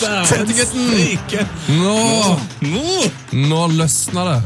[0.00, 1.46] Tete-gutten!
[1.80, 1.94] Nå,
[2.60, 2.82] Nå!
[3.48, 4.36] nå løsna det.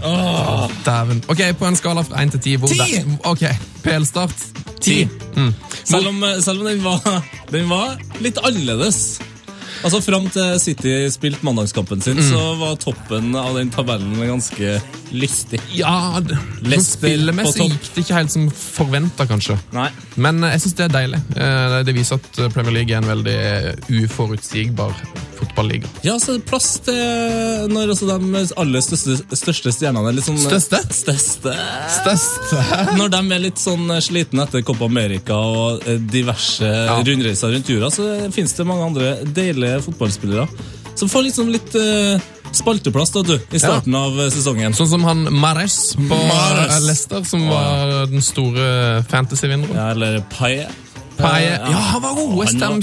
[0.86, 1.22] Dæven.
[1.32, 3.00] Ok, På en skala fra 1 til 10 hvor Ti!
[3.26, 3.42] Ok,
[3.84, 4.46] PL-start.
[4.80, 5.08] 10.
[5.36, 5.50] Mm.
[5.84, 9.18] Selv om, selv om den, var, den var litt annerledes.
[9.80, 14.74] Altså Fram til City spilte mandagskampen sin, så var toppen av den tabellen ganske
[15.16, 15.60] lystig.
[15.72, 17.72] Ja, det- Leicester spillemessig topp.
[17.72, 19.56] gikk det ikke helt som forventa, kanskje.
[19.72, 19.88] Nei.
[20.20, 21.22] Men eh, jeg syns det er deilig.
[21.36, 24.92] Eh, Det viser at eh, Premier League er en veldig eh, uforutsigbar
[25.50, 25.90] fotballiga.
[26.06, 30.26] Ja, så er det plass til når også de aller største, største stjernene er litt
[30.26, 30.80] sånn Største?
[30.94, 31.54] Største.
[32.00, 36.20] Største Når de er litt sånn slitne etter Copa America og diverse
[36.60, 40.46] diverse rundreiser rundt jorda, så finnes det mange andre deilige fotballspillere
[40.98, 42.20] som får liksom litt uh,
[42.52, 44.74] spalteplass da, du, i starten av eh, sesongen.
[44.76, 46.74] Sånn som han Mares på Mares.
[46.74, 48.66] eh, Leicester, som var den store
[49.08, 49.76] fantasy-vinneren.
[49.78, 50.66] Ja, eller Paye.
[51.16, 51.54] Paye.
[51.54, 52.34] Eh, Ja, han var god!
[52.42, 52.82] West han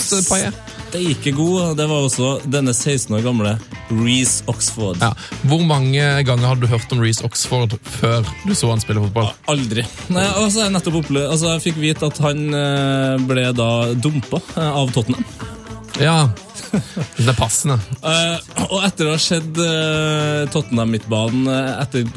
[0.98, 1.14] Paye.
[1.14, 1.78] Steike god.
[1.78, 3.54] Det var også denne 16 år gamle
[3.90, 4.98] Reece Oxford.
[5.02, 5.12] Ja.
[5.48, 9.30] Hvor mange ganger hadde du hørt om Reece Oxford før du så han spille fotball?
[9.52, 9.86] Aldri.
[10.10, 14.42] Nei, altså, jeg, nettopp opplevd, altså, jeg fikk vite at han eh, ble da dumpa
[14.56, 15.26] eh, av Tottenham.
[16.02, 16.20] Ja,
[16.72, 17.78] det er passende.
[18.02, 22.08] Uh, og etter å ha sett uh, Tottenham-midtbanen uh, etter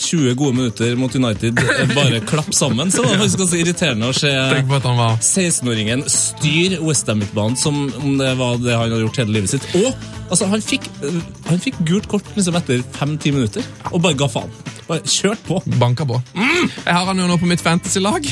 [0.00, 1.60] 20 gode minutter mot United
[1.92, 4.98] bare klappe sammen, så var det faktisk ganske irriterende å se Tenk på at han
[5.00, 9.68] var 16-åringen styre Westham-midtbanen som om det var det han hadde gjort hele livet sitt.
[9.76, 9.90] Og
[10.30, 10.88] altså, han, fikk,
[11.50, 14.60] han fikk gult kort liksom etter 5-10 minutter, og bare ga faen.
[14.90, 15.60] Bare kjørt på.
[15.78, 16.16] banka på.
[16.34, 18.24] Jeg har han jo nå på mitt fantasy-lag.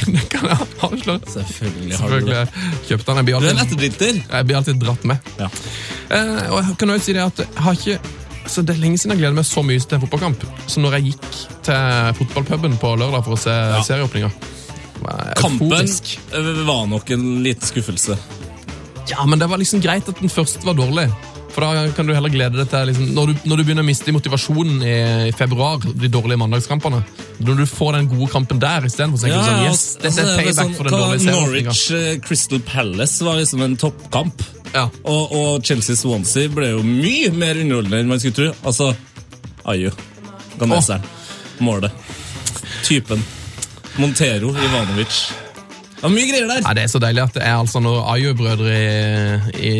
[1.36, 2.40] Selvfølgelig har du det.
[2.88, 3.20] Kjøpte han.
[3.20, 5.30] Jeg blir Du er en alltid, jeg blir alltid dratt med.
[5.38, 5.46] Ja.
[6.14, 8.16] Eh, og jeg kan også si det at jeg har ikke
[8.48, 10.94] så Det er lenge siden jeg gleder meg så mye til en fotballkamp som når
[10.96, 11.26] jeg gikk
[11.66, 14.30] til fotballpuben på lørdag for å se serieåpninga.
[15.36, 18.16] Kampen eh, var nok en liten skuffelse.
[19.08, 21.10] Ja, men det var liksom greit at den første var dårlig.
[21.52, 23.88] For da kan du heller glede deg til liksom, når, du, når du begynner å
[23.88, 24.96] miste motivasjonen i,
[25.30, 27.00] i februar, de dårlige mandagskampene
[27.42, 30.42] Når du får den gode kampen der istedenfor, så ja, sånn Yes, altså, dette er
[30.42, 31.40] payback sånn, for den dårlige serien.
[31.40, 34.44] Norwich eh, Crystal Palace var liksom en toppkamp.
[34.74, 34.88] Ja.
[35.02, 38.50] Og, og Chelsea-Swansea ble jo mye mer underholdende enn man skulle tro.
[38.68, 38.92] Altså,
[39.68, 39.90] Ayu,
[40.60, 41.04] Ganeseren,
[41.64, 41.92] målet,
[42.86, 43.24] typen,
[43.98, 45.22] Montero, Ivanovic.
[45.98, 46.60] Det var mye greier der.
[46.62, 48.74] Ja, Det er så deilig at det er altså noen Ayo-brødre
[49.58, 49.72] i, i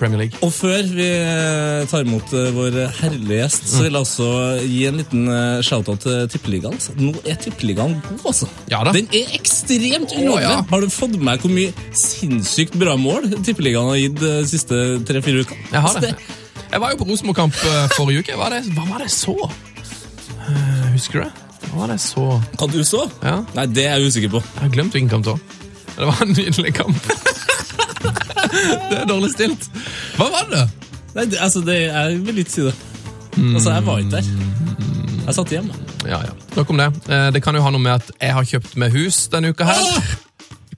[0.00, 0.40] Premier League.
[0.42, 4.30] Og før vi eh, tar imot eh, vår herlige gjest, så vil jeg også
[4.66, 6.74] gi en liten eh, shout-out til Tippeligaen.
[6.74, 6.96] altså.
[6.98, 8.48] Nå er Tippeligaen god, altså.
[8.72, 8.96] Ja da.
[8.98, 10.42] Den er ekstremt underholdende.
[10.42, 10.56] ja.
[10.72, 15.44] Har du fått med hvor mye sinnssykt bra mål Tippeligaen har gitt de siste tre-fire
[15.46, 15.68] ukene?
[15.70, 16.66] Jeg har Altså, det.
[16.70, 17.62] Jeg var jo på Rosenborg-kamp
[17.94, 18.34] forrige uke.
[18.34, 19.38] Hva var det, hva var det så?
[20.96, 21.32] Husker du det?
[21.70, 22.26] Hva var det så?
[22.58, 23.06] Hva du så?
[23.22, 23.38] Ja.
[23.54, 24.42] Nei, det er jeg usikker på.
[24.42, 25.59] Jeg har glemt hvilken kamp det var.
[26.00, 27.10] Det var en nydelig kamp.
[28.90, 29.66] det er dårlig stilt.
[30.16, 30.64] Hva var det?
[31.14, 32.74] Nei, det, altså, det, Jeg vil ikke si det.
[33.40, 34.32] Altså, Jeg var ikke der.
[35.26, 35.76] Jeg satt hjemme.
[36.08, 36.32] Ja, ja.
[36.56, 36.88] Nok om det.
[37.12, 39.68] Eh, Det kan jo ha noe med at jeg har kjøpt meg hus denne uka
[39.68, 39.84] her.
[39.84, 40.10] Åh!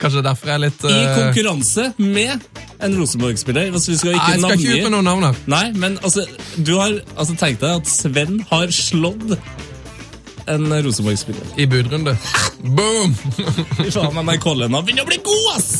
[0.01, 2.47] Kanskje det er derfor jeg er litt I eh, konkurranse med
[2.83, 3.69] en Rosenborg-spiller.
[3.71, 5.43] Altså, vi skal Nei, Jeg skal ikke ut med noen navn.
[5.53, 6.25] Nei, men altså,
[6.57, 9.37] du har altså, tenkt deg at Sven har slått
[10.51, 11.45] en Rosenborg-spiller.
[11.57, 12.15] I budrunde.
[12.63, 13.13] Boom!
[13.77, 15.71] Fy faen, NRK-lønna begynner å bli god, ass!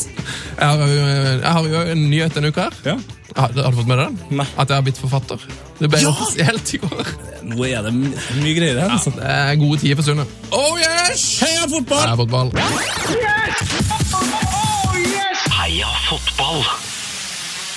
[0.54, 1.10] Jeg har, jo-
[1.42, 2.76] jeg har jo en nyhet denne uka her.
[2.92, 2.96] Ja.
[3.34, 4.38] Har, har du fått med deg den?
[4.38, 4.46] Nei.
[4.54, 5.40] At jeg har blitt forfatter.
[5.80, 6.12] Det ble Ja!
[6.12, 7.08] offisielt i går.
[7.50, 8.92] Nå er det my mye greier her.
[8.94, 9.10] Altså.
[9.16, 10.26] Det er gode tider for Sunne.
[10.54, 11.24] Oh yes!
[11.42, 12.04] Heia fotball!
[12.04, 12.52] Heia fotball.
[12.54, 13.76] Yes!
[14.14, 15.44] Oh, yes!
[15.58, 16.62] Heia fotball!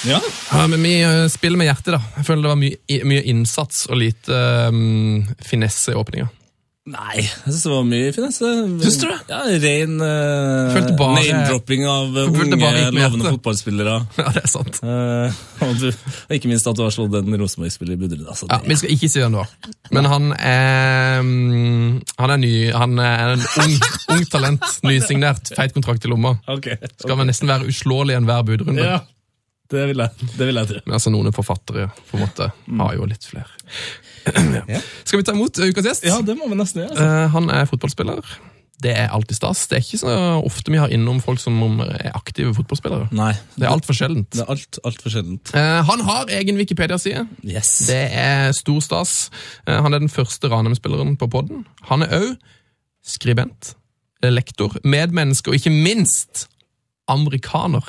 [0.08, 0.20] Ja.
[0.54, 2.02] Ja, men vi eh, spiller med hjertet, da.
[2.20, 4.38] Jeg føler det var mye, mye innsats og lite
[4.70, 6.30] um, finesse i åpninga.
[6.88, 8.50] Nei, jeg syns det var mye finesse.
[8.80, 9.16] Syns du det?
[9.28, 12.60] Ja, Ren uh, name-dropping av uh, unge,
[12.96, 13.96] lovende fotballspillere.
[14.22, 14.80] Ja, det er sant.
[14.80, 18.30] Uh, og, du, og ikke minst at du har slått en Rosenborg-spiller i budrunde.
[18.32, 19.52] Altså, Ja, Vi skal ikke si det var.
[19.92, 21.92] Men han er mm,
[22.22, 22.54] Han er ny.
[22.72, 23.78] Han er en ung,
[24.16, 24.72] ung talent.
[24.88, 25.52] Nysignert.
[25.60, 26.38] Feit kontrakt i lomma.
[26.56, 26.72] Ok.
[26.96, 28.88] Skal vel nesten være uslåelig enhver budrunde.
[28.96, 29.04] Ja,
[29.76, 30.84] det vil jeg, det vil jeg tro.
[30.88, 33.52] Men altså, noen forfattere på en måte har jo litt flere.
[35.08, 36.06] Skal vi ta imot ukas gjest?
[36.08, 36.94] Ja, det må vi nesten gjøre.
[36.96, 37.08] Altså.
[37.08, 38.38] Eh, han er fotballspiller.
[38.78, 39.64] Det er alltid stas.
[39.70, 40.16] Det er ikke så
[40.46, 43.08] ofte vi har innom folk som er aktive fotballspillere.
[43.18, 43.32] Nei.
[43.56, 44.30] Det er altfor sjeldent.
[44.36, 45.54] Det er alt, altfor sjeldent.
[45.58, 47.24] Eh, han har egen Wikipedia-side.
[47.42, 47.72] Yes.
[47.90, 49.16] Det er stor stas.
[49.66, 51.66] Eh, Han er den første Ranheim-spilleren på podden.
[51.90, 52.36] Han er òg
[53.08, 53.74] skribent,
[54.22, 56.46] lektor, medmenneske og ikke minst
[57.10, 57.86] amerikaner.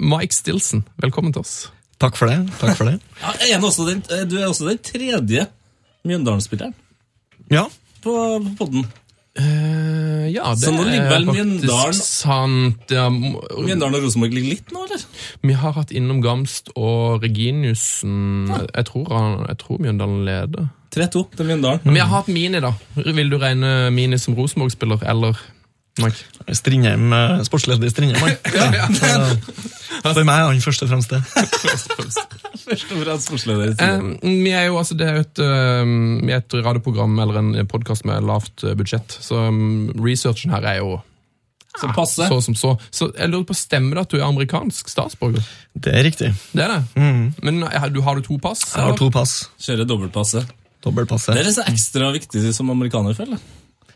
[0.00, 1.56] Mike Stilson, velkommen til oss.
[2.00, 2.40] Takk for det.
[2.58, 2.98] takk for det.
[3.20, 4.00] Ja, er også den,
[4.30, 5.46] du er også den tredje
[6.04, 6.74] Mjøndalen-spilleren
[7.52, 7.66] Ja,
[8.04, 8.12] på,
[8.44, 8.84] på podden.
[9.34, 12.92] Eh, ja, det Så nå ligger vel er faktisk Mjøndalen- sant.
[12.94, 15.02] Ja, m- Mjøndalen og Rosenborg ligger litt nå, eller?
[15.42, 18.46] vi har hatt innom Gamst og Reginiussen.
[18.74, 20.68] Jeg tror, han, jeg tror Mjøndalen leder.
[20.94, 21.80] 3-2 til Mjøndalen.
[21.84, 22.70] Men vi har hatt Mini, da.
[22.94, 25.34] Vil du regne Mini som Rosenborg-spiller, eller
[26.54, 28.34] Strindheim, eh, sportsleder i Strindheim.
[28.58, 29.28] ja, ja.
[30.02, 31.20] For meg er han først og fremst det.
[32.64, 33.74] Først og fremst sportsleder.
[33.78, 35.40] Eh, vi er jo, altså, det er jo et,
[35.84, 40.78] um, et radioprogram eller en podkast med lavt eh, budsjett, så um, researchen her er
[40.80, 40.94] jo
[41.78, 42.30] Så passer.
[42.30, 42.72] så som så.
[42.94, 45.44] Så jeg lurer på, Stemmer det at du er amerikansk statsborger?
[45.74, 46.32] Det er riktig.
[46.54, 47.06] Det er det.
[47.42, 48.64] Men har du, har du to pass?
[48.74, 49.44] Jeg har to pass.
[49.62, 50.44] Kjører dobbeltpasse.
[50.44, 51.36] Det Dobbeltpasset.
[51.40, 53.44] er så ekstra viktig som amerikaner, føler jeg.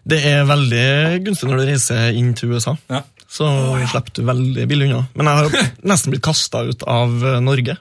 [0.08, 0.84] Det er veldig
[1.26, 2.76] gunstig når du reiser inn til USA.
[2.88, 3.02] Ja.
[3.28, 3.44] Så
[3.90, 5.02] slipper du veldig billig unna.
[5.18, 7.76] Men jeg har nesten blitt kasta ut av eh, Norge.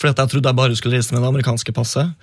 [0.00, 2.14] Fordi at jeg trodde jeg bare skulle reise med det amerikanske passet.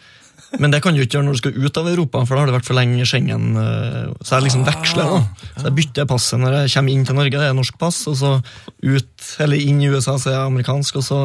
[0.61, 2.49] Men det kan du ikke gjøre når du skal ut av Europa, for da har
[2.49, 3.45] det vært for lenge i Schengen.
[3.59, 5.09] eh, Så jeg liksom veksler.
[5.11, 5.47] da.
[5.59, 8.15] Så jeg bytter passet når jeg kommer inn til Norge, det er norsk pass, og
[8.19, 8.31] så
[8.85, 11.19] ut, eller inn i USA så er jeg amerikansk, og så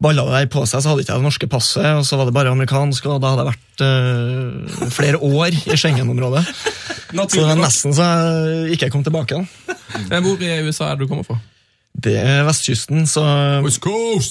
[0.00, 2.34] balla det på seg, så hadde ikke jeg det norske passet, og så var det
[2.36, 6.44] bare amerikansk, og da hadde jeg vært eh, flere år i Schengen-området.
[7.10, 9.34] Så det var nesten så jeg ikke kom tilbake.
[9.34, 10.20] da.
[10.22, 11.40] Hvor i USA er det du kommer fra?
[11.90, 13.24] Det er vestkysten, så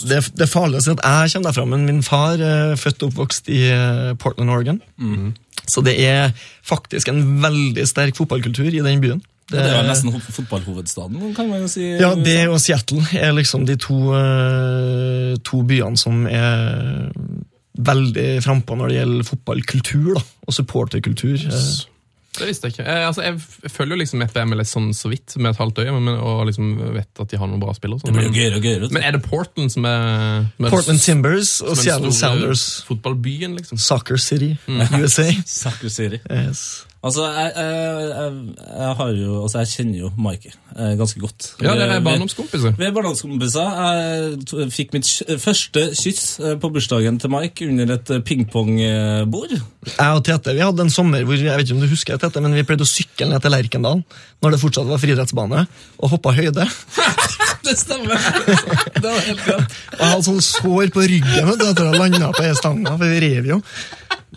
[0.08, 3.04] det, det er farlig å si at jeg kommer derfra, men min far er født
[3.04, 4.80] og oppvokst i eh, Portland, Oregon.
[5.68, 6.32] Så det er
[6.66, 9.20] faktisk en veldig sterk fotballkultur i den byen.
[9.50, 11.88] Det er vel nesten fotballhovedstaden, kan man jo si.
[12.00, 17.10] ja, det og Seattle er liksom de to, eh, to byene som er
[17.80, 21.38] veldig frampå når det gjelder fotballkultur da, og supporterkultur.
[21.48, 21.70] Eh,
[22.40, 22.84] Det visste jeg ikke.
[22.86, 25.92] Jeg, altså, jeg, følger jo liksom etter MLS sånn så vidt med et halvt øye,
[25.96, 27.98] men, og liksom vet at de har noen bra spillere.
[28.00, 28.16] og Det Sånn.
[28.16, 28.90] blir jo Men, gøyere og gøyere.
[28.94, 32.84] men er det Portland som er, Portland Timbers og Seattle Sounders.
[32.88, 33.78] Fotballbyen, liksom.
[33.82, 35.26] Soccer City, USA.
[35.46, 36.20] Soccer City.
[36.30, 36.86] Yes.
[37.00, 41.46] Altså, jeg, jeg, jeg, har jo Altså, jeg kjenner jo Mike eh, ganske godt.
[41.64, 42.74] Ja, dere er barndomskompiser.
[42.76, 43.78] Vi er barndomskompiser.
[44.60, 45.08] Jeg fikk mitt
[45.40, 49.56] første kyss eh, på bursdagen til Mike under et eh, pingpongbord.
[49.94, 52.44] Jeg og Tete vi hadde en sommer hvor jeg vet ikke om du husker Tete,
[52.44, 54.04] men vi pleide å sykle ned til Lerkendal
[54.44, 55.66] når det fortsatt var friidrettsbane,
[56.04, 56.68] og hoppa høyde.
[57.70, 58.18] Det stemmer!
[59.02, 59.80] det var helt rett.
[59.94, 62.54] Og jeg hadde sånn sår på ryggen vet du, etter å ha landa på ei
[62.58, 63.60] stanga, for vi rev jo.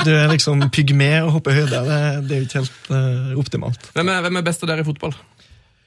[0.03, 1.83] Du er liksom pygme og hopper høyde.
[1.87, 3.93] Det, det er jo ikke helt uh, optimalt.
[3.97, 5.17] Hvem er, hvem er best av dere i fotball?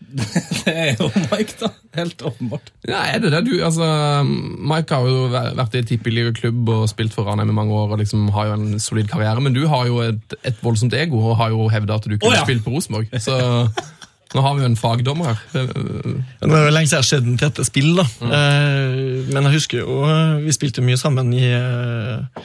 [0.66, 1.70] Det er jo Mike, da.
[1.96, 2.70] Helt åpenbart.
[2.88, 3.42] Ja, er det det?
[3.48, 3.86] Du, altså,
[4.26, 8.28] Mike har jo vært i tippeligaklubb og spilt for Ranheim i mange år og liksom
[8.36, 11.56] har jo en solid karriere, men du har jo et, et voldsomt ego og har
[11.56, 12.44] jo hevda at du kunne oh, ja.
[12.46, 13.10] spilt på Rosenborg.
[13.24, 13.40] Så
[14.36, 15.38] nå har vi jo en fagdommer her.
[15.56, 18.06] Det er jo lenge siden jeg har sett en Tete spill, da.
[18.28, 18.98] Eh,
[19.32, 22.42] men jeg husker jo eh, Vi spilte mye sammen i eh,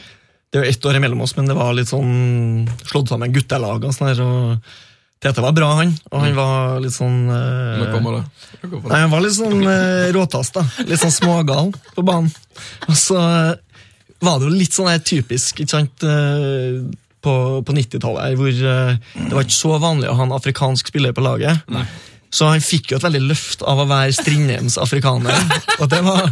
[0.51, 3.83] Det er jo ett år imellom oss, men det var litt sånn slått sammen guttelag
[3.83, 4.23] og sånn her.
[4.23, 4.71] og
[5.21, 5.91] Tete var bra, han.
[6.09, 8.23] Og han var litt sånn eh, Nå kommer det.
[8.63, 8.71] Det.
[8.87, 10.63] Nei, Han var litt sånn eh, råtass, da.
[10.87, 12.31] Litt sånn smågal på banen.
[12.87, 13.19] Og så
[14.21, 16.03] var det jo litt sånn her typisk ikke sant,
[17.21, 17.33] på,
[17.67, 18.95] på 90-tallet, hvor eh,
[19.27, 21.61] det var ikke så vanlig å ha en afrikansk spiller på laget.
[22.31, 25.35] Så han fikk jo et veldig løft av å være Strindheims afrikaner.
[25.81, 26.29] Og det var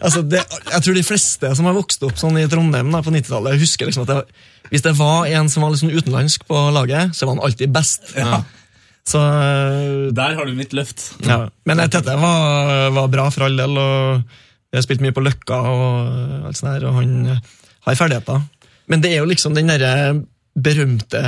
[0.00, 0.40] altså det,
[0.72, 3.86] Jeg tror de fleste som har vokst opp sånn i Trondheim da, på 90-tallet, husker
[3.90, 7.36] liksom at det, hvis det var en som var liksom utenlandsk på laget, så var
[7.36, 8.10] han alltid best.
[9.10, 11.12] Så eh, Der har du mitt løft.
[11.26, 14.20] ja, men Tete var, var bra for all del, og
[14.70, 17.14] jeg har spilt mye på Løkka, og alt sånt der, og han
[17.86, 18.42] har ferdigheter.
[18.90, 19.94] Men det er jo liksom den derre
[20.60, 21.20] berømte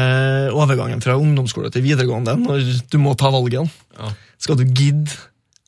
[0.51, 3.71] overgangen fra ungdomsskole til videregående, når du må ta valget.
[3.97, 4.11] Ja.
[4.43, 5.15] Skal du gidde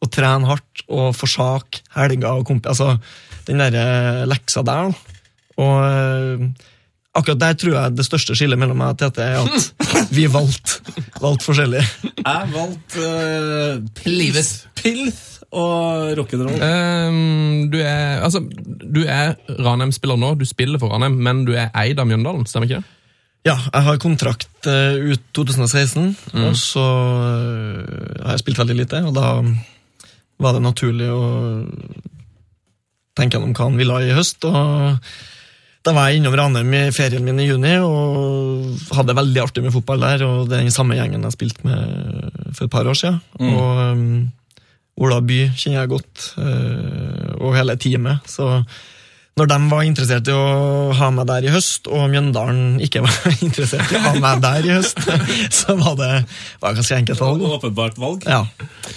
[0.02, 2.68] å trene hardt og forsake helger og kompi...
[2.72, 2.96] Altså,
[3.46, 4.94] den derre leksa der.
[5.60, 6.44] Og eh,
[7.14, 10.94] akkurat der tror jeg det største skillet mellom meg og Tete er at vi valgte
[11.22, 11.84] valgt forskjellig.
[12.24, 15.20] Jeg valgte uh, pils, pils
[15.54, 16.58] og rock'n'roll.
[16.58, 21.70] Um, du er, altså, du er Ranheim-spiller nå, du spiller for Ranheim, men du er
[21.78, 22.90] eid av Mjøndalen, stemmer ikke det?
[23.44, 26.14] Ja, jeg har kontrakt eh, ut 2016,
[26.46, 26.84] og så
[27.28, 29.34] eh, har jeg spilt veldig lite, og da
[30.40, 31.26] var det naturlig å
[33.14, 34.46] tenke gjennom hva han ville ha i høst.
[34.48, 34.96] og
[35.84, 39.64] Da var jeg innom Ranheim i ferien min i juni og hadde det veldig artig
[39.66, 40.24] med fotball der.
[40.26, 43.20] og Det er den samme gjengen jeg spilte med for et par år siden.
[43.44, 44.32] Og um,
[45.02, 48.28] Ola By kjenner jeg godt, eh, og hele teamet.
[48.30, 48.46] Så
[49.34, 53.32] når de var interessert i å ha meg der i høst, og Mjøndalen ikke var
[53.46, 55.00] interessert i å ha meg der i høst,
[55.58, 56.12] så var det
[56.62, 57.42] var ganske enkelt valg.
[57.56, 58.28] Åpenbart valg.
[58.30, 58.44] Ja.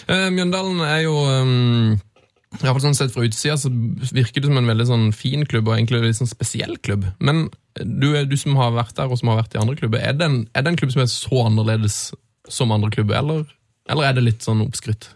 [0.06, 3.70] Eh, Mjøndalen er jo um, i hvert fall sånn sett Fra utsida så
[4.16, 7.10] virker det som en veldig sånn fin klubb og egentlig en litt sånn spesiell klubb.
[7.18, 7.48] Men
[7.82, 10.30] du, du som har vært der og som har vært i andre klubber, er det
[10.30, 12.00] en, er det en klubb som er så annerledes
[12.48, 13.46] som andre klubber, eller,
[13.90, 15.10] eller er det litt sånn oppskrytt?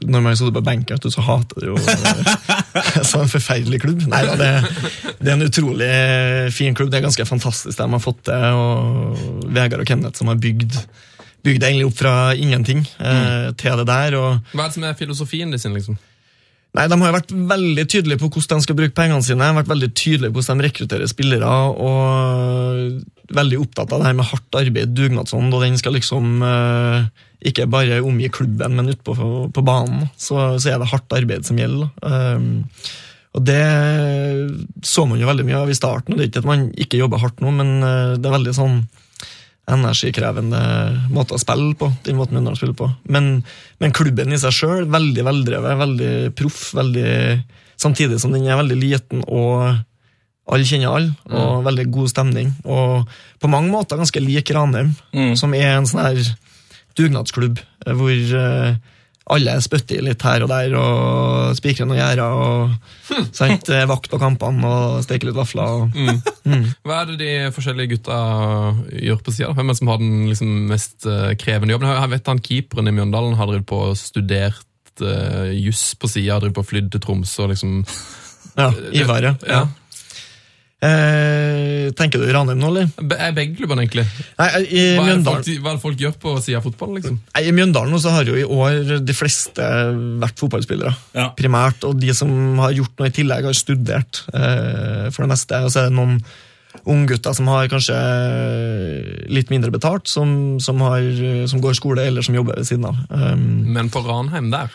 [0.00, 4.02] Når man sitter på benken, så hater du jo eh, så en forferdelig klubb.
[4.10, 4.48] Nei da, det,
[5.20, 5.90] det er en utrolig
[6.56, 6.90] fin klubb.
[6.90, 8.58] Det er ganske fantastisk det de har fått til.
[8.58, 10.74] og Vegard og Kenneth som har bygd,
[11.46, 14.18] bygd egentlig opp fra ingenting eh, til det der.
[14.18, 15.76] og Hva er det som er filosofien din?
[15.78, 15.98] liksom?
[16.74, 19.42] Nei, De har jo vært veldig tydelige på hvordan de skal bruke pengene sine.
[19.42, 21.54] De har vært veldig tydelige på hvordan de rekrutterer spillere.
[21.82, 23.00] Og
[23.34, 25.54] veldig opptatt av det her med hardt arbeid, dugnadsånd.
[25.54, 27.10] Og den skal liksom eh,
[27.50, 29.14] ikke bare omgi klubben, men utpå
[29.54, 30.08] på, banen.
[30.16, 31.90] Så, så er det hardt arbeid som gjelder.
[32.02, 32.66] Um,
[33.30, 33.62] og det
[34.86, 36.16] så man jo veldig mye av i starten.
[36.16, 38.80] Det er ikke at man ikke jobber hardt nå, men eh, det er veldig sånn
[39.70, 40.60] energikrevende
[41.14, 41.92] måte å spille på.
[42.02, 42.88] den måten Mjøndalen spiller på.
[43.14, 43.30] Men,
[43.78, 46.72] men klubben i seg sjøl, veldig veldrevet, veldig proff.
[46.74, 47.12] veldig,
[47.80, 49.78] Samtidig som den er veldig liten og
[50.50, 52.54] alle kjenner alle, og veldig god stemning.
[52.66, 53.08] Og
[53.40, 55.34] på mange måter ganske lik Ranheim, Mm.
[55.38, 56.22] som er en sånn her
[56.98, 58.74] dugnadsklubb eh, hvor eh,
[59.30, 62.72] alle spytter litt her og der og spikrer noen gjerder og
[63.36, 65.84] sant, eh, vakt på kampene og steker litt vafler.
[65.84, 66.32] Og,
[66.82, 68.18] Hva er det de forskjellige gutta
[68.90, 69.52] gjør på sida?
[69.54, 71.06] Hvem er det som har den liksom, mest
[71.38, 71.92] krevende jobben?
[71.94, 74.66] Jeg vet han Keeperen i Mjøndalen har drevet på og studert
[75.00, 77.84] uh, juss på sida, drevet på flydd til Tromsø og liksom
[78.58, 79.34] ja, Ivar, ja.
[79.46, 79.62] Ja.
[80.80, 82.86] Eh, tenker du Ranheim nå, eller?
[83.04, 84.06] Be- Er begge klubbene, egentlig?
[84.38, 86.94] Nei, i Hva er, folk, hva er det folk gjør på sida av fotball?
[86.96, 87.18] liksom?
[87.34, 89.66] nei, i Mjøndalen så har jo i år de fleste
[90.22, 90.94] vært fotballspillere.
[91.18, 91.26] Ja.
[91.36, 92.32] Primært, og de som
[92.64, 95.60] har gjort noe i tillegg, har studert eh, for det meste.
[95.66, 96.16] Og så er det noen
[96.88, 97.96] unggutter som har kanskje
[99.28, 101.02] litt mindre betalt, som, som, har,
[101.50, 103.00] som går skole eller som jobber ved siden av.
[103.10, 103.44] Um,
[103.74, 104.70] Men på Ranheim der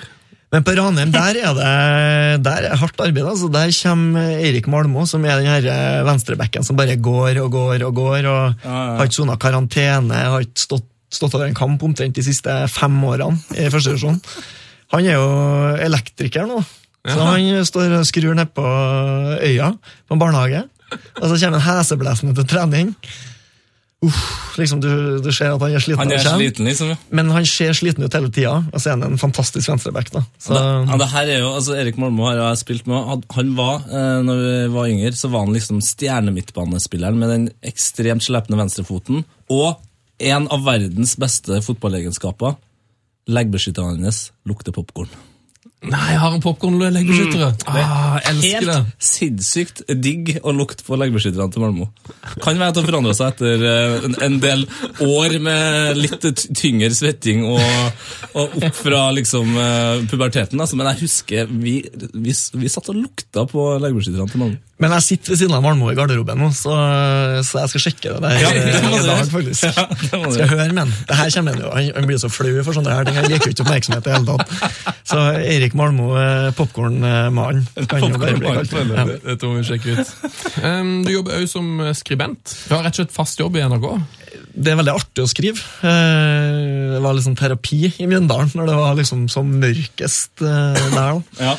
[0.56, 3.26] Men på Ranheim der er det der er hardt arbeid.
[3.28, 3.50] altså.
[3.52, 7.96] Der kommer Eirik Malmo, som er den her venstrebekken som bare går og går og
[7.96, 8.26] går.
[8.26, 8.96] og Ja, ja.
[8.96, 12.96] Har ikke sona karantene, har ikke stått, stått over en kamp omtrent de siste fem
[13.04, 14.22] årene i første divisjon.
[14.96, 15.28] Han er jo
[15.84, 16.64] elektriker nå,
[17.04, 18.64] så han står og skrur ned på
[19.44, 19.74] øya
[20.08, 20.64] på en barnehage.
[21.20, 22.96] Og så kommer han heseblesende til trening.
[24.04, 24.90] Uff, liksom du,
[25.24, 26.02] du ser at han er sliten.
[26.04, 26.92] Han er sliten, liksom.
[26.92, 26.98] ja.
[27.16, 30.12] Men han ser sliten ut hele tida, og så er han en fantastisk venstreback.
[30.14, 30.22] da.
[30.38, 33.00] Så, Det, ja, det her er jo, altså Erik Malmo har jeg spilt med.
[33.08, 37.48] Han, han var, eh, når vi var yngre, så var han liksom stjernemidtbanespilleren med den
[37.66, 39.24] ekstremt slepne venstrefoten.
[39.50, 39.80] Og
[40.20, 42.60] en av verdens beste fotballegenskaper.
[43.26, 45.10] Leggbeskytteren hans lukter popkorn.
[45.86, 47.50] Nei, jeg har en popkornleggbeskyttere!
[47.70, 48.76] Ah, jeg elsker det!
[48.76, 51.90] Helt sinnssykt digg å lukte på leggbeskytterne til Malmo.
[52.42, 54.66] Kan være at det forandra seg etter eh, en, en del
[55.06, 56.26] år med litt
[56.58, 57.62] tyngre svetting og,
[58.34, 60.62] og opp fra liksom eh, puberteten.
[60.62, 60.80] Altså.
[60.80, 61.78] Men jeg husker vi,
[62.14, 64.62] vi, vi satt og lukta på leggbeskytterne til Malmo.
[64.82, 66.74] Men jeg sitter ved siden av Malmo i garderoben nå, så,
[67.48, 69.64] så jeg skal sjekke det der Ja, det må i du dag, faktisk.
[69.70, 70.92] Ja, det må du skal høre med han.
[71.08, 73.16] Det her kommer han jo, han, blir så flau for sånne her ting.
[73.22, 74.98] Han liker jo ikke oppmerksomhet i det hele tatt.
[75.08, 78.76] Så Eirik Malmo, eh, popkornmannen, kan jo bare bli kalt.
[78.76, 79.08] Ja.
[79.14, 80.14] Det, det må vi sjekke ut.
[80.60, 82.56] Um, du jobber òg som skribent.
[82.68, 83.88] Du har rett og slett fast jobb i NRK.
[84.56, 85.64] Det er veldig artig å skrive.
[85.88, 90.94] Eh, Det var liksom terapi i Mjøndalen når det var liksom som mørkest eh, der.
[90.96, 91.10] da.
[91.40, 91.56] Ja.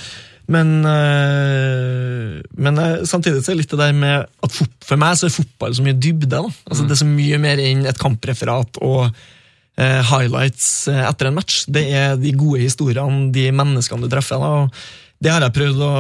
[0.47, 5.17] Men, øh, men øh, samtidig så er litt det der med at fot, for meg
[5.19, 6.38] så er fotball så mye dybde.
[6.69, 11.38] Altså Det er så mye mer enn et kampreferat og øh, highlights øh, etter en
[11.41, 11.65] match.
[11.67, 14.71] Det er de gode historiene, de menneskene du treffer.
[15.19, 15.93] Det har jeg prøvd å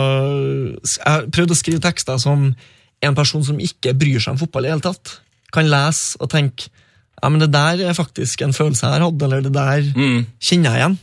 [0.84, 2.52] Jeg har prøvd å skrive tekster som
[3.02, 5.18] en person som ikke bryr seg om fotball i hele tatt,
[5.52, 6.70] kan lese og tenke
[7.16, 9.86] ja, men det der er faktisk en følelse jeg har hatt, eller det der
[10.36, 10.96] kjenner jeg igjen.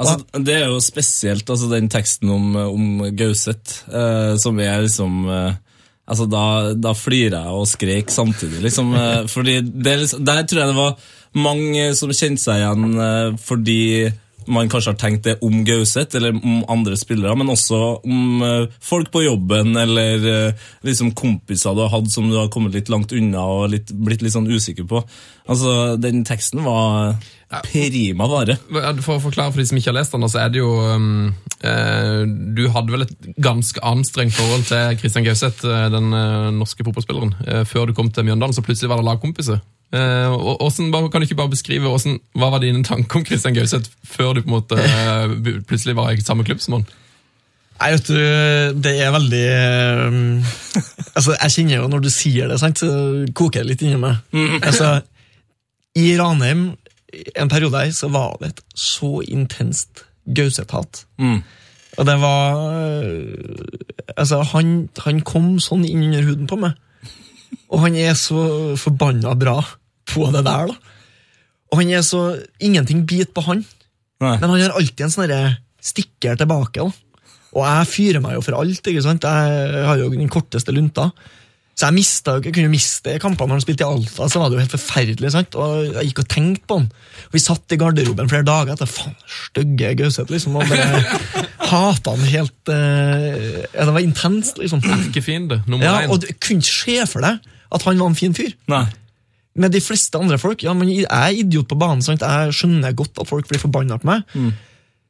[0.00, 5.26] Altså, det er jo spesielt altså, den teksten om, om Gauseth, eh, som er liksom
[5.28, 5.58] eh,
[6.10, 8.88] Altså, da, da flirer jeg og skrek samtidig, liksom.
[8.98, 13.36] Eh, fordi det liksom, Der tror jeg det var mange som kjente seg igjen eh,
[13.38, 13.82] fordi
[14.46, 18.78] man kanskje har tenkt det om Gauseth eller om andre spillere, men også om eh,
[18.84, 22.90] folk på jobben eller eh, liksom kompiser du har hatt som du har kommet litt
[22.92, 25.02] langt unna og litt, blitt litt sånn usikker på.
[25.50, 27.16] Altså, Den teksten var
[27.66, 28.56] prima vare.
[29.02, 31.32] For å forklare for de som ikke har lest den, så er det jo um,
[31.66, 32.22] eh,
[32.54, 36.14] Du hadde vel et ganske anstrengt forhold til Christian Gauseth, eh, den
[36.60, 39.60] norske fotballspilleren, før du kom til Mjøndalen, så plutselig var det lagkompiser.
[39.90, 43.56] Eh, og, hvordan, kan du ikke bare beskrive hvordan, Hva var dine tanker om Christian
[43.56, 45.32] Gauseth før du på en måte uh,
[45.66, 46.84] plutselig var i samme klubb som han?
[47.80, 48.20] Nei, vet du,
[48.84, 49.46] det er veldig
[50.06, 50.44] um,
[51.16, 52.90] Altså, Jeg kjenner jo når du sier det, sant, så
[53.34, 54.20] koker det litt inni meg.
[54.60, 55.00] Altså,
[55.98, 56.62] I Ranheim,
[57.34, 61.02] en periode her, så var det et så intenst Gauseth-hat.
[61.18, 61.40] Mm.
[61.98, 62.62] Og det var
[64.14, 66.78] Altså, han, han kom sånn inn under huden på meg.
[67.74, 69.58] Og han er så forbanna bra
[70.12, 70.96] på det der, da.
[71.70, 72.22] Og han er så
[72.60, 73.64] Ingenting biter på han.
[74.20, 74.36] Nei.
[74.40, 75.34] Men han har alltid en sånn
[75.80, 76.82] stikker tilbake.
[76.82, 76.90] da.
[77.56, 78.82] Og jeg fyrer meg jo for alt.
[78.86, 79.24] ikke sant?
[79.26, 81.10] Jeg har jo den korteste lunta.
[81.80, 84.26] Så jeg mistet, jeg kunne jo miste kampene når han spilte i Alta.
[84.28, 85.30] så var det jo helt forferdelig.
[85.32, 85.54] sant?
[85.56, 86.88] Og Jeg gikk og tenkte på han.
[87.30, 89.14] Og Vi satt i garderoben flere dager etter faen,
[89.46, 90.30] stygge Gauseth.
[90.30, 91.00] liksom, og bare
[91.70, 94.82] hata han helt eh, ja, Det var intenst, liksom.
[94.84, 97.40] Erkefiende nummer Ja, og du kunne ikke se for deg
[97.70, 98.52] at han var en fin fyr.
[98.68, 98.84] Nei.
[99.60, 102.24] Med de fleste andre folk, ja, men jeg er idiot på banen, sant?
[102.24, 104.24] jeg skjønner godt at folk blir forbanna på meg.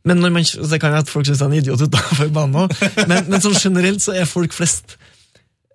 [0.09, 2.33] Men når man, så det kan være at folk syns jeg er en idiot utenfor
[2.35, 2.91] banen også.
[3.11, 4.97] Men, men sånn generelt så er folk flest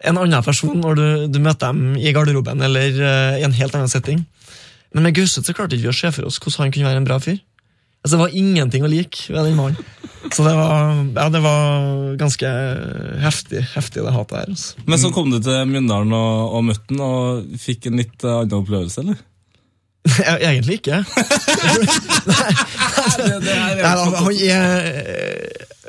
[0.06, 3.78] en annen person når du, du møter dem i garderoben eller uh, i en helt
[3.78, 4.26] annen setting.
[4.96, 7.08] Men med Gauseth klarte ikke vi å se for oss hvordan han kunne være en
[7.08, 7.40] bra fyr.
[8.06, 9.94] Altså, Det var ingenting å like ved den mannen.
[10.30, 12.50] Så det var, ja, det var ganske
[13.22, 14.52] heftig, heftig det hatet her.
[14.54, 14.84] Altså.
[14.86, 18.42] Men så kom du til Myndalen og, og møtte han og fikk en litt uh,
[18.44, 19.18] annen opplevelse, eller?
[20.50, 21.02] Egentlig ikke.
[22.30, 22.52] Nei,
[23.42, 24.70] Nei, han er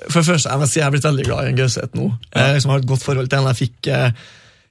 [0.09, 2.09] For det første, jeg må si jeg er blitt veldig glad i en Gauseth nå.
[2.33, 3.51] Jeg liksom har et godt forhold til han.
[3.53, 4.11] Jeg fikk, eh,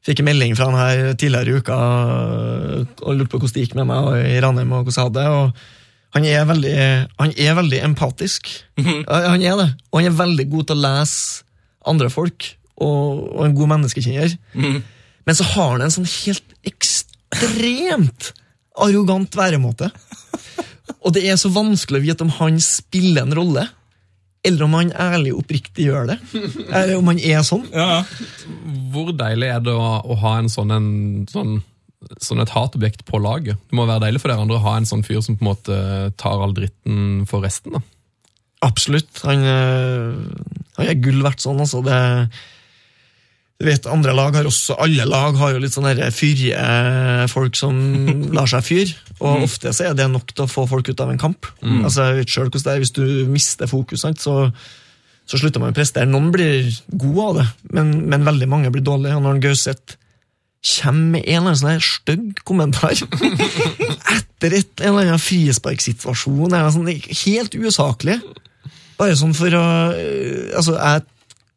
[0.05, 3.77] fikk en melding fra han her tidligere i uka og lurte på hvordan det gikk
[3.77, 4.73] med meg i Ranheim.
[4.73, 5.74] og hvordan jeg hadde det, og
[6.15, 6.75] han er veldig,
[7.19, 8.47] han er veldig empatisk.
[8.79, 9.69] Ja, Han er det.
[9.91, 11.43] Og han er veldig god til å lese
[11.85, 12.47] andre folk,
[12.81, 14.37] og, og en god menneskekjenner.
[15.25, 18.31] Men så har han en sånn helt ekstremt
[18.81, 19.91] arrogant væremåte.
[21.05, 23.67] Og det er så vanskelig å vite om han spiller en rolle,
[24.45, 26.17] eller om han ærlig og oppriktig gjør det.
[26.69, 27.63] Eller om han er sånn.
[27.73, 28.03] Ja,
[28.93, 30.89] Hvor deilig er det å, å ha en sånn, en,
[31.31, 31.55] sånn,
[32.21, 33.59] sånn et hatobjekt på laget?
[33.69, 35.51] Det må være deilig for dere andre å ha en sånn fyr som på en
[35.51, 35.77] måte
[36.21, 37.77] tar all dritten for resten.
[37.77, 37.83] da.
[38.65, 39.21] Absolutt.
[39.25, 40.13] Han, øh,
[40.77, 41.81] han er gull verdt sånn, altså.
[41.85, 41.97] Det,
[43.55, 47.75] du vet, andre lag har også, Alle lag har jo litt sånne fyrige folk som
[48.35, 48.95] lar seg fyre.
[49.21, 51.47] Og ofte så er det nok til å få folk ut av en kamp.
[51.63, 52.81] Altså, jeg vet selv hvordan det er.
[52.83, 54.35] Hvis du mister fokus, så,
[55.23, 56.09] så slutter man å prestere.
[56.09, 59.15] Noen blir gode av det, men, men veldig mange blir dårlige.
[59.19, 59.99] Og når Gauseth
[60.65, 62.95] kommer med en eller annen sånn stygg kommentar
[64.15, 66.89] etter et, en eller annen frisparksituasjon, Sånn,
[67.25, 68.19] helt usaklig
[68.99, 71.03] bare sånn for å øh, Altså, jeg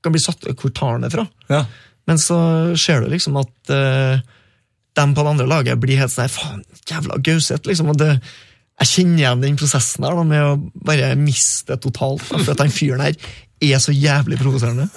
[0.03, 1.29] kan bli satt Hvor tar han det fra?
[1.53, 1.67] ja.
[2.09, 2.39] Men så
[2.81, 4.17] ser du liksom at uh,
[4.97, 7.91] dem på det andre laget blir helt sånn Faen, jævla Gauseth, liksom.
[7.93, 8.15] Og det,
[8.81, 10.55] jeg kjenner igjen den prosessen her da, med å
[10.89, 12.25] bare miste det totalt.
[12.25, 13.29] For at den fyren her
[13.61, 14.89] er så jævlig provoserende.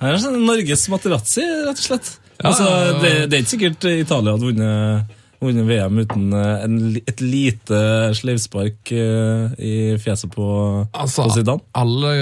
[0.00, 2.08] Han er sånn Norges Materazzi, rett og slett.
[2.36, 2.66] Ja, altså,
[3.02, 7.78] det, det er ikke sikkert Italia hadde vunnet, vunnet VM uten eh, en, et lite
[8.18, 10.48] sleivspark eh, i fjeset på,
[10.92, 11.64] Altså, på Zidane.
[11.74, 12.12] alle,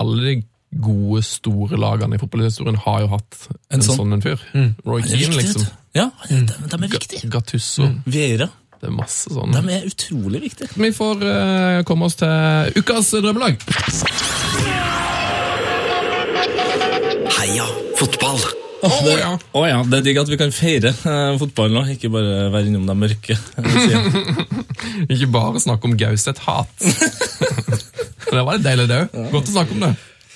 [0.00, 0.36] alle de
[0.84, 4.16] gode, store lagene i fotballhistorien har jo hatt en, En sånn, sånn.
[4.18, 4.42] en fyr.
[4.52, 4.70] Mm.
[4.84, 5.68] Roy Keane, liksom.
[5.96, 7.28] Ja, de, de er viktige.
[7.32, 7.88] Gattusso.
[8.04, 8.50] Vieira.
[8.78, 9.58] Det er masse sånne.
[9.64, 10.68] De er utrolig viktige.
[10.78, 13.56] Vi får uh, komme oss til ukas drømmelag.
[17.38, 17.66] Heia
[17.98, 18.38] fotball!
[18.78, 19.30] Å det, ja.
[19.58, 22.70] Oh, ja, det er digg at vi kan feire eh, fotballen nå, ikke bare være
[22.70, 23.38] innom de mørke.
[25.12, 26.70] Ikke bare snakke om Gauseth-hat.
[28.30, 29.18] det var litt deilig, det òg.
[29.34, 29.90] Godt å snakke om det.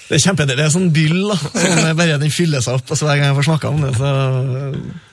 [0.08, 0.58] Det er kjempedeilig.
[0.58, 1.36] Det er sånn byll, da.
[1.54, 2.90] Sånn, bare den fyller seg opp.
[2.90, 4.10] og så Hver gang jeg får snakka om det, så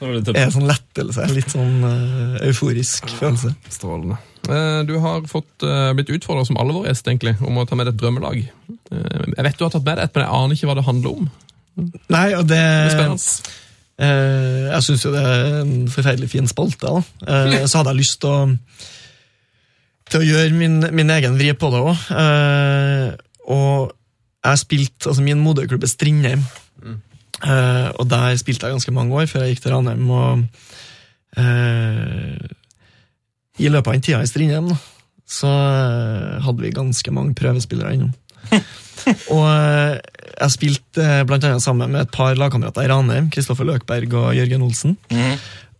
[0.01, 1.27] det er det sånn lettelse.
[1.37, 3.53] Litt sånn uh, euforisk følelse.
[3.71, 4.17] Strålende.
[4.49, 7.77] Eh, Du har fått, uh, blitt utfordra som alle våre gjester egentlig, om å ta
[7.77, 8.41] med deg et drømmelag.
[8.89, 11.21] Jeg vet du har tatt med deg et, men jeg aner ikke hva det handler
[11.21, 11.29] om.
[12.09, 12.61] Nei, og det
[12.93, 13.55] Det.
[13.99, 16.91] Eh, jeg syns jo det er en forferdelig fin spalte.
[17.27, 18.43] Eh, så hadde jeg lyst til å,
[20.09, 22.03] til å gjøre min, min egen vri på det òg.
[23.49, 23.95] og
[24.39, 26.45] jeg spilte, altså Min moderklubb er Strindheim.
[27.39, 30.09] Eh, og der spilte jeg ganske mange år før jeg gikk til Ranheim.
[30.09, 30.43] og
[31.39, 32.47] eh,
[33.59, 34.73] I løpet av den tida i Strindheim
[35.29, 38.11] så eh, hadde vi ganske mange prøvespillere innom.
[39.33, 39.95] Og eh,
[40.39, 44.65] jeg spilte eh, annet sammen med et par lagkamerater i Ranheim, Kristoffer Løkberg og Jørgen
[44.67, 44.97] Olsen.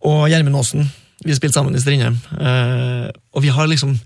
[0.08, 0.88] Og Gjermund Aasen.
[1.26, 2.16] Vi spilte sammen i Strindheim.
[2.40, 3.98] Eh, og vi har liksom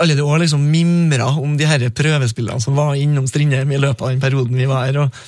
[0.00, 4.02] alle de år liksom mimra om de her prøvespillene som var innom Strindheim i løpet
[4.02, 5.04] av den perioden vi var her.
[5.04, 5.24] Og,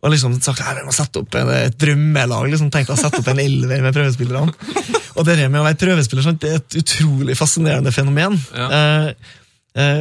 [0.00, 2.46] Og liksom sagt «Nei, vi må sette opp en, et drømmelag.
[2.48, 4.54] liksom Tenkte å sette opp en elver med prøvespillerne.
[5.18, 8.38] Og det med å være prøvespiller sant, det er et utrolig fascinerende fenomen.
[8.56, 8.68] Ja.
[8.78, 9.36] eh,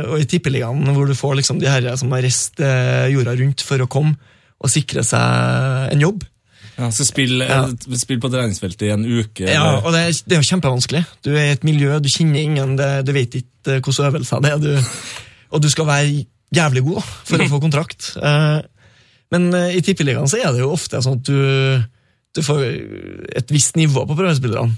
[0.10, 3.62] og i Tippeligaen, hvor du får liksom de herre som har reist eh, jorda rundt
[3.66, 4.16] for å komme
[4.60, 6.24] og sikre seg en jobb.
[6.80, 7.66] Ja, så spill, Ja.
[8.00, 9.46] spill på treningsfeltet i en uke.
[9.52, 11.02] Ja, og det er, det er jo kjempevanskelig.
[11.28, 14.52] Du er i et miljø, du kjenner ingen, det, du vet ikke hvilke øvelser det
[14.56, 14.62] er.
[14.64, 14.92] Du,
[15.52, 18.14] og du skal være jævlig god for å få kontrakt.
[18.18, 18.60] Eh,
[19.36, 21.84] men eh, i Tippeligaen så er det jo ofte sånn at du,
[22.36, 22.64] du får
[23.44, 24.74] et visst nivå på prøvespillerne.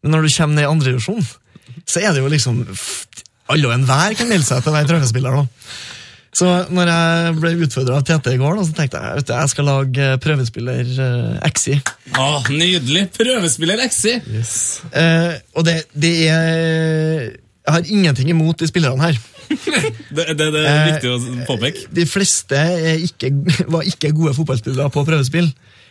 [0.00, 1.20] Men når du kommer ned i andre divisjon,
[1.84, 2.62] så er det jo liksom
[3.50, 5.40] Alle og enhver kan melde seg til å være prøvespiller.
[5.40, 5.70] da.
[6.40, 9.66] Så når jeg ble utfordra av Tete i går, så tenkte jeg du, jeg skal
[9.66, 11.80] lage prøvespiller uh, XI.
[12.14, 13.08] Åh, nydelig!
[13.16, 14.14] Prøvespiller XI!
[14.94, 19.18] Eh, og det, det er Jeg har ingenting imot de spillerne her.
[20.14, 21.88] Det, det, det er Eh, viktig å påpeke.
[21.94, 22.58] De fleste
[23.02, 23.32] ikke,
[23.70, 25.48] var ikke gode fotballspillere på prøvespill,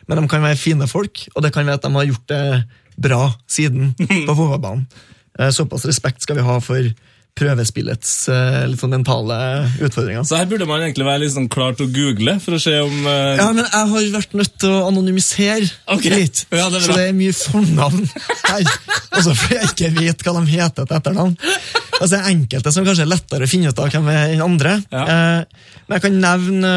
[0.08, 2.43] men de kan være fine folk, og det kan være at de har gjort det
[3.00, 3.91] bra siden
[4.28, 4.86] på fotballbanen.
[5.39, 6.88] Eh, såpass respekt skal vi ha for
[7.38, 9.38] prøvespillets eh, litt sånn mentale
[9.80, 10.26] utfordringer.
[10.28, 12.76] Så her burde man egentlig være litt sånn klar til å google for å se
[12.84, 13.38] om uh...
[13.39, 16.15] Ja, men jeg har vært nødt til å anonymisere okay.
[16.15, 16.46] litt.
[16.52, 18.08] Ja, det så det er mye fornavn
[18.50, 18.74] her.
[19.20, 21.38] Også fordi jeg ikke vet hva de heter til etternavn.
[22.00, 24.44] Altså, det er enkelte som kanskje er lettere å finne ut av hvem er enn
[24.44, 24.76] andre.
[24.88, 25.04] Ja.
[25.04, 26.74] Eh, men jeg kan nevne,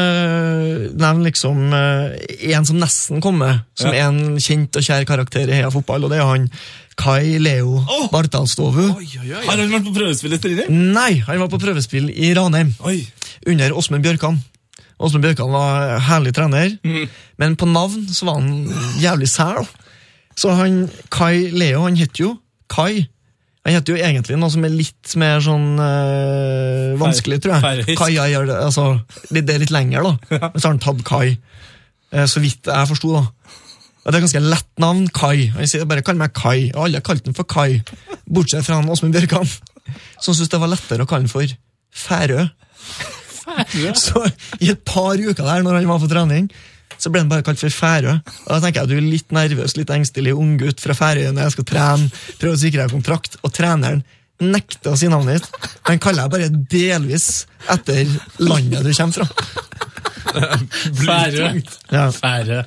[0.99, 2.15] nevne liksom eh,
[2.57, 4.03] en som nesten kommer, som Ja.
[4.03, 6.49] er en kjent og kjær karakter i Heia Fotball, og det er han
[6.99, 8.07] Kai Leo oh!
[8.13, 8.87] Bartalstovu.
[8.93, 10.81] Har han vært på prøvespill i Strindheim?
[10.95, 12.73] Nei, han var på prøvespill i Ranheim
[13.49, 14.37] under Åsmund Bjørkan.
[15.03, 16.75] Åsmund Bjørkan var herlig trener,
[17.41, 18.69] men på navn så var han
[19.01, 19.65] jævlig sær.
[20.37, 22.35] Så han, Kai Leo han het jo
[22.71, 23.03] Kai.
[23.63, 27.95] Han heter jo egentlig noe som er litt mer sånn øh, vanskelig, tror jeg.
[27.99, 28.85] Kai, jeg gjør det, altså,
[29.29, 30.13] det, det er litt lenger, da.
[30.51, 31.37] Men så har han tatt Kai.
[32.11, 33.23] Eh, Så vidt jeg forsto, da.
[34.03, 35.05] Og Det er ganske lett navn.
[35.15, 35.47] Kai.
[35.55, 37.81] Han sier bare 'kall meg Kai', og alle kalte den for Kai.
[38.27, 39.47] Bortsett fra han Åsmund Bjørkan,
[40.19, 41.47] som syntes det var lettere å kalle den for
[41.93, 42.49] Færø.
[43.95, 46.49] Så i et par uker der, når han var på trening,
[46.97, 48.17] så ble han bare kalt for Færø.
[48.45, 51.67] Og da tenker jeg du er litt nervøs, litt engstelig unggutt fra Færøyene, jeg skal
[51.69, 54.03] trene, prøve å sikre deg kontrakt, og treneren
[54.43, 55.69] nekter å si navnet ditt.
[55.87, 57.27] Den kaller jeg bare delvis
[57.73, 58.03] etter
[58.43, 59.27] landet du kommer fra.
[61.03, 61.49] Færø.
[61.91, 62.07] Ja.
[62.15, 62.61] Færø.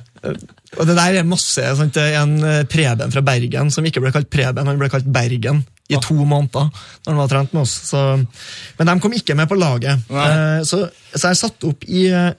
[0.77, 1.95] Og det der er masse sant?
[1.95, 5.07] Det er en eh, Preben fra Bergen som ikke ble kalt Preben, han ble kalt
[5.07, 7.75] Bergen i to måneder når han var trent med oss.
[7.91, 8.01] Så,
[8.77, 10.03] men de kom ikke med på laget.
[10.11, 12.33] Eh, så, så jeg satt opp i eh,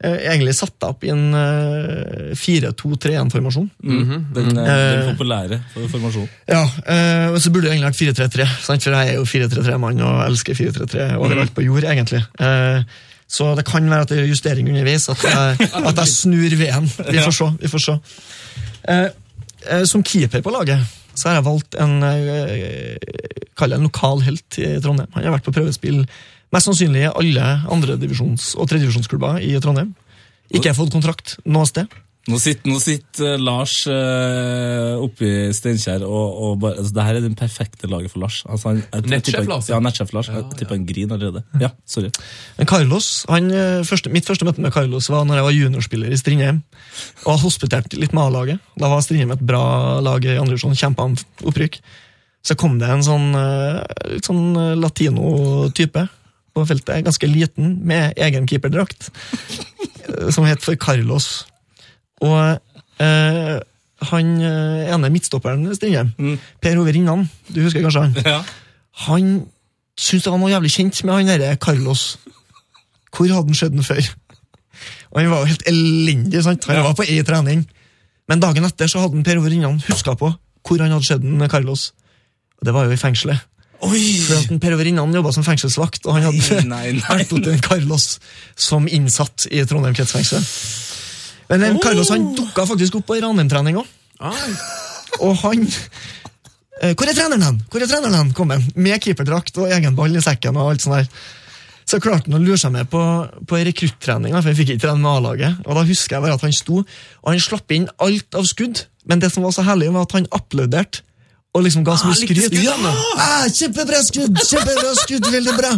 [0.00, 3.68] egentlig satt opp i en eh, 4-2-3-1-formasjon.
[3.82, 4.22] Den, -hmm.
[4.34, 6.28] den den, populære formasjonen.
[6.48, 10.24] Ja, eh, og så burde det egentlig vært 4-3-3, for jeg er jo 4-3-3-mann og
[10.26, 12.22] elsker 4-3-3 overalt på jord, egentlig.
[12.40, 12.82] Eh,
[13.30, 16.88] så det kan være at det er justering underveis, at jeg, at jeg snur VM.
[17.10, 17.50] Vi får se.
[17.60, 17.98] vi får se.
[18.88, 19.06] Eh,
[19.70, 20.80] eh, som keeper på laget
[21.14, 22.96] så har jeg valgt en eh,
[23.60, 25.10] en lokal helt i Trondheim.
[25.12, 26.06] Han har vært på prøvespill
[26.54, 29.94] mest sannsynlig er alle andredivisjons- og tredjedivisjonsklubber i Trondheim.
[30.50, 31.90] Ikke fått kontrakt noe sted.
[32.28, 37.06] Nå sitter, nå sitter eh, Lars uh, oppe i Steinkjer og, og bare, altså, det
[37.06, 38.42] her er det perfekte laget for Lars.
[38.44, 39.80] Altså, han, jeg, jeg Nettsjef Lars, Ja, ja.
[39.86, 40.28] nettsjef Lars.
[40.28, 41.42] Jeg tipper han griner allerede.
[41.62, 42.10] Ja, sorry.
[42.58, 46.12] Men Carlos, han, eh, første, Mitt første møte med Carlos var når jeg var juniorspiller
[46.12, 46.60] i Strindheim.
[47.24, 48.60] Og hospiterte litt med A-laget.
[48.76, 49.64] Da var Strindheim et bra
[50.04, 50.76] lag i andre divisjon.
[50.76, 51.16] Kjempa om
[51.48, 51.80] opprykk.
[52.44, 53.32] Så kom det en sånn,
[54.08, 56.06] litt sånn latino-type
[56.60, 57.04] på feltet.
[57.06, 59.10] Ganske liten, med egen keeperdrakt.
[60.34, 61.46] Som het for Carlos.
[62.20, 62.60] Og
[63.00, 63.56] eh,
[64.10, 66.36] han eh, ene midtstopperen i mm.
[66.60, 68.16] Per Ove Rinnan, du husker kanskje han?
[68.24, 68.40] Ja.
[69.06, 69.46] Han
[70.00, 72.18] syntes det var noe jævlig kjent med han derre Carlos.
[73.10, 74.02] Hvor hadde han skjedd den før?
[75.10, 76.42] Og Han var jo helt elendig.
[76.44, 76.64] sant?
[76.70, 77.66] Han var på ei trening.
[78.28, 80.32] Men dagen etter så hadde han Per Ove Rinnan huska på
[80.66, 81.90] hvor han hadde skjedd den med Carlos.
[82.60, 83.40] Og det var jo i fengselet.
[83.86, 84.02] Oi!
[84.60, 88.06] Per Overinnan jobba som fengselsvakt, og han hadde Nei, nei, vært borti Carlos
[88.60, 90.44] som innsatt i Trondheim kretsfengsel.
[91.50, 93.88] Men en Carlos han dukka faktisk opp på Ranheim-trening òg.
[95.24, 97.60] Og han eh, Hvor er treneren hen?
[97.72, 98.32] Hvor er treneren hen?
[98.36, 100.60] kom han, Med keeperdrakt og egen ball i sekken.
[100.60, 101.08] og alt sånt der.
[101.90, 103.00] Så klarte han å lure seg med på,
[103.50, 105.64] på rekruttrening, for han fikk ikke trene med A-laget.
[105.64, 108.84] Og da husker jeg bare at han sto, og han slapp inn alt av skudd.
[109.10, 111.02] Men det som var så herlig, var at han applauderte.
[111.50, 112.54] Og liksom ga så mye skryt.
[112.62, 112.76] Ja!
[113.18, 114.38] Ah, kjempebra skudd!
[114.38, 115.26] Kjempebra skudd!
[115.34, 115.74] Veldig bra!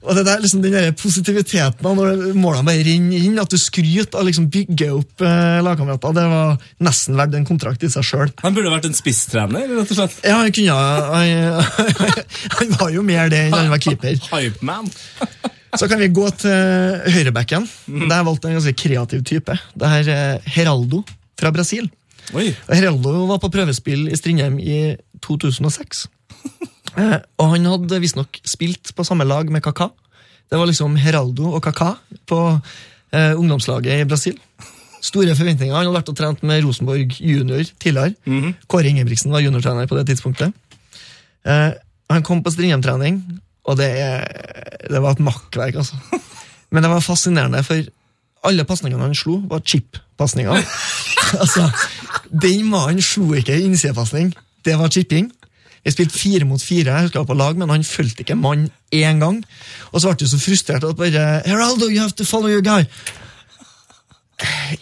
[0.00, 4.16] Og det der, liksom, den der positiviteten når målene bare renner inn, at du skryter
[4.22, 8.32] og liksom bygger opp eh, lagkamerater, det var nesten verdt en kontrakt i seg sjøl.
[8.40, 10.16] Han burde vært en spisstrener, rett og slett.
[10.24, 10.78] Ja, han kunne
[11.12, 12.00] han,
[12.56, 14.16] han var jo mer det enn han var keeper.
[14.32, 14.88] Hypeman.
[15.76, 17.68] Så kan vi gå til høyrebacken.
[17.92, 19.60] Der har jeg valgt en ganske kreativ type.
[19.76, 21.04] Det er eh, Heraldo
[21.38, 21.92] fra Brasil.
[22.36, 22.50] Oi.
[22.70, 26.06] Heraldo var på prøvespill i Strindheim i 2006.
[26.98, 29.86] Eh, og han hadde visstnok spilt på samme lag med Kaká.
[30.50, 31.92] Det var liksom Heraldo og Kaká
[32.26, 32.38] på
[33.14, 34.34] eh, ungdomslaget i Brasil.
[35.00, 35.70] Store forventninger.
[35.70, 38.16] Han hadde vært og trent med Rosenborg junior tidligere.
[38.66, 40.50] Kåre Ingebrigtsen var juniortrener på det tidspunktet.
[41.46, 41.70] Eh,
[42.10, 43.22] han kom på Strindheim-trening,
[43.70, 45.94] og det, er- det var et makkverk, altså.
[46.74, 47.86] Men det var fascinerende, for
[48.50, 50.58] alle pasningene han slo, var chip-pasninger.
[51.44, 51.70] altså,
[52.30, 55.30] den mannen slo ikke innsidepasning, det var chipping.
[55.84, 59.22] Vi spilte fire mot fire, jeg husker på lag, men han fulgte ikke mann én
[59.22, 59.40] gang.
[59.92, 62.84] Og så ble du så frustrert at bare Heraldo, you have to follow your guy.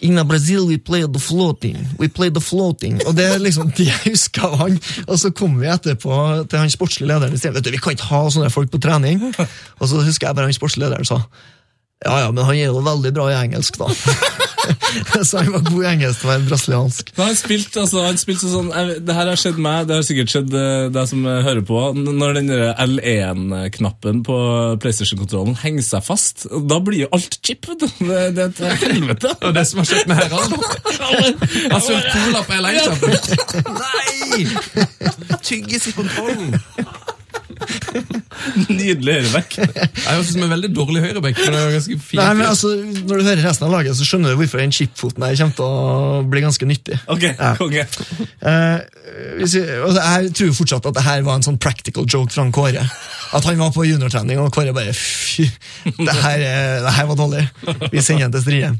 [0.01, 1.77] In Brazil we play the floating.
[1.99, 3.01] We play the floating.
[3.07, 4.79] Og det er liksom det jeg husker av han.
[5.07, 8.21] Og så kom vi etterpå til han sportslige lederen og sa vi kan ikke ha
[8.29, 9.23] sånne folk på trening.
[9.79, 11.23] Og så husker jeg bare han sportslige lederen sa
[12.05, 13.89] ja, ja, men han er jo veldig bra i engelsk, da.
[15.27, 17.09] så han var god i engelsk til å være brasiliansk.
[17.17, 20.05] Men han spilte altså, han spilte sånn jeg, Det her har skjedd meg, det har
[20.07, 21.81] sikkert skjedd eh, deg som eh, hører på.
[21.99, 22.53] Når den
[22.85, 24.39] L1-knappen på
[24.79, 27.67] PlayStation-kontrollen henger seg fast, da blir jo alt chip.
[27.67, 29.35] Det, det er et helvete.
[29.35, 30.29] Det er det som har skjedd med her.
[31.75, 33.75] Han sølt cola på L1-knappen.
[33.83, 35.39] Nei!
[35.43, 36.55] Tygges i kontrollen.
[38.69, 39.55] Nydelig høyrebekk.
[39.59, 42.19] Jeg høres ut som en veldig dårlig høyrebekk, men det er ganske fint.
[42.21, 45.25] Nei, men altså, Når du hører resten av laget, så skjønner du hvorfor den chipfoten
[45.25, 46.99] der kommer til å bli ganske nyttig.
[47.11, 47.51] Ok, Ja.
[47.59, 47.85] konge.
[48.43, 48.79] Uh,
[49.39, 52.45] hvis vi, altså, jeg tror fortsatt at det her var en sånn practical joke fra
[52.55, 52.85] Kåre.
[53.35, 55.45] At han var på juniortrening, og Kåre bare Fy,
[55.99, 57.43] det her, er- det her var dårlig.
[57.93, 58.79] Vi sender han til Strien.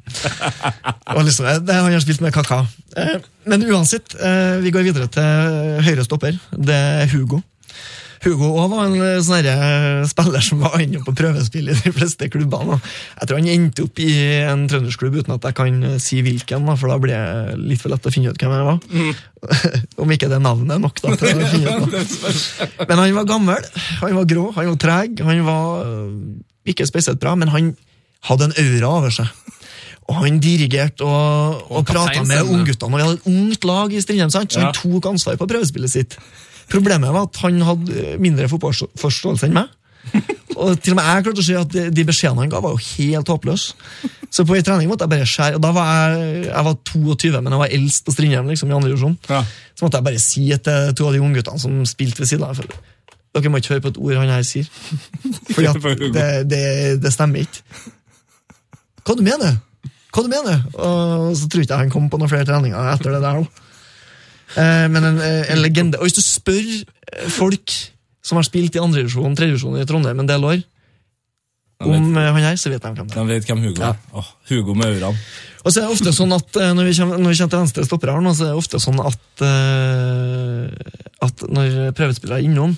[1.13, 2.63] Og liksom, eh, det, han har spilt med Kaka.
[2.97, 6.39] Uh, men uansett, uh, vi går videre til høyre stopper.
[6.55, 7.41] Det er Hugo.
[8.25, 12.27] Hugo også var en eh, sånn spiller som var inne på prøvespill i de fleste
[12.31, 12.79] klubbene.
[13.19, 14.09] Jeg tror han endte opp i
[14.43, 17.83] en trøndersklubb uten at jeg kan eh, si hvilken, da, for da blir det litt
[17.83, 18.79] for lett å finne ut hvem jeg var.
[20.03, 21.15] Om ikke det navnet er nok, da.
[21.15, 22.85] til å finne ut, da.
[22.89, 23.69] Men han var gammel,
[24.01, 25.85] han var grå, han var treg, han var
[26.69, 27.71] ikke spesielt bra, men han
[28.27, 29.31] hadde en aura over seg.
[30.09, 32.97] Og han dirigerte og, og, Og prata med ungguttene.
[32.97, 34.71] Vi hadde et ungt lag i Strindheim, så han Ja.
[34.73, 36.17] tok ansvar på prøvespillet sitt.
[36.69, 39.75] Problemet var at han hadde øh, mindre fotballforståelse enn meg.
[40.59, 42.73] Og til og med jeg klarte å si at de, de beskjedene han ga, var
[42.75, 43.75] jo helt håpløse.
[44.29, 45.57] Så på en trening måtte jeg bare skjære.
[45.57, 48.75] Og da var jeg, jeg var 22, men jeg var eldst på Strindheim liksom, i
[48.77, 49.15] andre divisjon.
[49.29, 49.43] Ja.
[49.77, 52.59] Så måtte jeg bare si til to av de ungguttene som spilte ved siden av.
[53.37, 54.67] Dere må ikke høre på et ord han her sier.
[55.53, 56.61] Fordi at det, det,
[57.03, 57.63] det stemmer ikke.
[59.05, 59.57] Hva du mener
[60.13, 60.61] Hva du mener?
[60.75, 63.41] Og så tror ikke jeg han kom på noen flere treninger etter det der.
[63.41, 63.68] da.
[64.57, 65.99] Eh, Men en, en legende.
[65.99, 67.73] Og hvis du spør eh, folk
[68.25, 70.59] som har spilt i andredivisjon, tredjedivisjon i Trondheim en del år,
[71.79, 73.21] om eh, han her, så vet de hvem det er.
[73.23, 73.99] De vet hvem Hugo er.
[74.19, 75.15] Åh, Hugo med ørene.
[75.63, 77.63] Og så er det ofte sånn at eh, når vi kommer, når vi kommer til
[77.63, 80.93] venstre stopper her, nå, så er det ofte sånn at, eh,
[81.27, 82.75] at når prøvespillere er innom,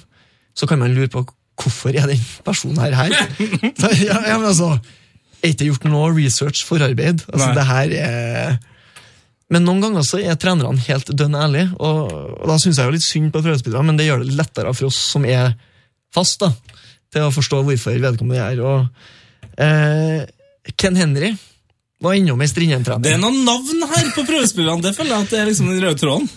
[0.57, 1.23] så kan man lure på
[1.62, 3.15] hvorfor er den personen her her?
[4.05, 4.75] Ja, ja, men altså,
[5.41, 7.25] er ikke gjort noe research, forarbeid?
[7.29, 7.55] Altså, Nei.
[7.57, 8.60] det her er...
[9.52, 12.96] Men noen ganger så er trenerne helt dønn ærlige, og, og da syns jeg jo
[12.96, 15.58] litt synd på prøvespillerne, men det gjør det lettere for oss som er
[16.16, 16.54] fast, da,
[17.12, 18.62] til å forstå hvorfor vedkommende er.
[18.64, 19.10] Og,
[19.60, 20.24] eh,
[20.80, 21.34] Ken Henry
[22.02, 23.04] var innom ei Strindheim-trening.
[23.06, 24.84] Det er noen navn her på prøvespillerne.
[24.88, 26.32] Det føler jeg at det er liksom den røde tråden.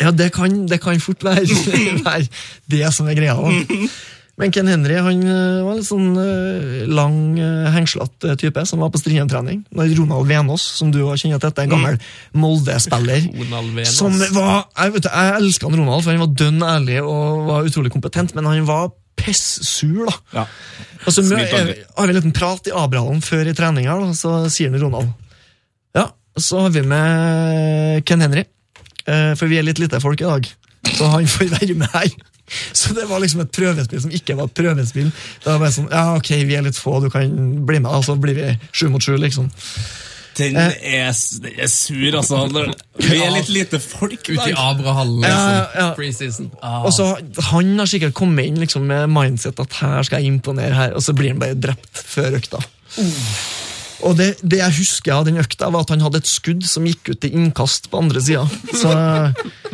[0.00, 1.44] Ja, det kan, det kan fort være,
[2.08, 2.26] være
[2.72, 3.36] det som er greia.
[3.36, 3.84] da.
[4.36, 8.90] Men Ken Henry han øh, var litt sånn øh, lang, øh, hengslete type som var
[8.90, 9.60] på Strindheim-trening.
[9.78, 11.98] Ronald Venås, som du har kjenner til, en gammel
[12.34, 13.28] Molde-spiller.
[13.94, 17.92] Som var, jeg, vet, jeg elska Ronald, for han var dønn ærlig og var utrolig
[17.94, 20.08] kompetent, men han var pess-sur.
[20.10, 20.16] da.
[20.40, 20.46] Ja.
[21.06, 21.38] Og så mø-
[21.94, 25.12] har vi en liten prat i Abrahallen før i treninga, så sier han Ronald
[25.94, 26.08] Ja,
[26.40, 28.42] så har vi med Ken Henry,
[29.06, 30.48] eh, for vi er litt lite folk i dag,
[30.96, 32.10] så han får være med her.
[32.72, 35.10] Så det var liksom et prøvespill som ikke var et prøvespill.
[35.10, 37.30] Det var bare sånn, ja ok, vi er litt få, du kan
[37.66, 39.50] bli med, og så blir vi sju mot sju, liksom.
[40.34, 42.40] Den er, den er sur, altså.
[42.98, 44.54] Vi er litt lite folk Ute i.
[44.58, 45.52] Abrahallen, liksom.
[45.54, 46.48] ja, ja.
[46.58, 46.80] Ah.
[46.88, 47.12] Og så
[47.52, 51.06] Han har sikkert kommet inn liksom med mindset at her skal jeg imponere, her, og
[51.06, 52.62] så blir han bare drept før økta.
[54.02, 56.86] Og det, det jeg husker av den økta, var at han hadde et skudd som
[56.88, 58.42] gikk ut til innkast på andre sida.
[58.74, 58.90] Så,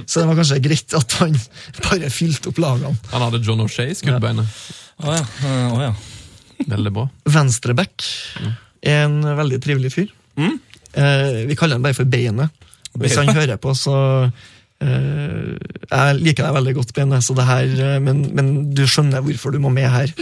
[0.04, 1.36] så det var kanskje greit at han
[1.80, 2.94] bare fylte opp lagene.
[3.14, 4.60] Han hadde John O'Shea i skuddbeinet.
[5.00, 5.24] Å ja.
[5.72, 5.92] Oh, ja.
[6.68, 7.06] Veldig bra.
[7.24, 8.04] Venstreback
[8.84, 10.10] er en veldig trivelig fyr.
[10.36, 12.52] Eh, vi kaller han bare for Beinet.
[13.00, 13.94] Hvis han hører på, så
[14.80, 19.52] Jeg liker deg veldig godt, Bene, så det her, eh, men, men du skjønner hvorfor
[19.52, 20.12] du må med her.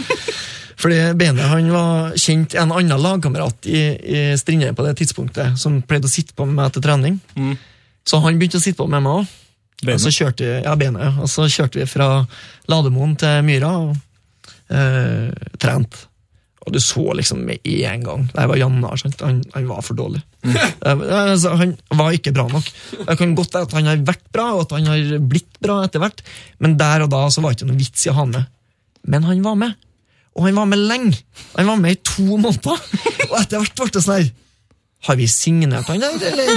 [0.79, 5.81] Fordi Bene han var kjent en annen lagkamerat i, i Strindheim på det tidspunktet, som
[5.83, 7.19] pleide å sitte på med meg til trening.
[8.09, 9.33] Så han begynte å sitte på med meg òg.
[9.95, 11.11] Og så kjørte vi, ja, Bene.
[11.23, 12.09] Og så kjørte vi fra
[12.71, 13.93] Lademoen til Myra og
[14.75, 15.29] eh,
[15.61, 16.01] trent.
[16.65, 19.05] Og du så liksom med en gang Det var Jannar.
[19.23, 20.23] Han, han var for dårlig.
[20.89, 22.69] Altså, han var ikke bra nok.
[22.95, 25.81] Det kan godt være at han har vært bra, og at han har blitt bra
[25.85, 26.23] etter hvert,
[26.63, 28.49] men der og da så var det ikke noe vits i å ha med.
[29.09, 29.77] Men han var med.
[30.39, 31.19] Og han var med lenge.
[31.57, 32.83] Han var med i to måneder.
[33.29, 34.29] Og etter hvert ble det sånn her
[35.09, 36.53] Har vi signert han der, eller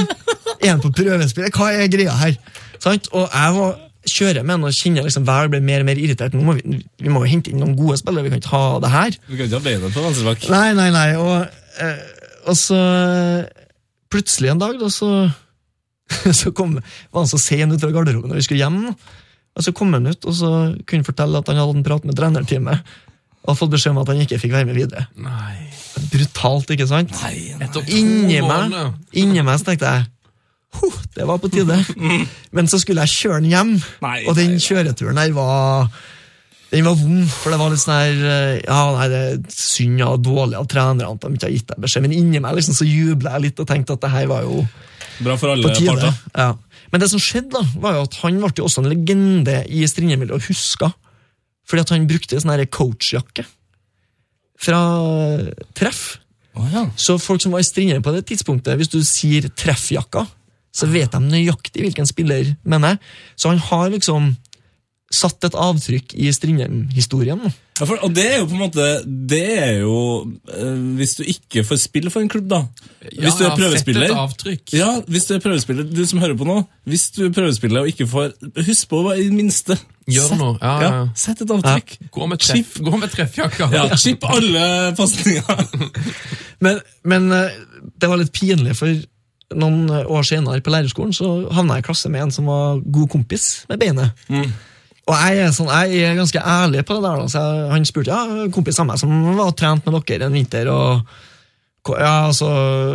[0.62, 1.50] er han på prøvespill?
[1.54, 2.38] Hva er greia her?
[2.82, 3.10] Sant?
[3.14, 3.76] Og jeg var,
[4.10, 6.34] kjører med og kjenner liksom hver ble mer og mer irritert.
[6.34, 8.80] Nå må vi, vi må jo hente inn noen gode spillere, vi kan ikke ha
[8.82, 9.18] det her.
[9.28, 10.48] Vi kan ikke ha beina på venstrebakk.
[10.54, 11.08] Nei, nei, nei.
[11.22, 12.02] Og, eh,
[12.50, 12.80] og så
[14.12, 15.10] plutselig en dag, da, så,
[16.42, 18.84] så kom, var han så sen ut fra garderoben når vi skulle hjem.
[19.52, 20.52] Og så kom han ut og så
[20.86, 22.94] kunne han fortelle at han hadde en prat med trenerteamet.
[23.42, 25.08] Og fått beskjed om at han ikke fikk være med videre.
[25.20, 25.72] Nei.
[26.12, 27.12] Brutalt, ikke sant?
[27.24, 27.70] Nei, nei.
[27.98, 28.76] Inni meg,
[29.18, 30.10] inni meg så tenkte jeg
[30.78, 31.78] huh, det var på tide.
[32.56, 35.90] Men så skulle jeg kjøre den hjem, Nei, og den kjøreturen her var
[36.72, 40.00] den var vond, for det var litt sånn her eh, Ja, nei, det er synd
[40.06, 42.78] og dårlig av trenerne at de ikke har gitt deg beskjed, men inni meg liksom
[42.78, 44.64] så jubla jeg litt og tenkte at det her var jo
[45.22, 46.16] Bra for alle parter.
[46.34, 46.54] Ja.
[46.92, 49.84] Men det som skjedde, da, var jo at han ble jo også en legende i
[49.86, 50.90] Strindheim-miljøet huska.
[51.70, 53.46] Fordi at han brukte sånn coachjakke
[54.62, 54.82] fra
[55.78, 56.02] treff.
[56.58, 56.88] Oh, ja.
[57.00, 60.26] Så folk som var i Strindheim på det tidspunktet, hvis du sier treffjakka,
[60.72, 63.00] så vet de nøyaktig hvilken spiller mener.
[63.40, 64.34] Så han har liksom
[65.16, 67.44] satt et avtrykk i Strindheim-historien.
[67.80, 69.94] Ja, for, og det er jo på en måte Det er jo
[70.28, 72.60] øh, Hvis du ikke får spille for en klubb, da.
[73.08, 74.74] Hvis du er prøvespiller et avtrykk.
[74.78, 76.60] Ja, hvis du er prøvespiller, du som hører på nå.
[76.86, 78.36] Hvis du er prøvespiller og ikke får
[78.68, 79.80] Husk på i det minste.
[80.12, 80.58] Gjør noe.
[80.62, 81.02] Ja, ja.
[81.18, 81.96] Sett et avtrykk.
[82.12, 83.72] Gå med, treff, gå med treffjakka.
[83.74, 85.66] Ja, chip alle pasninger.
[86.62, 87.56] Men, men eh,
[87.98, 88.92] det var litt pinlig, for
[89.58, 93.10] noen år senere på lærerskolen så havna jeg i klasse med en som var god
[93.10, 94.28] kompis med beinet.
[95.10, 97.26] Og jeg er, sånn, jeg er ganske ærlig på det der.
[97.32, 100.70] Så jeg, han spurte ja, kompis av meg som var trent med dere en vinter.
[100.72, 102.50] og ja, Så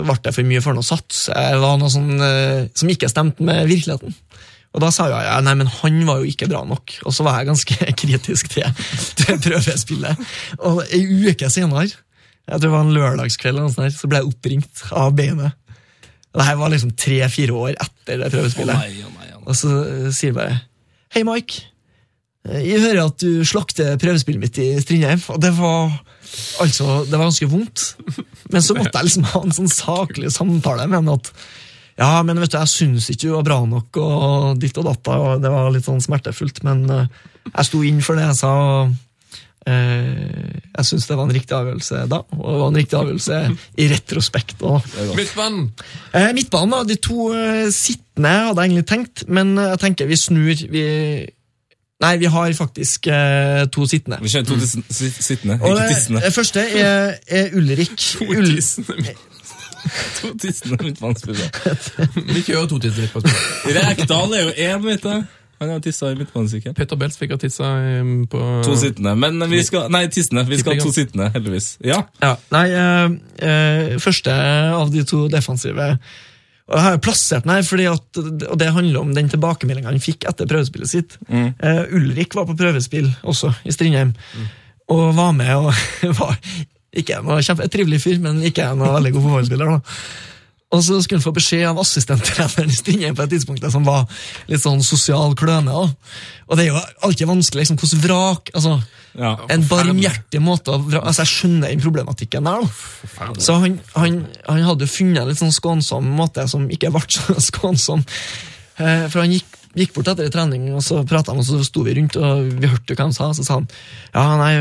[0.06, 1.26] ble det for mye for noe sats.
[1.32, 4.14] Det var noe sånn, eh, som ikke stemte med virkeligheten.
[4.76, 6.98] Og da sa jeg ja, nei, men han var jo ikke bra nok.
[7.08, 8.66] Og så var jeg ganske kritisk til,
[9.18, 10.26] til prøvespillet.
[10.68, 11.88] Og ei uke senere,
[12.46, 15.56] jeg tror det var en lørdagskveld, noe sånt så ble jeg oppringt av beinet.
[16.30, 19.00] Og det her var liksom tre-fire år etter det prøvespillet.
[19.46, 20.60] Og så eh, sier jeg bare
[21.14, 21.64] Hei, Mike.
[22.48, 25.22] Eh, Jeg hører at du slakter prøvespillet mitt i Strindheim.
[25.34, 25.90] Og det var
[26.62, 27.86] altså, det var ganske vondt.
[28.52, 31.32] Men så måtte jeg liksom ha en sånn saklig samtale med han at
[31.96, 35.14] ja, men vet du, jeg syns ikke du var bra nok, og ditt og datta,
[35.16, 37.06] Og det var litt sånn smertefullt, men eh,
[37.54, 38.50] jeg sto inn for det jeg sa.
[38.52, 38.90] og
[39.64, 43.38] eh, jeg syns det var en riktig avgjørelse da, og det var en riktig avgjørelse
[43.80, 44.60] i retrospekt.
[45.16, 45.70] Midtbanen.
[46.12, 46.82] Eh, midtbanen, da.
[46.92, 50.66] De to eh, sittende hadde jeg egentlig tenkt, men jeg tenker vi snur.
[50.76, 50.84] Vi,
[52.04, 54.18] nei, vi har faktisk eh, to sittende.
[54.22, 54.66] Vi kjører to mm.
[55.00, 56.20] sittende, ikke det, tissende.
[56.24, 57.96] det første er, er Ulrik.
[58.30, 58.60] Ull,
[60.20, 61.50] To tissende midtbanespillere.
[62.34, 63.88] Vi kjører to tissende midtbanespillere.
[63.90, 65.26] Rekdal er jo én, vet du.
[65.60, 66.74] Han har tissa i midtbanesykkelen.
[66.76, 67.68] Petter Beltz fikk ha tissa
[68.28, 69.14] på To sittende.
[69.16, 70.44] Men vi skal Nei, tissende.
[70.48, 71.76] Vi skal ha to sittende, heldigvis.
[71.84, 72.02] Ja.
[72.20, 73.14] ja, nei, eh,
[73.48, 74.34] eh, første
[74.76, 75.94] av de to defensive.
[76.66, 79.92] Og jeg har jo plassert den her, fordi at, og det handler om den tilbakemeldinga
[79.92, 81.18] han fikk etter prøvespillet sitt.
[81.30, 84.16] Eh, Ulrik var på prøvespill også, i Strindheim,
[84.90, 85.70] og var med og
[86.20, 86.34] var
[86.96, 89.76] ikke noe kjempe, trivelig fyr, men ikke noe veldig god fotballspiller.
[89.76, 89.78] da.
[90.74, 94.08] Og så skulle han få beskjed av assistenttreneren Strindheim på et tidspunkt som var
[94.50, 95.70] litt sånn sosial kløne.
[95.70, 95.94] Også.
[96.48, 98.72] Og det er jo alltid vanskelig, liksom, hvordan vrak altså,
[99.16, 99.30] ja.
[99.48, 101.06] En barmhjertig måte å vrake.
[101.08, 102.66] altså Jeg skjønner den problematikken der.
[103.40, 107.00] Så han, han, han hadde jo funnet en litt sånn skånsom måte som ikke ble
[107.14, 108.02] så skånsom.
[108.76, 111.86] Eh, For han gikk, gikk bort etter trening, og så prata han, og så sto
[111.86, 113.30] vi rundt, og vi hørte jo hva han sa.
[113.38, 114.52] Så sa han ja, nei,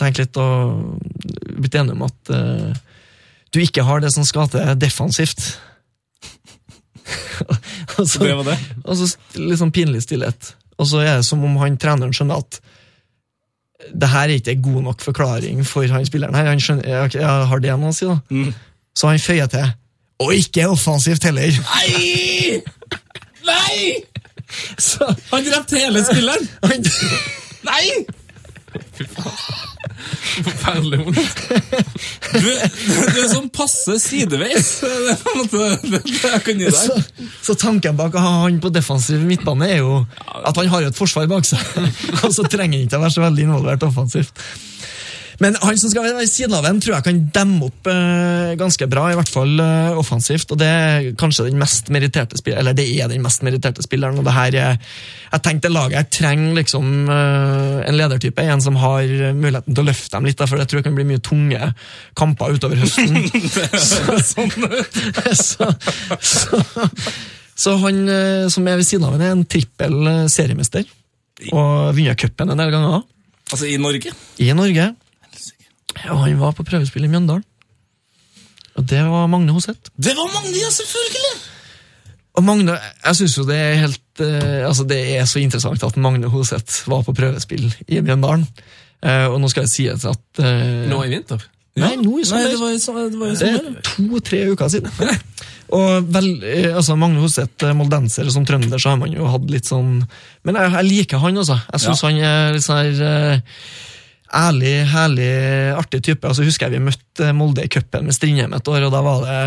[0.00, 0.96] tenk litt og
[1.60, 2.80] blitt enige om at eh,
[3.54, 5.58] du ikke har det som skal til defensivt.
[7.98, 8.58] og så, Det var det.
[8.84, 9.08] og så
[9.40, 10.52] litt sånn pinlig stillhet.
[10.80, 12.60] Og så er det som om han treneren skjønner at
[13.96, 16.50] det her er ikke en god nok forklaring for han spilleren her.
[16.52, 18.18] Han skjønner, jeg, jeg har det noe å si, da?
[18.28, 18.50] Mm.
[18.96, 19.70] Så han føyer til.
[20.20, 21.56] Og ikke offensivt heller!
[21.72, 22.60] Nei!
[23.48, 23.76] Nei!
[24.90, 26.48] Så Han drepte hele spilleren!
[26.66, 26.84] han,
[27.64, 27.84] Nei!
[30.46, 31.42] Forferdelig vondt.
[32.32, 34.70] Du, du er sånn passe sideveis.
[34.80, 37.28] Det er på en måte det, det jeg kan gi så, deg.
[37.44, 40.00] så tanken bak å ha han på defensiv midtbane er jo
[40.40, 41.62] at han har jo et forsvar bak seg,
[42.24, 44.44] og så trenger han ikke å være så veldig involvert offensivt.
[45.40, 48.52] Men han som skal være ved siden av en, tror jeg kan demme opp eh,
[48.60, 50.52] ganske bra, i hvert fall eh, offensivt.
[50.52, 54.20] Og det er kanskje den mest meritterte spilleren, eller det er den mest meritterte spilleren.
[54.20, 54.78] og det her er,
[55.32, 59.88] Jeg tenkte laget her trenger liksom eh, en ledertype, en som har muligheten til å
[59.88, 61.72] løfte dem litt, for jeg tror det kan bli mye tunge
[62.20, 63.24] kamper utover høsten.
[63.80, 64.46] så,
[65.50, 65.70] så,
[66.20, 66.64] så,
[67.60, 70.84] så han eh, som er ved siden av henne, er en trippel eh, seriemester.
[71.50, 73.06] Og vunnet cupen en del ganger.
[73.50, 74.12] Altså i Norge?
[74.38, 74.92] I Norge.
[76.04, 77.44] Ja, han var på prøvespill i Mjøndalen.
[78.78, 79.90] Og det var Magne Hoseth.
[79.98, 81.32] Det var Magne, ja, selvfølgelig!
[82.38, 85.96] Og Magne, jeg synes jo det er helt eh, altså det er så interessant at
[86.00, 88.46] Magne Hoseth var på prøvespill i Mjøndalen.
[89.02, 91.42] Eh, og nå skal jeg si at eh, Nå i vinter?
[91.80, 92.48] Nei, nå i Nei, sommer.
[92.50, 94.90] det var i det var i Det er to-tre uker siden.
[95.76, 99.46] Og vel, eh, altså Magne Hoseth, eh, moldenser, som trønder, så har man jo hatt
[99.50, 100.00] litt sånn
[100.46, 101.58] Men jeg, jeg liker han, altså.
[101.74, 102.08] Jeg syns Ja.
[102.10, 103.62] han er litt sånn her eh,
[104.36, 105.30] ærlig, herlig,
[105.78, 106.28] artig type.
[106.28, 109.24] Altså Husker jeg vi møtte Molde i cupen med Strindheim et år, og da var
[109.26, 109.38] det,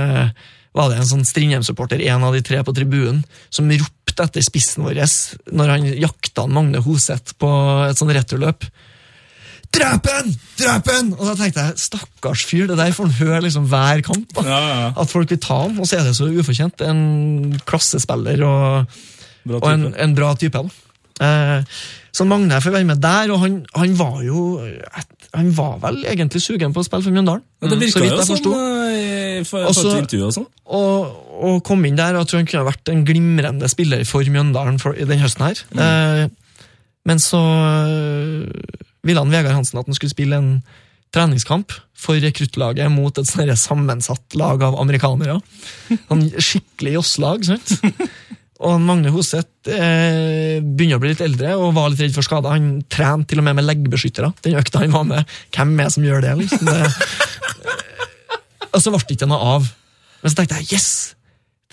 [0.75, 3.23] var det en sånn Strindheim-supporter, en av de tre på tribunen,
[3.53, 4.99] som ropte etter spissen vår
[5.55, 7.51] når han jakta Magne Hoseth på
[7.87, 8.67] et sånn returløp.
[9.73, 10.35] Drep DREPEN!
[10.59, 11.07] Drep han!
[11.17, 14.35] Og da tenkte jeg, stakkars fyr, det der får han høre liksom hver kamp.
[14.45, 14.91] ja, ja.
[15.01, 16.83] At folk vil ta ham, og så er det så ufortjent.
[16.85, 18.99] En klassespiller og,
[19.49, 20.61] Bra og en, en bra type.
[20.61, 21.25] da.
[21.25, 21.81] Eh,
[22.13, 24.43] så Magne får være med der, og han, han var jo
[25.33, 27.41] Han var vel egentlig sugen på å spille for Mjøndalen.
[27.63, 28.57] Ja, det virka jo jeg sånn
[28.93, 30.45] i for, Også- for et og sånn.
[30.77, 34.29] Og, og kom inn der, og jeg tror han kunne vært en glimrende spiller for
[34.29, 35.63] Mjøndalen for, i den høsten her.
[35.73, 36.27] Eh,
[37.09, 38.45] men så eh,
[39.03, 40.51] ville han Vegard Hansen at han skulle spille en
[41.13, 45.39] treningskamp for rekruttlaget mot et sånn sammensatt lag av amerikanere.
[46.07, 47.73] Sånn skikkelig josslag, sant?
[48.63, 52.53] Og Magne Hoseth eh, begynner å bli litt eldre og var litt redd for skader.
[52.55, 54.31] Han trente til og med med leggbeskyttere.
[54.45, 55.33] Den økta han var med.
[55.55, 56.35] Hvem er det som gjør det?
[56.43, 56.69] liksom?
[56.69, 56.79] Det,
[58.73, 59.67] og så ble det ikke noe av.
[60.21, 60.93] Men så tenkte jeg yes!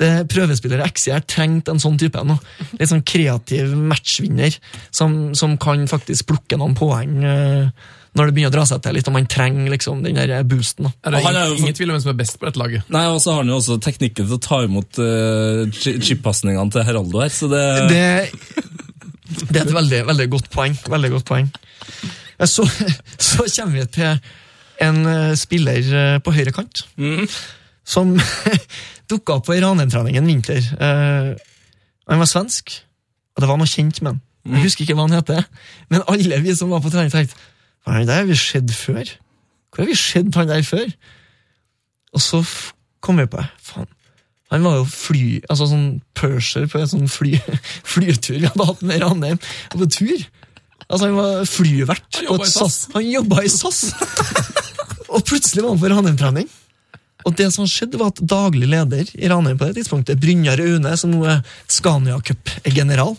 [0.01, 2.23] Det Prøvespillere XCR trengte en sånn type.
[2.25, 2.39] nå.
[2.79, 4.55] Litt sånn kreativ matchvinner
[4.89, 8.97] som, som kan faktisk plukke noen poeng eh, når det begynner å dra seg til
[8.97, 10.89] litt, og man trenger liksom den der boosten.
[10.89, 10.91] da.
[11.07, 12.59] Er det han er ingen, jo- ingen tvil om hvem som er best på dette
[12.59, 12.89] laget?
[12.91, 15.71] Nei, og så har han jo også teknikken til å ta imot uh,
[16.03, 18.07] chip-pasningene til Heraldo her, så det, Det,
[19.53, 20.75] det er et veldig, veldig godt poeng.
[20.91, 21.51] Veldig godt poeng.
[22.41, 22.67] Eh, Så,
[23.31, 24.19] så kommer vi til
[24.81, 26.83] en eh, spiller eh, på høyre kant
[27.91, 28.15] som
[29.11, 30.59] dukka opp på ei Ranheim-treningen vinter.
[30.59, 31.31] Eh,
[32.11, 32.75] han var svensk,
[33.37, 34.21] og det var noe kjent med han.
[34.51, 35.45] Jeg husker ikke hva han heter,
[35.93, 37.37] men alle vi som var på trening, tenkte
[37.85, 39.15] hva er det der har vi sett før?
[39.71, 40.91] Hvor har vi sett han der før?
[42.15, 42.43] Og så
[43.01, 43.89] kom vi på faen,
[44.51, 47.37] han var jo fly, altså sånn purser på en sånn fly,
[47.93, 49.39] flytur vi hadde hatt med Ranheim.
[49.71, 50.25] På tur.
[50.89, 52.09] Altså Han var flyvert.
[52.19, 52.79] Han jobba i SAS.
[52.97, 53.83] Han jobba i SAS!
[55.11, 56.49] og plutselig var han på Ranheim-trening.
[57.29, 60.97] Og det som skjedde var at Daglig leder i Ranheim på det tidspunktet, Brynjar Aune,
[60.99, 63.15] som nå er Scania Cup-general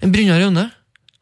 [0.00, 0.68] En Brynjar Aune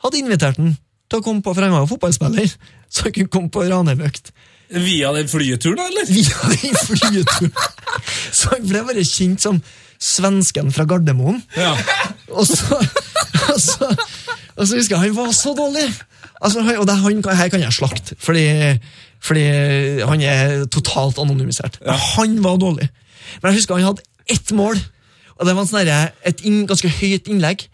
[0.04, 0.76] hadde invitert han
[1.12, 2.56] til å komme på, for han var jo fotballspiller,
[2.88, 4.32] så han kunne komme på Ranheim-økt.
[4.72, 6.08] Via den flyturen, da, eller?
[6.08, 7.52] Via den flyturen.
[8.32, 9.60] Så han ble bare kjent som
[10.02, 11.42] svensken fra Gardermoen.
[11.56, 11.74] Ja.
[12.32, 12.78] Og så,
[13.52, 13.90] og så,
[14.56, 15.84] og så husker jeg han var så dårlig!
[16.42, 18.46] Altså, han, og det, han, her kan jeg slakte, fordi,
[19.22, 19.44] fordi
[20.08, 21.78] han er totalt anonymisert.
[21.84, 21.94] Ja.
[22.16, 22.88] Han var dårlig.
[23.42, 24.80] Men jeg husker han hadde ett mål,
[25.36, 25.92] og det var en sånn
[26.32, 27.68] et inn, ganske høyt innlegg.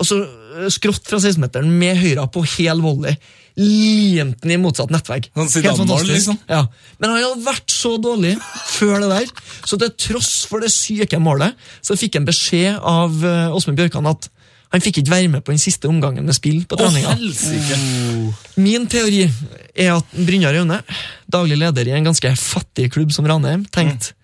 [0.00, 3.14] Og så øh, skrått fra 16-meteren med høyra på hel volley.
[3.60, 5.28] Limt den i motsatt nettvegg.
[5.34, 6.12] Sånn Helt fantastisk.
[6.14, 6.38] liksom.
[6.48, 6.64] Ja.
[6.98, 8.34] Men han hadde vært så dårlig
[8.78, 9.32] før det der,
[9.68, 14.08] så til tross for det syke målet, så fikk han beskjed av uh, Åsmund Bjørkan
[14.10, 14.30] at
[14.70, 17.16] han fikk ikke være med på den siste omgangen med spill på treninga.
[17.18, 17.78] helsike!
[18.62, 19.24] Min teori
[19.74, 20.78] er at Brynjar Aune,
[21.26, 24.14] daglig leder i en ganske fattig klubb som Ranheim, tenkte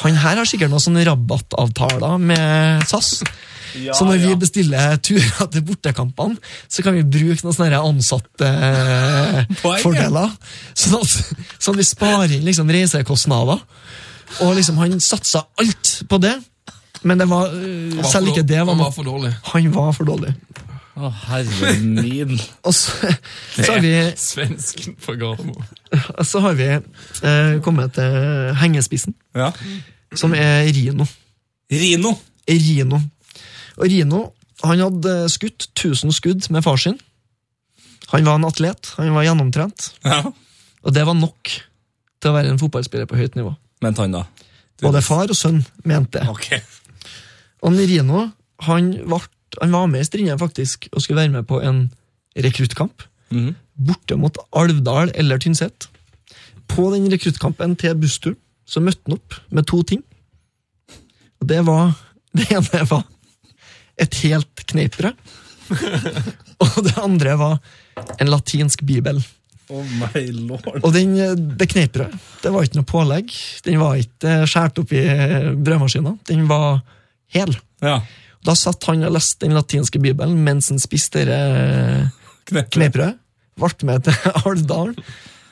[0.00, 3.18] han her har sikkert noen sånne rabattavtaler med SAS.
[3.80, 4.38] Ja, så når vi ja.
[4.40, 6.36] bestiller turer til bortekampene,
[6.68, 8.50] så kan vi bruke noen sånne ansatte
[9.62, 10.32] Poeng, fordeler.
[10.74, 13.62] Sånn at, sånn at vi sparer inn liksom reisekostnader.
[14.42, 16.34] Og liksom han satsa alt på det,
[17.02, 19.32] men det var, øh, var selv ikke det var Han var for dårlig.
[19.52, 20.34] Han var for dårlig.
[20.92, 22.36] Å, herre min.
[22.68, 23.08] Og så,
[23.56, 25.64] så har vi Svensken på Gardermoen.
[26.28, 29.50] Så har vi eh, kommet til hengespissen, Ja.
[30.14, 31.06] som er Rino.
[31.72, 32.12] Rino.
[32.48, 33.00] Rino.
[33.82, 34.20] Og Rino
[34.62, 36.98] han hadde skutt 1000 skudd med far sin.
[38.12, 40.20] Han var en atlet, han var gjennomtrent, Ja.
[40.82, 41.50] og det var nok
[42.22, 43.56] til å være en fotballspiller på høyt nivå.
[43.82, 44.24] Mente han, da?
[44.82, 46.28] Både far og sønn mente det.
[46.30, 46.60] Okay.
[47.62, 48.28] Og Rino
[48.68, 49.30] han, vart,
[49.60, 51.88] han var med i Strindheim faktisk, og skulle være med på en
[52.36, 53.02] rekruttkamp.
[53.32, 53.54] Mhm.
[53.82, 55.88] borte mot Alvdal eller Tynset.
[56.68, 58.36] På den rekruttkampen til bussturen
[58.68, 60.02] så møtte han opp med to ting.
[61.40, 61.96] Og det var
[62.36, 63.02] Det ene var
[64.02, 65.38] et helt kneippbrød.
[66.62, 67.54] og det andre var
[68.20, 69.20] en latinsk bibel.
[69.72, 70.82] Oh my lord.
[70.82, 71.14] Og den,
[71.56, 73.32] det kneippbrødet, det var ikke noe pålegg.
[73.64, 75.04] Den var ikke skåret opp i
[75.56, 76.16] brødmaskina.
[76.28, 76.82] Den var
[77.32, 77.54] hel.
[77.82, 78.00] Ja.
[78.42, 81.24] Da satt han og leste den latinske bibelen mens han spiste
[82.50, 83.14] kneippbrødet.
[83.62, 84.96] Ble med til Alvdalen.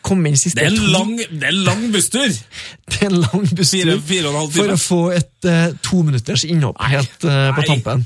[0.00, 2.30] Kom inn siste Det er lang, det er lang busstur!
[2.90, 7.26] Det er en lang busstur Fire, fire for å få et uh, tominutters innhopp helt
[7.28, 7.98] uh, på Nei.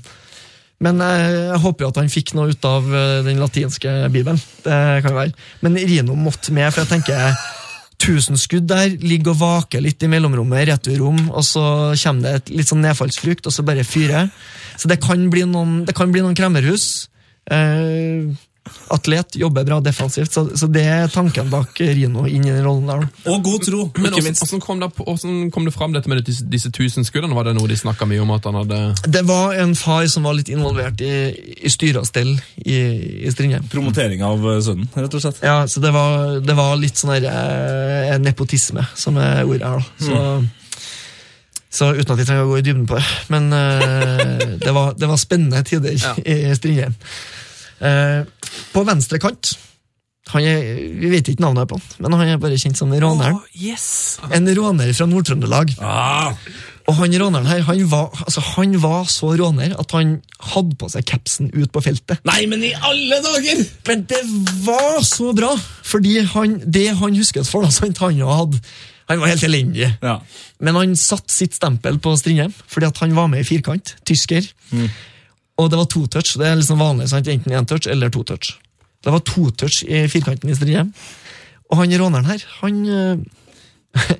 [0.84, 4.40] Men eh, jeg håper jo at han fikk noe ut av eh, den latinske bibelen.
[4.64, 5.34] Det kan være.
[5.64, 7.36] Men Rino måtte med, for jeg tenker
[8.04, 11.62] Tusen skudd der, ligger og vaker litt i mellomrommet, returrom, og så
[12.02, 14.26] kommer det et litt sånn nedfallsfrukt, og så bare fyrer.
[14.76, 17.06] Så det kan bli noen, det kan bli noen kremmerhus.
[17.54, 18.34] Eh,
[18.94, 22.86] atlet, jobber bra defensivt, så, så det er tanken bak Rino inn i den rollen
[22.88, 23.02] der.
[23.28, 24.40] Og god tro, Men ikke minst.
[24.44, 27.36] hvordan, kom det, på- hvordan kom det fram dette med disse, disse tusen skuddene?
[27.36, 28.80] Var det noe de snakka mye om at han hadde
[29.18, 31.12] Det var en far som var litt involvert i,
[31.60, 32.32] i styre og stell
[32.64, 32.78] i,
[33.28, 33.68] i Strindheim.
[33.72, 35.44] Promotering av eh, sønnen, rett og slett.
[35.44, 39.80] Ja, så det var, det var litt sånn der, eh, nepotisme, som er ordet her.
[39.84, 40.08] da.
[40.08, 40.44] Så,
[41.74, 43.06] så uten at vi trenger å gå i dybden på det.
[43.34, 46.12] Men uh, det, var, det var spennende tider Ja.
[46.22, 46.94] i Strindheim.
[47.80, 48.24] Eh,
[48.74, 49.54] på venstre kant
[50.32, 50.62] han er,
[50.96, 53.36] Vi vet ikke navnet på han, men han er bare kjent som råneren.
[53.60, 54.18] yes!
[54.32, 55.74] En råner fra Nord-Trøndelag.
[55.84, 56.32] Ah,
[56.88, 60.14] Og han råneren her, han var, altså, han var så råner at han
[60.52, 62.20] hadde på seg capsen ut på feltet.
[62.24, 63.62] nei, men i alle dager!
[63.88, 64.22] Men det
[64.64, 65.52] var så bra!
[65.84, 68.60] Fordi han, det han huskes for, da, sant, han, hadde,
[69.12, 69.90] han var helt elendig.
[70.02, 70.18] Ja.
[70.60, 73.96] Men han satte sitt stempel på Strindheim, fordi han var med i firkant.
[74.08, 74.48] Tysker.
[75.56, 76.34] Og det var to touch.
[76.38, 77.28] Det er liksom vanlig, sant?
[77.28, 78.56] enten én touch eller to touch.
[79.04, 80.94] Det var to touch i firkanten i Strindheim.
[81.70, 83.18] Og han råneren her, han øh,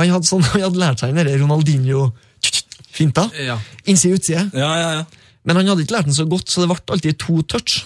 [0.00, 3.26] Han hadde, sånn, han hadde lært seg den Ronaldinho-finta.
[3.44, 3.58] Ja.
[3.84, 4.46] Innside utside.
[4.56, 5.02] Ja, ja, ja.
[5.44, 7.82] Men han hadde ikke lært den så godt, så det ble alltid to touch.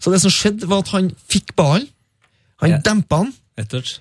[0.00, 1.88] Så det som skjedde, var at han fikk ballen,
[2.60, 2.80] han Ja.
[2.84, 4.00] dempa den, Et touch.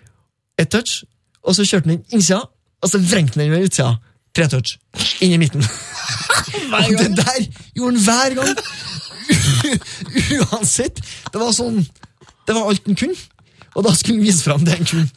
[0.59, 1.03] et touch,
[1.43, 2.41] og så kjørte han inn innsida,
[2.81, 3.97] og så vrengte han den ved utsida.
[4.33, 4.77] Tre touch.
[5.21, 5.61] Inn i midten.
[6.73, 7.43] og det der
[7.77, 8.55] gjorde han hver gang.
[10.39, 10.99] Uansett.
[11.31, 11.83] Det var sånn
[12.47, 13.15] Det var alt han kunne.
[13.73, 15.09] Og da skulle han vise fram det han kunne.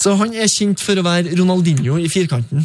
[0.00, 2.64] Så han er kjent for å være Ronaldinho i firkanten.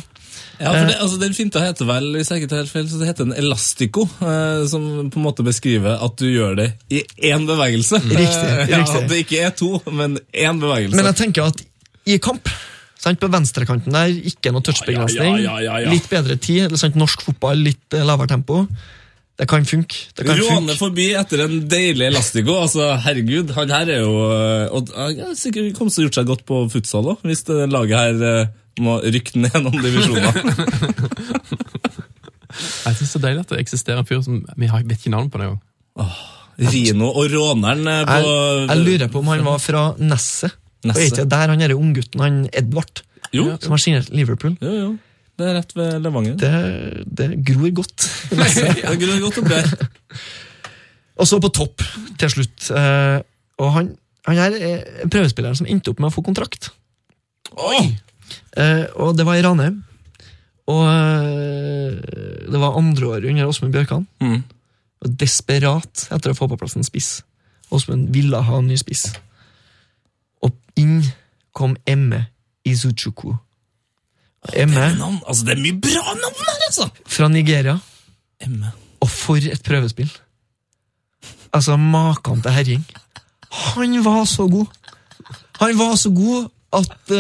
[0.60, 3.08] Ja, for det, altså, Den finta heter vel hvis jeg ikke tar feil, så det
[3.08, 7.00] heter en elastico, eh, som på en måte beskriver at du gjør det i
[7.32, 8.02] én bevegelse.
[8.04, 8.74] Riktig, riktig.
[8.76, 8.82] ja.
[8.84, 11.00] At det ikke er to, men én bevegelse.
[11.00, 11.64] Men jeg tenker at
[12.10, 12.52] i kamp
[13.00, 15.40] sant, På venstrekanten der, ikke noe touchbegrensning.
[15.40, 15.92] Ja, ja, ja, ja, ja.
[15.94, 16.66] Litt bedre tid.
[16.68, 18.66] eller sant, Norsk fotball, litt eh, lavere tempo.
[19.40, 19.96] Det kan funke.
[20.18, 20.78] Det kan Råne funke.
[20.82, 22.58] forbi etter en deilig elastico.
[22.60, 26.20] altså Herregud, han her er jo eh, Og han har sikkert kommet til å gjort
[26.20, 28.52] seg godt på futsal òg, hvis det laget her eh,
[28.84, 30.36] må rykke ned noen divisjoner.
[32.60, 35.14] Jeg synes det er deilig at det eksisterer en fyr som Vi har, vet ikke
[35.14, 36.16] navnet på det engang.
[36.74, 40.58] Rino og råneren på Jeg, jeg lurer på om han var fra Nesset.
[40.88, 43.04] Og er ikke der han unggutten, han Edvard,
[43.36, 44.56] Jo, som har signert Liverpool?
[44.62, 44.98] jo, jo.
[45.40, 46.36] Det er rett ved Levanger.
[46.36, 48.06] Det, det gror godt.
[48.36, 49.70] Det gror godt oppi her.
[51.20, 51.84] Og så på topp,
[52.20, 52.68] til slutt.
[52.76, 53.20] Eh,
[53.60, 53.94] og han,
[54.28, 56.72] han er prøvespilleren som endte opp med å få kontrakt.
[57.56, 57.86] Oi!
[58.60, 59.80] Eh, og det var i Ranheim.
[60.70, 61.98] Og eh,
[62.50, 64.06] det var andreåret under Åsmund Bjørkan.
[64.20, 64.44] Mm.
[65.00, 67.22] Og desperat etter å få på plass en spiss.
[67.72, 69.08] Åsmund ville ha en ny spiss.
[70.80, 71.04] Inn
[71.54, 72.26] kom Emme
[72.66, 73.34] Izuchuku.
[74.54, 76.88] Emme Navn, altså, det er mye bra navn her, altså!
[77.08, 77.78] fra Nigeria.
[78.42, 78.72] Emme.
[79.04, 80.12] Og for et prøvespill!
[81.54, 82.86] Altså, maken til herjing.
[83.52, 84.66] Han var så god!
[85.60, 87.12] Han var så god at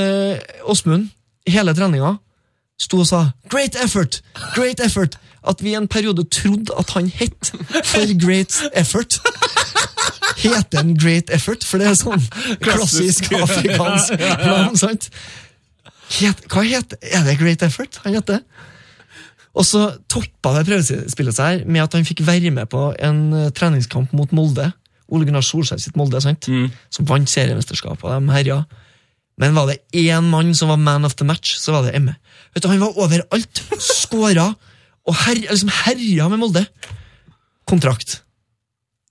[0.63, 1.09] Åsmund,
[1.47, 2.13] hele treninga,
[2.79, 4.21] sto og sa 'great effort',
[4.55, 5.17] 'great effort'.
[5.47, 7.51] At vi i en periode trodde at han het
[7.85, 9.19] for 'great effort'.
[10.39, 11.65] Heter en 'great effort'?
[11.67, 12.23] For det er sånn
[12.65, 14.15] klassisk afrikansk
[14.47, 15.09] navn, sant?
[16.19, 18.41] Het, hva heter Er det 'great effort' han heter?
[19.57, 23.49] Og så toppa det prøvespillet seg med at han fikk være med på en eh,
[23.51, 24.69] treningskamp mot Molde.
[25.09, 26.45] Ole Gunnar Solskjær sitt Molde, sant?
[26.93, 28.05] som vant seriemesterskapet.
[28.13, 28.59] De herja.
[29.41, 32.15] Men var det én mann som var man of the match, så var det Emme.
[32.53, 33.63] Vet du, Han var overalt.
[33.79, 34.53] Skåra
[35.09, 36.65] og her, liksom herja med Molde.
[37.67, 38.19] Kontrakt.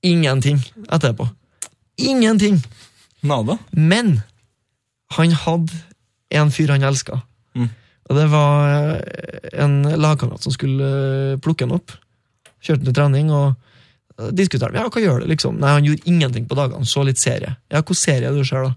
[0.03, 1.29] Ingenting etterpå.
[1.99, 2.61] Ingenting.
[3.21, 3.59] Nada.
[3.71, 4.21] Men
[5.17, 5.73] han hadde
[6.31, 7.23] en fyr han elska.
[8.09, 10.87] Og det var eh, en lagkamerat som skulle
[11.35, 11.93] eh, plukke han opp.
[12.65, 15.59] Kjørte han til trening, og diskuterte vi ja, hva gjør det liksom.
[15.61, 17.53] Nei, Han gjorde ingenting på dagene, så litt serie.
[17.69, 18.73] Ja, Hvilken serie du ser, da?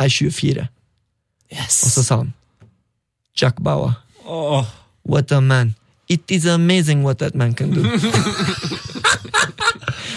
[0.00, 0.64] Jeg er 24.
[1.52, 1.76] Yes!
[1.84, 2.32] Og så sa han
[3.36, 3.98] Jack Bauer,
[4.30, 4.64] Oh.
[5.04, 5.74] what a man.
[6.08, 7.82] It is amazing what that man can do.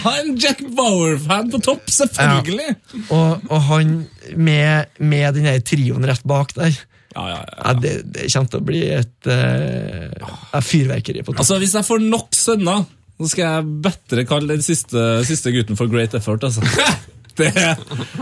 [0.03, 2.73] Ha en Jack Bauer-fan på topp, selvfølgelig!
[3.09, 3.93] og, og han
[4.35, 6.75] med, med den trioen rett bak der,
[7.13, 7.55] Ja, ja, ja.
[7.59, 11.43] ja, det, det kommer til å bli et uh, fyrverkeri på topp.
[11.43, 12.85] Altså, Hvis jeg får nok sønner,
[13.21, 16.43] så skal jeg bedre kalle den siste, siste gutten for Great Effort.
[16.43, 16.65] altså.
[17.33, 17.49] Det,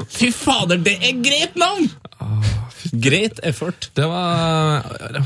[0.08, 1.90] fy fader, det er greit navn!
[2.92, 3.90] Great Effort.
[3.96, 4.84] Det var
[5.16, 5.24] det,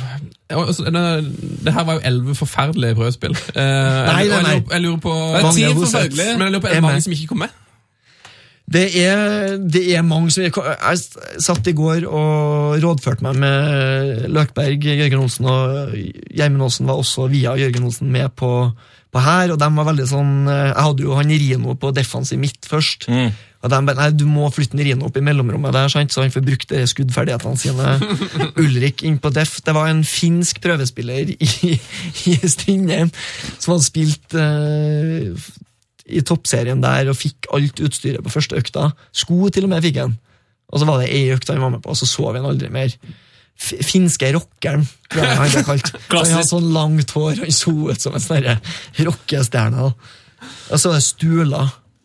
[0.78, 1.04] det,
[1.66, 3.34] det her var jo elleve forferdelige prøvespill.
[3.56, 3.62] Eh,
[4.12, 4.58] Nei, nei, nei.
[4.72, 6.34] jeg, lurer- på Det er ti forferdelige.
[6.38, 7.62] Men jeg lurer på, det mange som ikke kom med?
[8.66, 10.98] Det er, det er mange som Jeg
[11.46, 15.92] satt i går og rådførte meg med Løkberg, Jørgen Olsen og
[16.34, 18.50] Gjermund Aasen var også via Jørgen Olsen med på,
[19.14, 22.66] på her, og de var veldig sånn Jeg hadde jo han Rino på defensiv midt
[22.66, 23.06] først.
[23.66, 26.14] Og de bare, nei, Du må flytte Rino opp i mellomrommet, der, sant?
[26.14, 27.96] så han får brukt de skuddferdighetene sine.
[28.64, 29.58] Ulrik inn på def.
[29.66, 31.74] Det var en finsk prøvespiller i,
[32.30, 33.10] i Strindheim
[33.58, 35.48] som hadde spilt uh,
[36.06, 38.92] i toppserien der og fikk alt utstyret på første økta.
[39.16, 40.18] Sko til og med fikk han.
[40.70, 42.50] Og så var det ei økt han var med på, og så så vi han
[42.50, 42.94] aldri mer.
[43.56, 45.92] F finske rockeren, tror jeg han ble kalt.
[46.12, 48.50] Han hadde sånn langt hår, han så ut som en sånn
[49.08, 49.86] rockestjerne.
[49.88, 51.62] Og så var det Stula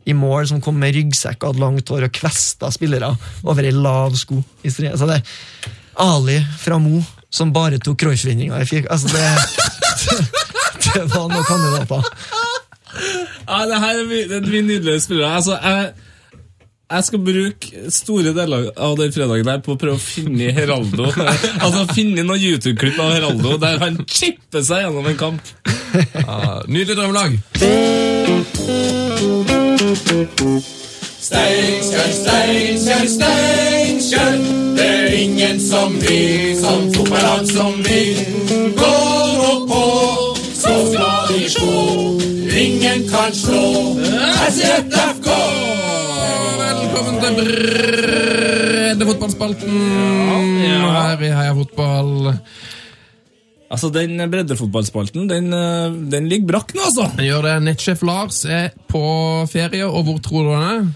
[0.08, 3.12] i mål som kom med ryggsekk og hadde langt hår og kvesta spillere
[3.44, 4.40] over ei lav sko.
[4.64, 4.96] i strid.
[4.98, 5.70] Så det er
[6.00, 9.22] Ali fra Mo som bare tok Cruyff-vinninga i fire Altså, det,
[10.02, 10.16] det,
[10.94, 12.06] det var noen kandidater.
[13.46, 15.34] Ja, det her er mye nydelige spillere.
[15.36, 15.92] Altså, jeg,
[16.90, 21.06] jeg skal bruke store deler av den fredagen der på å prøve å finne Heraldo.
[21.62, 25.52] altså Finne noen YouTube-klipp av Heraldo der han chipper seg gjennom en kamp.
[26.14, 27.38] Ja, nydelig drømmelag.
[31.20, 34.38] Steinkjer, Steinkjer, Steinkjer.
[34.78, 38.02] Det er ingen som vi, som fotballag som vi.
[38.80, 38.92] Gå
[39.38, 39.84] nå på,
[40.58, 41.84] så skal vi slå.
[42.64, 43.64] Ingen kan slå
[44.50, 45.89] SFK.
[47.00, 47.36] Velkommen til
[48.92, 49.76] breddefotballspalten
[50.84, 52.34] her i Heia Fotball.
[53.72, 57.08] Altså, Den breddefotballspalten den, eh, den ligger brakk nå, altså!
[57.16, 57.54] Den gjør det.
[57.64, 59.00] Nettsjef Lars er på
[59.48, 60.92] ferie, og hvor tror du han er?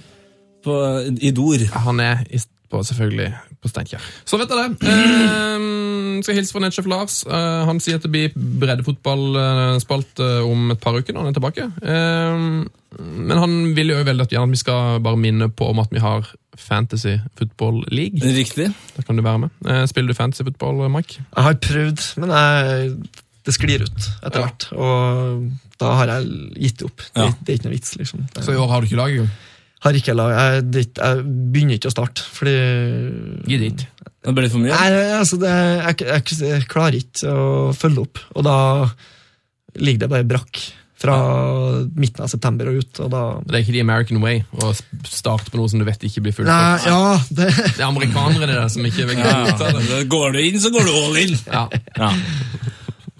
[0.66, 0.76] På,
[1.24, 1.64] I Dor.
[1.86, 2.20] Han er
[2.68, 3.32] på, selvfølgelig
[3.64, 4.04] på Steinkjer.
[4.28, 4.92] Så vet jeg det.
[4.92, 7.18] Eh, skal hilse fra nettsjef Lars.
[7.26, 11.38] Eh, han sier at det blir breddefotballspalt eh, om et par uker når han er
[11.38, 11.66] tilbake.
[11.82, 12.46] Eh,
[13.04, 16.02] men han vil jo veldig gjerne at vi skal bare minne på om at vi
[16.04, 16.28] har
[16.60, 18.20] Fantasy Football League.
[18.22, 18.68] Riktig.
[18.94, 19.56] Da kan du være med.
[19.66, 21.18] Eh, spiller du fantasy football, Mike?
[21.34, 22.92] Jeg har prøvd, men jeg,
[23.48, 24.46] det sklir ut etter Ja.
[24.46, 24.68] hvert.
[24.78, 25.48] Og
[25.82, 26.30] da har jeg
[26.68, 26.96] gitt opp.
[27.10, 27.32] Det, Ja.
[27.42, 28.28] det er ikke noe vits, liksom.
[28.38, 29.32] Så i år har du ikke lag engang?
[29.84, 31.24] Har ikke lag, jeg, det, jeg
[31.54, 32.54] begynner ikke å starte, fordi
[33.48, 33.90] Gidder ikke?
[34.24, 34.72] Det ble for mye.
[34.72, 38.56] Nei, altså det, jeg, jeg, jeg klarer ikke å følge opp, og da
[39.76, 40.62] ligger det bare brakk
[41.04, 41.16] fra
[41.98, 44.70] midten av september og ut, og da Det er ikke the American way å
[45.04, 46.86] starte på noe som du vet ikke blir fulgt opp.
[46.88, 50.00] ja, det, Det er amerikanere det der som ikke vil Ja, ja.
[50.14, 51.36] Går du inn, så går du all in!
[51.50, 51.66] Ja.
[51.98, 52.12] Ja.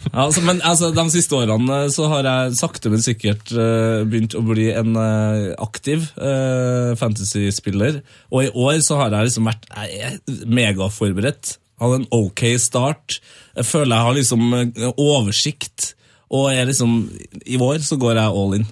[0.24, 4.44] Altså, men altså, De siste årene så har jeg sakte, men sikkert uh, begynt å
[4.46, 8.00] bli en uh, aktiv uh, fantasyspiller.
[8.30, 11.56] Og i år så har jeg liksom vært er megaforberedt.
[11.82, 13.18] Hadde en ok start.
[13.58, 14.44] Jeg føler jeg har liksom
[14.94, 15.92] oversikt.
[16.34, 16.96] Og jeg liksom,
[17.46, 18.64] i år så går jeg all in.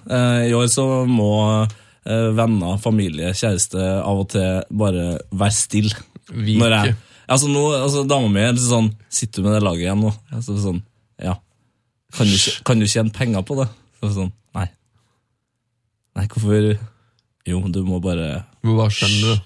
[0.49, 1.33] I år så må
[2.03, 6.03] venner, familie, kjæreste av og til bare være stille.
[6.33, 6.59] Vike.
[6.59, 6.95] Når jeg,
[7.27, 10.11] altså nå, altså Dama mi er litt sånn Sitter du med det laget igjen nå?
[10.31, 10.79] Altså, sånn,
[11.21, 11.37] ja.
[12.13, 13.67] Kan du, kan du tjene penger på det?
[14.01, 14.67] Så sånn, nei.
[16.17, 16.77] Nei, hvorfor
[17.49, 19.41] Jo, du må bare Du må bare skjønne det.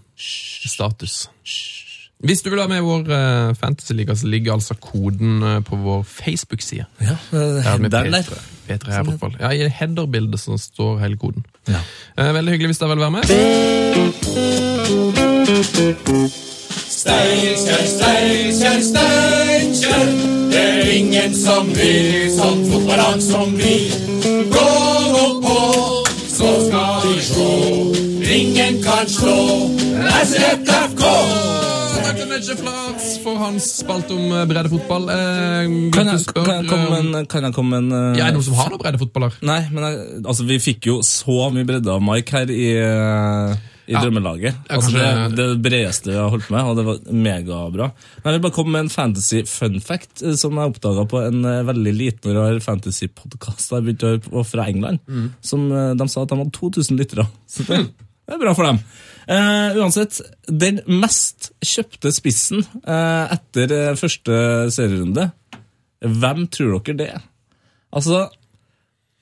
[0.68, 1.30] Status.
[2.26, 5.78] Hvis du vil ha med i vår uh, fantasyliga, så ligger altså koden uh, på
[5.78, 6.86] vår Facebook-side.
[7.02, 8.24] Ja, Der er den der.
[8.68, 11.46] P3 P3 Ja, I header-bildet så står hele koden.
[11.70, 11.80] Ja.
[12.18, 13.24] Uh, veldig hyggelig hvis dere vil være med.
[17.08, 20.08] Steinkjer, Steinkjer, Steinkjer.
[20.52, 23.76] Det er ingen som vil sånn fotballag som vi.
[24.52, 24.66] Gå
[25.14, 25.60] nå på,
[26.34, 27.48] så skal vi slå.
[28.38, 29.38] Ingen kan slå
[30.18, 31.06] SFK.
[31.06, 35.08] Takk til Nedje Flats for hans spalt om eh, breddefotball.
[35.16, 38.36] Eh, Kan jeg, spør, kan jeg komme en, kan jeg komme en uh, Ja, er
[38.36, 39.40] det noen som har noen breddefotballer?
[39.48, 43.56] Nei, men jeg, altså, vi fikk jo så mye bredde av Mike her i, eh,
[43.88, 44.58] i drømmelaget.
[44.74, 47.90] Altså, det, det bredeste vi har holdt med, og det var megabra.
[48.20, 51.22] Men jeg vil bare komme med en fantasy fun fact eh, som jeg oppdaga på
[51.24, 55.04] en eh, veldig liten og rar fantasy-podkast jeg begynte å høre på fra England.
[55.46, 57.28] Som eh, De sa at de hadde 2000 lyttere.
[57.54, 57.80] Så det,
[58.28, 58.82] det er bra for dem.
[59.28, 64.38] Uh, uansett, den mest kjøpte spissen uh, etter første
[64.72, 65.26] serierunde,
[66.00, 67.26] hvem tror dere det er?
[67.92, 68.22] Altså,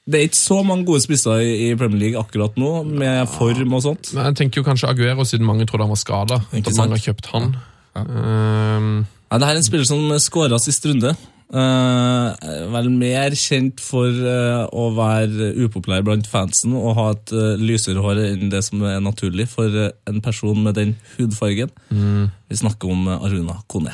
[0.05, 3.81] det er ikke så mange gode spisser i, Premier League akkurat nå, med form og
[3.87, 4.11] sånt.
[4.13, 6.41] Men jeg tenker jo kanskje Aguero, siden mange trodde han var skada.
[6.53, 7.55] Mange har kjøpt han.
[7.97, 11.15] Ehm, Nei, det her er en spiller som skåra sist runde.
[11.45, 12.33] Uh,
[12.73, 18.01] vel mer kjent for uh, å være upopulær blant fansen og ha et uh, lysere
[18.01, 21.73] hår enn det som er naturlig for en person med den hudfargen.
[21.89, 23.93] Vi snakker om Aruna Kone.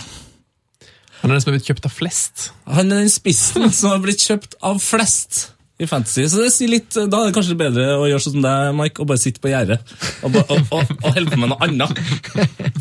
[1.22, 2.46] han er den som er blitt kjøpt av flest.
[2.68, 5.52] Han er den spissen som har blitt kjøpt av flest
[5.82, 6.28] i Fantasy.
[6.30, 9.02] Så det sier litt, Da er det kanskje bedre å gjøre sånn som deg, Mike,
[9.02, 9.80] og bare sitte på gjerdet
[10.28, 12.02] og, og, og, og holde på med noe annet.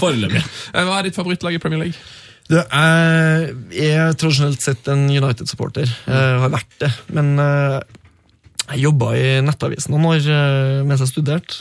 [0.00, 0.42] Foreløpig.
[0.74, 2.10] Eh, Hva er ditt favorittlag i Premier League?
[2.50, 5.90] Du, jeg er tradisjonelt sett en United-supporter.
[6.10, 6.88] Har vært det.
[7.14, 7.76] Men eh,
[8.72, 11.60] jeg jobba i Nettavisen noen år eh, mens jeg studerte.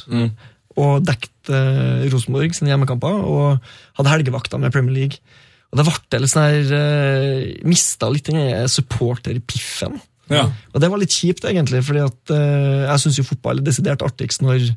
[0.79, 3.69] Og dekket eh, Rosenborg sine hjemmekamper og
[3.99, 5.21] hadde helgevakter med Premier League.
[5.69, 9.99] Og da ble det litt sånn her Mista litt den supporterpiffen.
[10.30, 10.45] Ja.
[10.73, 14.05] Og det var litt kjipt, egentlig, fordi at eh, jeg syns jo fotball er desidert
[14.05, 14.69] artigst når,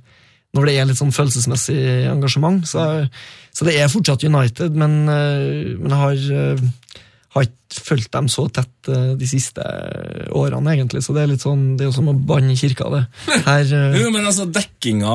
[0.56, 1.78] når det er litt sånn følelsesmessig
[2.10, 2.64] engasjement.
[2.68, 2.86] Så,
[3.52, 7.02] så det er fortsatt United, men, eh, men jeg har, eh,
[7.32, 9.62] har ikke fulgt dem så tett eh, de siste
[10.36, 11.00] årene, egentlig.
[11.04, 13.00] Så det er litt sånn, det er jo som å banne kirka, det.
[13.46, 15.14] Her, eh, Jo, men altså, dekkinga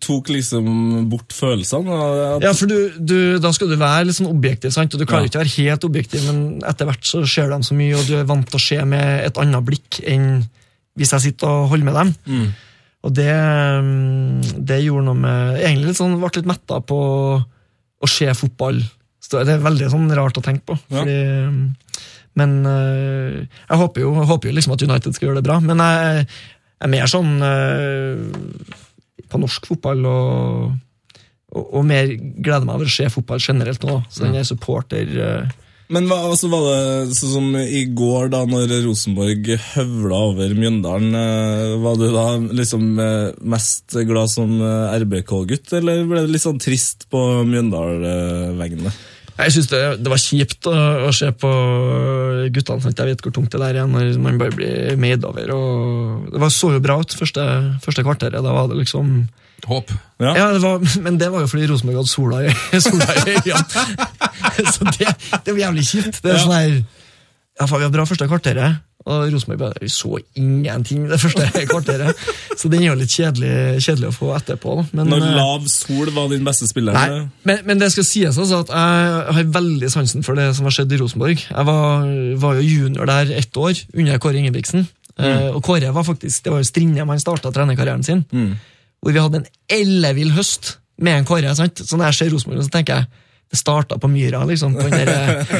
[0.00, 0.70] tok liksom
[1.12, 1.92] bort følelsene.
[1.92, 4.94] og at- Ja, for du, du, da skal du være litt sånn objektiv, sant?
[4.96, 5.32] og du klarer Ja.
[5.32, 8.16] ikke å være helt objektiv, men etter hvert så ser de så mye, og du
[8.16, 10.30] er vant til å se med et annet blikk enn
[10.98, 12.14] hvis jeg sitter og holder med dem.
[12.26, 12.48] Mm.
[13.06, 16.96] Og det, mm, det gjorde noe med Egentlig litt sånn, ble litt metta på
[17.38, 18.80] å se fotball.
[19.22, 20.76] Så det er veldig sånn rart å tenke på.
[20.88, 21.02] Ja.
[21.02, 21.16] Fordi,
[21.48, 22.02] mm,
[22.38, 25.56] men øh, jeg håper jo, jeg håper jo liksom at United skal gjøre det bra,
[25.64, 26.26] men jeg,
[26.78, 28.20] jeg er mer sånn øh,
[29.28, 30.76] på norsk fotball og
[31.48, 34.02] og, og mer gleder meg over å se fotball generelt nå.
[34.12, 35.56] Så den er supporter eh,
[35.88, 41.14] Men hva, altså, var det sånn som i går, da når Rosenborg høvla over Mjøndalen?
[41.16, 42.26] eh, Var du da
[42.60, 48.92] liksom eh, mest glad som eh, RBK-gutt, eller ble du litt sånn trist på Mjøndal-veggene?
[49.38, 50.76] Jeg synes det, det var kjipt å,
[51.08, 51.50] å se på
[52.52, 52.82] guttene.
[52.82, 52.98] Sant?
[52.98, 55.52] Jeg vet hvor tungt det er når man bare blir meid over.
[56.26, 57.44] Det var, så jo bra ut første,
[57.84, 58.42] første kvarteret.
[58.42, 59.22] Da var det liksom
[59.66, 59.90] Håp.
[60.22, 60.36] Ja.
[60.36, 62.48] Ja, det var, Men det var jo fordi Rosenborg hadde sola i,
[63.48, 63.52] i.
[64.74, 65.08] Så det,
[65.44, 66.20] det var jævlig kjipt.
[66.22, 66.44] Det er Ja.
[66.44, 66.76] sånn her
[67.58, 68.76] ja, faen, Vi har bra første kvarteret,
[69.08, 72.20] og Rosenborg bare, vi så ingenting det første kvarteret.
[72.58, 74.76] Så den er jo litt kjedelig, kjedelig å få etterpå.
[74.92, 76.94] Men, Når eh, lav sol var din beste spiller?
[76.94, 80.68] Nei, men, men det skal sies altså at jeg har veldig sansen for det som
[80.70, 81.42] har skjedd i Rosenborg.
[81.48, 82.06] Jeg var,
[82.46, 84.86] var jo junior der ett år, under Kåre Ingebrigtsen.
[85.18, 85.48] Mm.
[85.56, 88.20] og Kåre var faktisk, Det var jo Strindheim han starta trenerkarrieren sin.
[89.02, 91.54] Hvor vi hadde en ellevill høst med en Kåre.
[91.54, 91.78] sant?
[91.86, 94.74] Så når jeg ser Rosenborg, så tenker jeg det starta på Myra, liksom.
[94.76, 95.52] På den eh,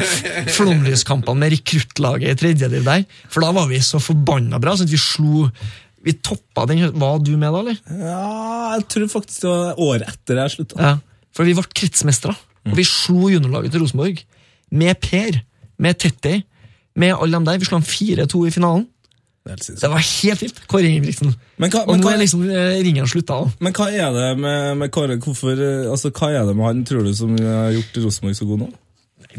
[0.52, 3.04] Flomlyskampene med rekruttlaget i tredjedel der.
[3.32, 4.74] For da var vi så forbanna bra.
[4.76, 5.46] sånn at Vi slo
[6.04, 7.78] Vi toppa den Var du med da, eller?
[7.88, 10.82] Ja, jeg tror faktisk det var året etter jeg slutta.
[10.84, 10.92] Ja,
[11.34, 12.36] for vi ble kretsmestere.
[12.68, 14.20] Og vi slo juniorlaget til Rosenborg.
[14.76, 15.40] Med Per,
[15.80, 16.34] med Tetti,
[16.98, 17.60] med alle dem der.
[17.62, 18.84] Vi slo dem 4-2 i finalen.
[19.46, 20.58] Det var helt vilt.
[20.68, 21.30] Kåre Ingebrigtsen.
[21.56, 23.38] Men hva, Og nå er liksom eh, ringen slutta.
[23.60, 25.16] men hva er det med, med Kåre?
[25.22, 28.44] Hvorfor, eh, altså, hva er det med han tror du som har gjort Rosenborg så
[28.50, 28.68] god nå?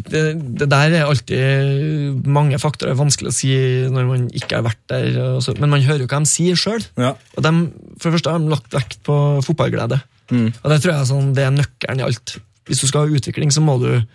[0.09, 0.21] Det,
[0.59, 2.95] det der er alltid mange faktorer.
[2.97, 3.49] Vanskelig å si
[3.91, 5.39] når man ikke har vært der.
[5.41, 6.83] så- Men man hører jo hva de sier sjøl.
[6.97, 7.13] Ja.
[7.37, 10.01] Og dem, for det første har de lagt vekt på fotballglede.
[10.31, 12.37] Og det tror jeg sånn, det er nøkkelen i alt.
[12.69, 14.05] Hvis du skal ha utvikling, så må du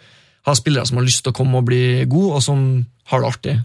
[0.47, 3.29] ha spillere som har lyst til å komme og bli gode, og som har det
[3.33, 3.57] artig.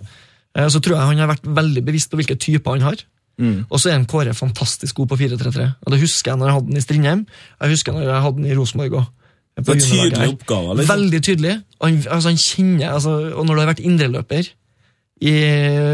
[0.58, 3.06] Eh, Så tror jeg han har vært veldig bevisst på hvilke typer han har.
[3.40, 5.70] Og så er en Kåre fantastisk god på 4-3-3.
[5.86, 7.22] Og Det husker jeg når jeg hadde den i Strindheim.
[7.62, 9.06] Jeg husker når jeg hadde den i Rosenborg òg.
[9.60, 10.96] Det tydelige oppgaver, liksom.
[10.96, 11.54] Veldig tydelig.
[11.80, 14.50] Og han, altså, han kjenner, altså, og når du har vært indreløper
[15.22, 15.34] i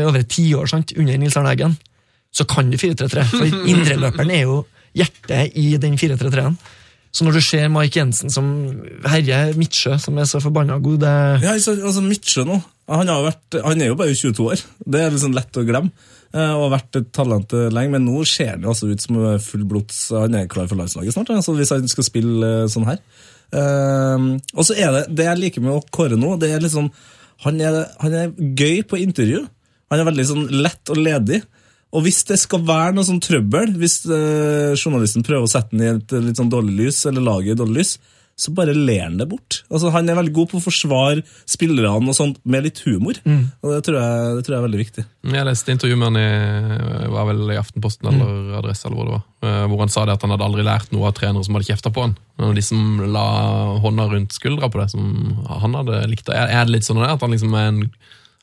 [0.05, 1.77] over et tiår under Nils Arne Eggen,
[2.33, 3.23] så kan du 4-3-3.
[3.31, 4.59] For indreløperen er jo
[4.97, 6.57] hjertet i den 4-3-3-en.
[7.15, 8.47] Så når du ser Mike Jensen som
[9.07, 11.13] herjer Midtsjø, som er så forbanna god det,
[11.45, 12.57] Ja, altså, altså Midtsjø nå,
[12.91, 14.61] han, vært, han er jo bare 22 år.
[14.85, 15.91] Det er liksom lett å glemme.
[16.33, 19.01] eh, Og har vært et talent eh, lenge, men nå ser han jo altså ut
[19.01, 22.69] som full fullblods Han er klar for landslaget snart, altså, hvis han skal spille eh,
[22.71, 23.01] sånn her.
[23.55, 26.91] Eh, og så er det det jeg liker med å Kåre nå, det er liksom
[27.43, 29.41] han er, han er gøy på intervju.
[29.91, 31.41] Han er veldig sånn lett og ledig.
[31.95, 35.83] Og hvis det skal være noe sånn trøbbel, hvis eh, journalisten prøver å sette den
[35.83, 37.93] i et eh, litt sånn dårlig lys, eller laget i dårlig lys,
[38.35, 39.61] så bare ler han det bort.
[39.71, 43.15] Altså, Han er veldig god på å forsvare spillerne og sånt med litt humor.
[43.23, 45.05] Og det tror, jeg, det tror jeg er veldig viktig.
[45.35, 49.15] Jeg leste intervjuet med han i, var vel i Aftenposten eller Adresse, eller hvor det
[49.15, 51.55] var, eh, hvor han sa det at han hadde aldri lært noe av trenere som
[51.55, 52.17] hadde kjefta på han.
[52.59, 53.25] De som la
[53.85, 55.07] hånda rundt skuldra på det, som
[55.47, 56.27] han hadde likt.
[56.27, 57.85] Er, er det litt sånn at han liksom er en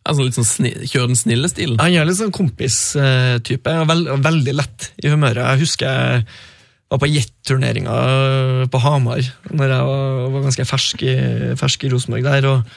[0.09, 1.77] sånn litt sånn sni, kjører den snille stilen?
[1.83, 5.45] Han er litt sånn kompistype, og veld, veldig lett i humøret.
[5.53, 6.25] Jeg husker
[6.93, 7.93] var på jetturneringa
[8.69, 11.15] på Hamar når jeg var, var ganske fersk i,
[11.59, 12.49] fersk i Rosenborg der.
[12.51, 12.75] og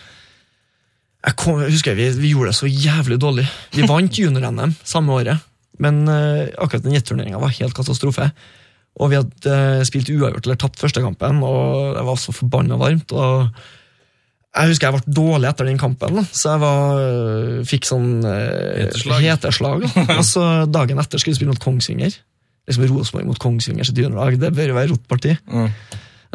[1.26, 3.48] jeg, kom, jeg husker vi, vi gjorde det så jævlig dårlig.
[3.76, 5.48] Vi vant junior-NM samme året,
[5.82, 8.30] men uh, akkurat den jetturneringa var helt katastrofe.
[8.96, 12.80] Og vi hadde uh, spilt uavgjort eller tapt første kampen, og det var så forbanna
[12.80, 13.12] varmt.
[13.12, 13.50] og
[14.56, 16.24] jeg husker jeg ble dårlig etter den kampen, da.
[16.32, 17.02] så jeg var,
[17.68, 19.26] fikk sånn eh, Heteslag.
[19.26, 19.84] heteslag.
[20.16, 22.16] og så Dagen etter skulle vi spille mot Kongsvinger.
[22.66, 24.40] Liksom Rosenborg mot Kongsvinger sitt juniorlag.
[24.42, 25.36] Det bør jo være rått parti.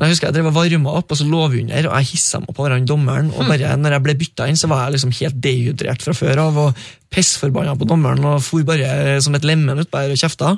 [0.00, 2.08] Men Jeg husker jeg drev og varma opp, og så lå vi under, og jeg
[2.14, 3.32] hissa meg på hverandre dommeren.
[3.36, 6.40] og bare når jeg ble bytta inn, så var jeg liksom helt dehydrert fra før
[6.46, 10.54] av og pissforbanna på dommeren og for bare som et lemen utpå her og kjefta.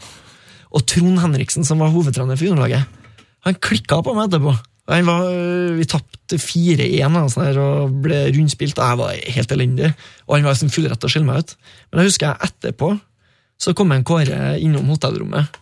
[0.72, 2.86] Og Trond Henriksen, som var hovedtrener for juniorlaget,
[3.42, 4.54] han klikka på meg etterpå.
[4.92, 5.26] Var,
[5.78, 9.90] vi tapte 4-1 eller noe sånt her, og ble rundspilt, og jeg var helt elendig.
[10.28, 11.56] Og han var liksom full rett til å skille meg ut.
[11.90, 12.92] Men jeg husker jeg etterpå
[13.62, 15.58] så kom en Kåre innom hotellrommet,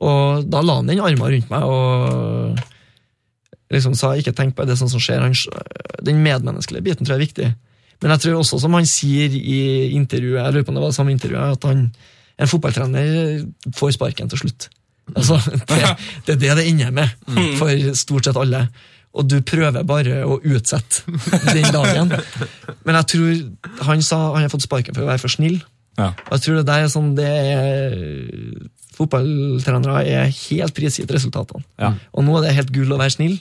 [0.00, 2.60] og da la han den armen rundt meg og
[3.70, 5.22] liksom sa ikke tenk på det, det sånn som skjer.
[5.22, 5.34] Han,
[6.06, 7.50] den medmenneskelige biten tror jeg er viktig.
[8.00, 9.60] Men jeg tror også, som han sier i
[9.94, 11.82] intervjuet, jeg lurer på om det var det samme intervjuet, at han,
[12.40, 14.70] en fotballtrener får sparken til slutt.
[15.12, 15.36] Altså,
[15.68, 15.82] det,
[16.26, 17.12] det er det det ender med
[17.60, 18.64] for stort sett alle.
[19.10, 21.10] Og du prøver bare å utsette
[21.50, 22.12] den dagen.
[22.86, 25.58] Men jeg tror han sa han har fått sparken for å være for snill.
[25.98, 26.12] Ja.
[26.28, 27.96] Og jeg tror det der er sånn det er,
[29.00, 31.64] Fotballtrenere er helt prisgitt resultatene.
[31.80, 31.94] Ja.
[32.12, 33.38] Og nå er det helt gull å være snill,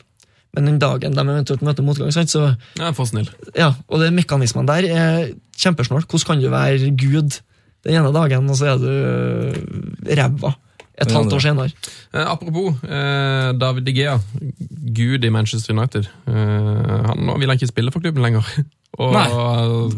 [0.56, 3.28] men den dagen de eventuelt møter motgang, så Ja, for snill.
[3.56, 5.28] ja, og det mekanismene der er
[5.60, 6.08] kjempesnålt.
[6.08, 7.42] Hvordan kan du være Gud
[7.86, 10.56] den ene dagen, og så er du ræva
[11.00, 11.72] et halvt år senere?
[12.14, 14.18] Eh, apropos eh, David De Gea,
[14.96, 16.10] gud i Manchester United.
[16.28, 18.44] Eh, han, nå vil han ikke spille for klubben lenger.
[18.98, 19.28] Og, Nei.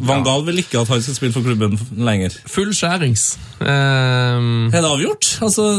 [0.06, 2.36] Van Gaal vil ikke at han skal spille for klubben lenger.
[2.52, 3.24] Full skjærings.
[3.64, 5.30] Um, Er det avgjort?
[5.42, 5.70] Altså,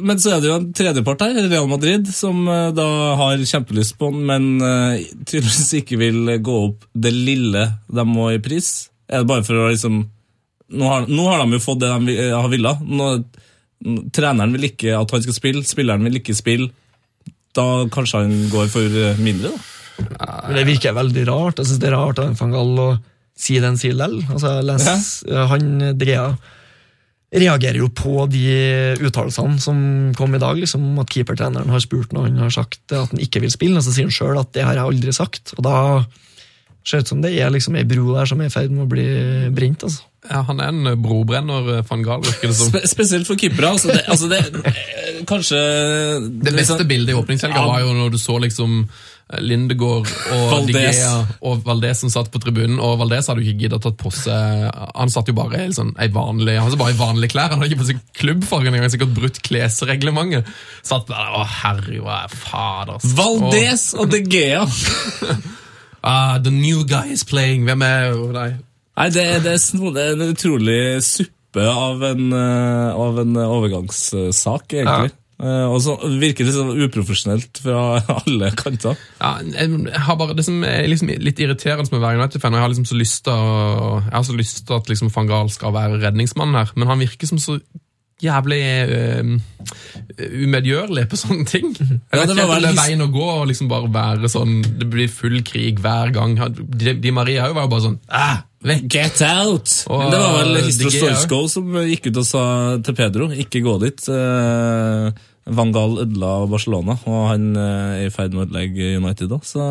[0.00, 2.86] men så er det jo en tredjepart her, Real Madrid, som eh, da
[3.18, 8.30] har kjempelyst på den, men eh, tydeligvis ikke vil gå opp det lille de må
[8.32, 8.70] i pris.
[9.12, 10.04] Er det bare for å liksom
[10.72, 12.70] Nå har, nå har de jo fått det de har villa.
[12.80, 13.10] Nå,
[14.16, 16.70] treneren vil ikke at han skal spille, spilleren vil ikke spille.
[17.52, 19.66] Da kanskje han går for eh, mindre, da.
[20.10, 21.58] Men Det virker veldig rart.
[21.62, 22.88] Jeg synes det er rart av van å
[23.42, 24.18] si det han sier lell.
[24.30, 24.88] Altså, les,
[25.28, 25.46] ja.
[25.50, 26.26] Han Drea
[27.32, 28.42] reagerer jo på de
[29.00, 29.78] uttalelsene som
[30.18, 33.22] kom i dag, liksom, om at keepertreneren har spurt når han har sagt at han
[33.24, 35.54] ikke vil spille, og så sier han sjøl at det har jeg aldri sagt.
[35.56, 35.76] Og da
[36.84, 38.84] ser det ut som det er liksom ei bro der som er i ferd med
[38.84, 39.06] å bli
[39.54, 39.84] brent.
[39.86, 40.02] altså.
[40.28, 42.68] ja, han er en brobrenner, eh, van Gahl, virker det som.
[42.74, 43.70] Spe spesielt for keepere.
[43.70, 45.58] Altså det, altså det eh, Kanskje
[46.42, 47.66] Det beste bildet i åpningshelga Ja.
[47.70, 48.90] var jo når du så liksom eh,
[49.40, 50.74] Lindegård og Valdez.
[50.74, 51.12] De Gea
[51.48, 52.80] og Valdez som satt på tribunen.
[52.82, 54.66] Og Valdez hadde jo ikke giddet å tatt på seg
[54.98, 57.54] Han satt jo bare i sånn, vanlig, han satt bare i vanlige klær.
[57.54, 60.50] Han hadde ikke på seg klubbfargen engang, sikkert brutt klesreglementet.
[60.86, 62.98] Satt der, å herre, hva er fader.
[62.98, 63.08] ass.
[63.16, 64.66] Valdez og De Gea.
[66.02, 67.62] Ah, the new guy is playing.
[67.62, 68.56] Hvem er oh, Nei,
[68.98, 75.12] Nei, det, det, er en utrolig suppe av en, eh, av en overgangssak, egentlig.
[75.12, 77.80] Eh, og så virker det sånn uprofesjonelt fra
[78.20, 78.96] alle kanter.
[79.20, 82.62] Ja, jeg har bare, det som er liksom litt irriterende med å være United-fan, jeg
[82.62, 85.50] har liksom så lyst til å- jeg har så lyst til at liksom van Gahl
[85.50, 87.58] skal være redningsmannen her, men han virker som så
[88.22, 89.30] jævlig øh,
[90.44, 91.72] umedgjørlig på sånne ting.
[91.74, 93.90] Jeg Ja, vet det ikke var om det er veien å gå og liksom bare
[93.92, 96.36] være sånn, det blir full krig hver gang.
[96.70, 98.86] Di, Di Maria var jo bare sånn, ah, vekk.
[98.94, 99.74] Get out!
[99.90, 102.44] Og, det var vel eh, Histro De Storskov som gikk ut og sa
[102.86, 104.06] til Pedro ikke gå dit.
[104.14, 105.10] Eh,
[105.46, 109.40] Van Gaal ødela Barcelona, og han eh, er i ferd med å ødelegge United da,
[109.46, 109.66] så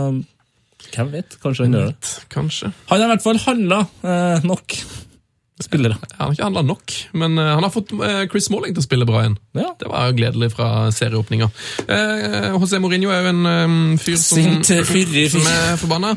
[0.91, 1.37] hvem vet?
[1.43, 2.11] Kanskje han gjør det.
[2.33, 2.73] Kanskje.
[2.89, 4.75] Han har i hvert fall handla eh, nok
[5.61, 5.97] spillere.
[6.17, 8.85] Han har ikke handla nok, men eh, han har fått eh, Chris Smalling til å
[8.85, 9.37] spille bra igjen.
[9.57, 9.71] Ja.
[9.79, 11.51] Det var jo gledelig fra serieåpninga.
[11.85, 16.15] Eh, José Mourinho er jo en eh, fyr som, som er forbanna.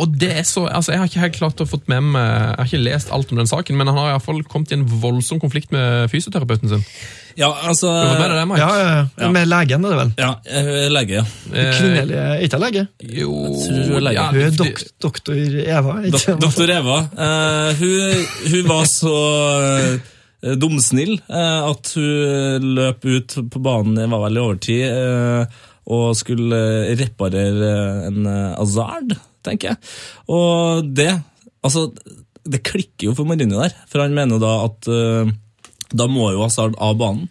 [0.00, 2.58] Og det er så, altså Jeg har ikke helt klart å fått med meg Jeg
[2.60, 4.76] har ikke lest alt om den saken, men han har i hvert fall kommet i
[4.78, 6.84] en voldsom konflikt med fysioterapeuten sin.
[7.38, 8.60] Ja, altså Det var bare det, Mike?
[8.60, 9.02] Ja, ja, ja.
[9.24, 9.30] Ja.
[9.34, 10.12] Med legen, er det vel?
[10.18, 11.24] Ja, eh, lege, ja.
[11.52, 12.84] Eh, Kvinnelig er ikke lege?
[13.20, 14.14] Jo Hun er lege.
[14.16, 15.96] ja, Hun er dok doktor Eva.
[16.10, 16.36] Ikke?
[16.40, 16.98] Doktor Eva.
[17.14, 19.16] Uh, hun, hun var så
[20.44, 25.58] uh, dumsnill uh, at hun løp ut på banen, det var vel i overtid,
[25.90, 26.60] og skulle
[26.98, 27.70] reparere
[28.08, 29.14] en Azard, Hazard,
[29.46, 29.80] tenker jeg.
[30.30, 31.10] Og det,
[31.66, 31.88] altså,
[32.46, 34.90] det klikker jo for Marino der, for han mener da at
[35.96, 37.28] da må jo Hazard av banen.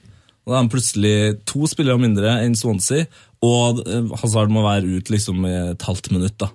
[0.47, 1.17] Da er han plutselig
[1.49, 3.05] to spillere mindre enn Swansea,
[3.45, 6.37] og eh, Hazard må være ut liksom i et halvt minutt.
[6.41, 6.49] da.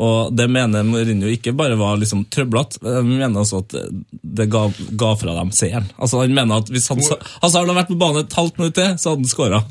[0.00, 3.74] Og det mener Mourinho ikke bare var liksom trøblete, men mener også at
[4.22, 4.66] det ga,
[5.00, 5.90] ga fra dem seieren.
[6.00, 7.02] Altså Han mener at hvis han,
[7.42, 9.62] Hazard hadde vært på banen et halvt minutt til, så hadde han skåra.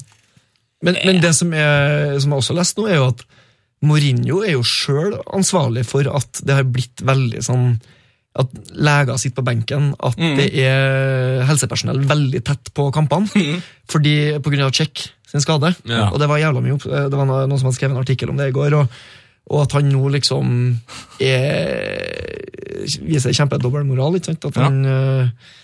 [0.85, 3.25] Men, men det som, er, som jeg også har lest nå, er jo at
[3.89, 7.71] Mourinho er jo sjøl ansvarlig for at det har blitt veldig sånn
[8.39, 13.27] at leger sitter på benken, at det er helsepersonell veldig tett på kampene.
[13.89, 15.73] fordi På grunn av Check sin skade.
[15.85, 16.09] Ja.
[16.09, 18.39] Og det var jævla mye opp, det var noen som hadde skrevet en artikkel om
[18.39, 18.77] det i går.
[18.79, 18.99] og,
[19.49, 20.51] og at han nå liksom
[21.25, 21.79] er,
[23.01, 23.33] viser
[24.29, 24.45] sant?
[24.45, 25.55] At han, øh,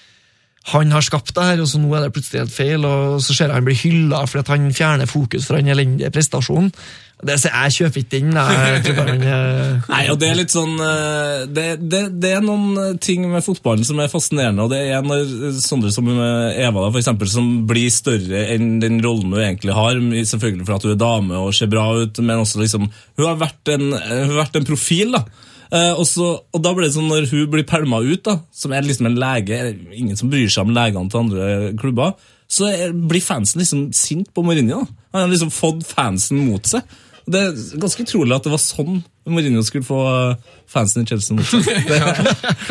[0.72, 2.86] han har skapt det her, og så nå er det plutselig helt feil.
[2.90, 6.72] Og så ser jeg han blir hylla fordi han fjerner fokus fra den elendige prestasjonen.
[7.26, 8.34] Det, så jeg kjøper ikke den.
[9.94, 13.88] Nei, og det er litt sånn eh, det, det, det er noen ting med fotballen
[13.88, 17.48] som er fascinerende, og det er når sånne som eh, Eva, da, for eksempel, som
[17.70, 20.02] blir større enn den rollen hun egentlig har,
[20.34, 23.40] selvfølgelig for at hun er dame og ser bra ut, men også liksom Hun har
[23.40, 25.24] vært en, hun har vært en profil, da.
[25.74, 28.76] Eh, og, så, og da blir det sånn når hun blir pælma ut, da, som
[28.76, 29.62] er liksom en lege
[29.96, 32.14] Ingen som bryr seg om legene til andre klubber.
[32.52, 34.84] Så er, blir fansen liksom sint på Mourinho.
[34.84, 35.10] da.
[35.16, 36.86] Han har liksom fått fansen mot seg.
[37.26, 41.10] Og Det er ganske utrolig at det var sånn Mourinho skulle få eh, fansen i
[41.10, 41.66] Chelsea mot seg.
[41.90, 42.14] Det, ja,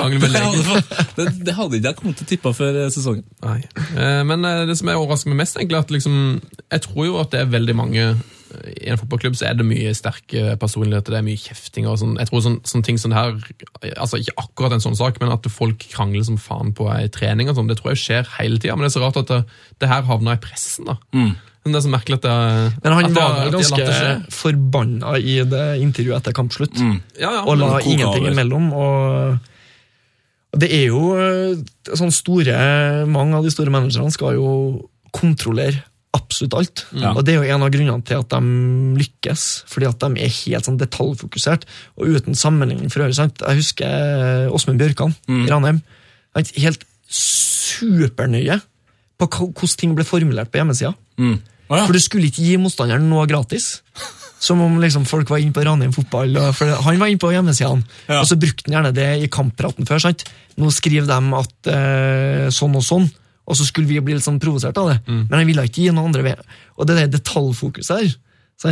[0.06, 0.78] det,
[1.16, 3.26] det, det hadde ikke jeg kommet til å tippe før eh, sesongen.
[3.42, 3.58] Nei.
[4.28, 6.16] Men det som er meg mest, egentlig, at liksom,
[6.70, 8.06] jeg tror jo at det er veldig mange
[8.82, 12.16] I en fotballklubb så er det mye sterke personligheter, det er mye kjefting og sånn.
[12.20, 13.32] Jeg tror sånn, sånne ting som det her,
[13.96, 17.48] altså ikke akkurat en sånn sak, men at folk krangler som faen på ei trening
[17.50, 18.76] og sånn, det tror jeg skjer hele tida.
[18.76, 19.40] Men det er så rart at det,
[19.82, 20.98] det her havner i pressen, da.
[21.64, 22.36] Men det er så merkelig at det
[22.84, 26.76] Men han at det- var ganske forbanna i det intervjuet etter kampslutt.
[27.16, 28.30] Ja, ja, og la ingenting over.
[28.34, 28.66] imellom.
[28.76, 31.00] Og det er jo
[31.96, 34.50] sånn store Mange av de store managerne skal jo
[35.14, 35.80] kontrollere
[36.14, 36.84] absolutt alt.
[36.94, 37.10] Ja.
[37.16, 38.40] Og det er jo en av grunnene til at de
[39.00, 41.66] lykkes, fordi at de er helt sånn detaljfokusert.
[41.98, 43.16] Og uten sammenligning for øvrig.
[43.18, 43.42] sant?
[43.42, 45.82] Jeg husker Åsmund Bjørkan i Ranheim.
[46.56, 46.84] Helt
[47.64, 48.60] supernøye
[49.20, 50.92] på hvordan ting ble formulert på hjemmesida.
[51.20, 51.36] Mm.
[51.70, 51.84] Å ja.
[51.86, 53.78] For du skulle ikke gi motstanderen noe gratis.
[54.44, 56.34] Som om liksom folk var inne på Ranheim fotball.
[56.52, 58.18] For han var inne på hjemmesidene, Ja.
[58.20, 60.02] og så brukte han gjerne det i kamppraten før.
[60.04, 60.26] sant?
[60.60, 63.06] Nå skriver de at eh, sånn og sånn,
[63.46, 64.98] og så skulle vi bli litt sånn provosert av det.
[65.06, 66.44] Men han ville ikke gi noen andre ved.
[66.78, 68.14] Og det der detaljfokuset her?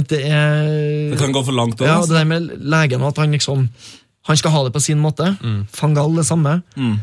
[0.08, 1.86] Det er Det kan gå for langt òg.
[1.90, 3.66] ja, det der med legen, at han liksom
[4.24, 5.26] han skal ha det på sin måte.
[5.74, 6.62] Fangal det samme.
[6.78, 7.00] Mm.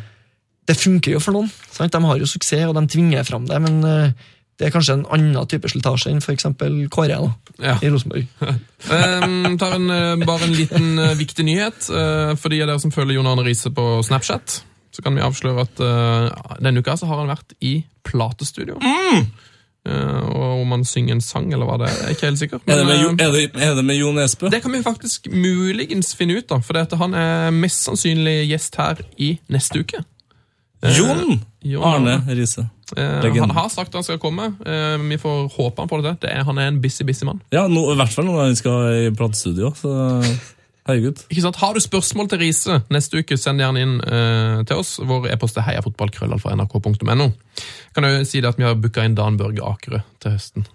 [0.66, 1.50] Det funker jo for noen.
[1.72, 1.92] Sant?
[1.92, 4.12] De har jo suksess, og de tvinger fram det, men eh,
[4.60, 6.46] det er kanskje en annen type slitasje enn f.eks.
[6.94, 7.76] Kåre da, Ja.
[7.84, 8.26] i Rosenborg.
[8.88, 11.90] Um, tar en, eh, bare en liten eh, viktig nyhet.
[11.92, 14.62] uh, for de av dere som følger Jon Arne Riise på Snapchat,
[15.00, 18.76] så kan vi avsløre at uh, denne uka så har han vært i platestudio.
[19.88, 22.60] Eh, og om han synger en sang, eller hva det er, er ikke helt sikker.
[22.68, 24.50] Er, det Men, Jo- eh, er, det, er det med Jo Nesbø?
[24.52, 28.50] det kan vi faktisk muligens finne ut, da, for det at han er mest sannsynlig
[28.52, 30.04] gjest her i neste uke.
[30.84, 32.68] Jon Jon Arne Riise.
[32.96, 34.52] Han har sagt han skal komme.
[35.10, 36.16] Vi får håpe han på det.
[36.24, 37.42] det er, han er en busy, busy mann.
[37.56, 39.74] Ja, no, i hvert fall når han skal i platestudio.
[39.80, 39.92] Så
[40.90, 41.22] herregud.
[41.30, 41.60] Ikke sant?
[41.62, 44.98] Har du spørsmål til Riise neste uke, send gjerne inn uh, til oss.
[45.00, 47.30] Vår e-post er heiafotballkrøllalfa.nrk.no.
[47.96, 50.68] Kan jeg jo si det at vi har booka inn Dan Børge Akerø til høsten.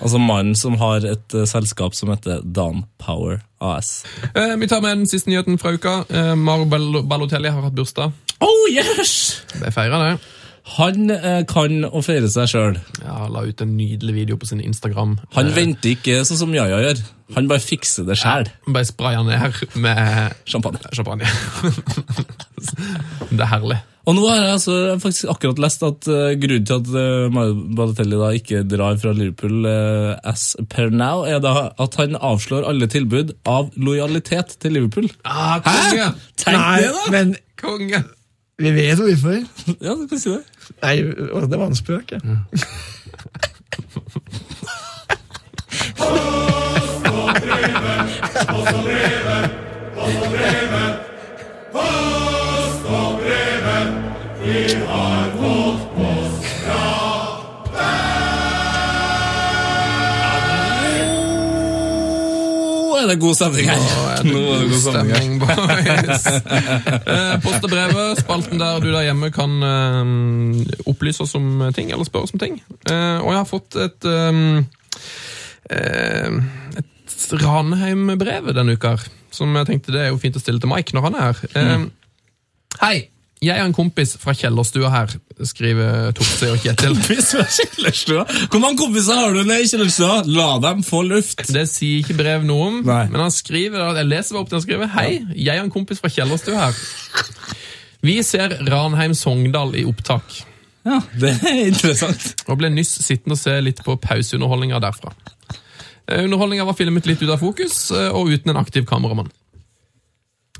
[0.00, 4.04] Altså mannen som har et uh, selskap som heter Dan Power AS.
[4.34, 6.04] Eh, vi tar med den siste nyheten fra uka.
[6.08, 6.64] Eh, Maro
[7.02, 8.12] Balotelli har hatt bursdag.
[8.40, 9.42] Oh yes!
[9.60, 10.14] Det feirer det.
[10.76, 12.76] Han eh, kan å feire seg sjøl.
[13.02, 15.16] Ja, La ut en nydelig video på sin Instagram.
[15.34, 17.00] Han Eh, venter ikke sånn som Jaja gjør.
[17.34, 18.46] Han bare fikser det sjæl.
[18.70, 20.78] Bare sprayer ned med Champagne.
[20.94, 21.26] champagne.
[23.30, 23.78] det er herlig.
[24.08, 27.58] Og nå har jeg altså faktisk akkurat lest at uh, grunnen til at uh, Mario
[27.76, 32.64] Balotelli da ikke drar fra Liverpool uh, as per now, er da at han avslår
[32.70, 35.10] alle tilbud av lojalitet til Liverpool.
[35.28, 36.08] Ah, konge!
[36.40, 37.04] Tenk det, da!
[37.14, 38.02] men Konge!
[38.60, 39.38] vi vet hvorfor.
[39.80, 40.42] Ja, du kan si det.
[40.82, 40.96] Nei,
[41.50, 42.12] det var en spøk.
[42.12, 42.18] ja.
[54.90, 55.89] har er
[63.10, 63.80] er det god stemning her.
[63.80, 66.26] Nå er det Nå er det god stemning boys.
[67.10, 71.90] Eh, Post og brevet, spalten der du der hjemme kan eh, opplyse oss om ting,
[71.90, 72.60] eller spørre oss om ting.
[72.86, 74.10] Eh, og jeg har fått et
[75.70, 78.96] et Ranheim-brev denne uka,
[79.34, 81.42] som jeg tenkte det er jo fint å stille til Mike når han er her.
[81.54, 81.88] Eh,
[82.80, 82.96] Hei!
[83.40, 85.12] Jeg har en kompis fra kjellerstua her,
[85.48, 86.92] skriver Torse og Kjetil.
[86.98, 88.24] Kompis fra kjellerstua.
[88.52, 90.18] Hvor mange kompiser har du nede i kjellerstua?
[90.28, 91.40] La dem få luft.
[91.48, 93.06] Det sier ikke brev noe om, Nei.
[93.08, 94.92] men han skriver, jeg leser opp det han skriver.
[94.92, 95.08] Hei,
[95.40, 96.84] jeg har en kompis fra kjellerstua her.
[98.04, 100.42] Vi ser Ranheim Sogndal i opptak,
[100.84, 102.44] Ja, Det er interessant.
[102.48, 105.12] og ble nyss sittende og se litt på pauseunderholdninga derfra.
[106.08, 109.28] Eh, Underholdninga var filmet litt ut av fokus, eh, og uten en aktiv kameramann.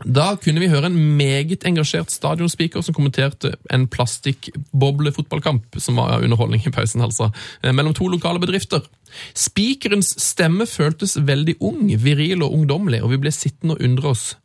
[0.05, 6.67] Da kunne vi høre en meget engasjert stadionspeaker som kommenterte en plastikkboblefotballkamp, som var underholdning
[6.67, 7.31] i pausen, altså,
[7.63, 8.81] eh, mellom to lokale bedrifter.
[9.35, 14.37] Spikerens stemme føltes veldig ung, viril og ungdommelig, og vi ble sittende og undre oss.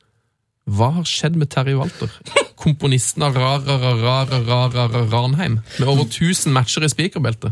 [0.66, 2.10] Hva har skjedd med Terje Walter?
[2.58, 7.52] Komponisten av Rarararararararararheim, med over 1000 matcher i spikerbeltet.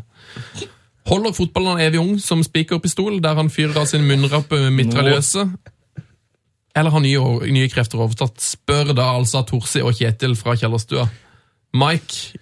[1.08, 5.49] Holder fotballen evig ung som spikerpistol, der han fyrer av sin munnrappe mitraljøse?
[6.76, 7.22] Eller har nye,
[7.54, 8.40] nye krefter overtatt?
[8.42, 11.06] Spør da altså Torsi og Kjetil fra Kjellerstua.
[11.78, 12.40] Mike,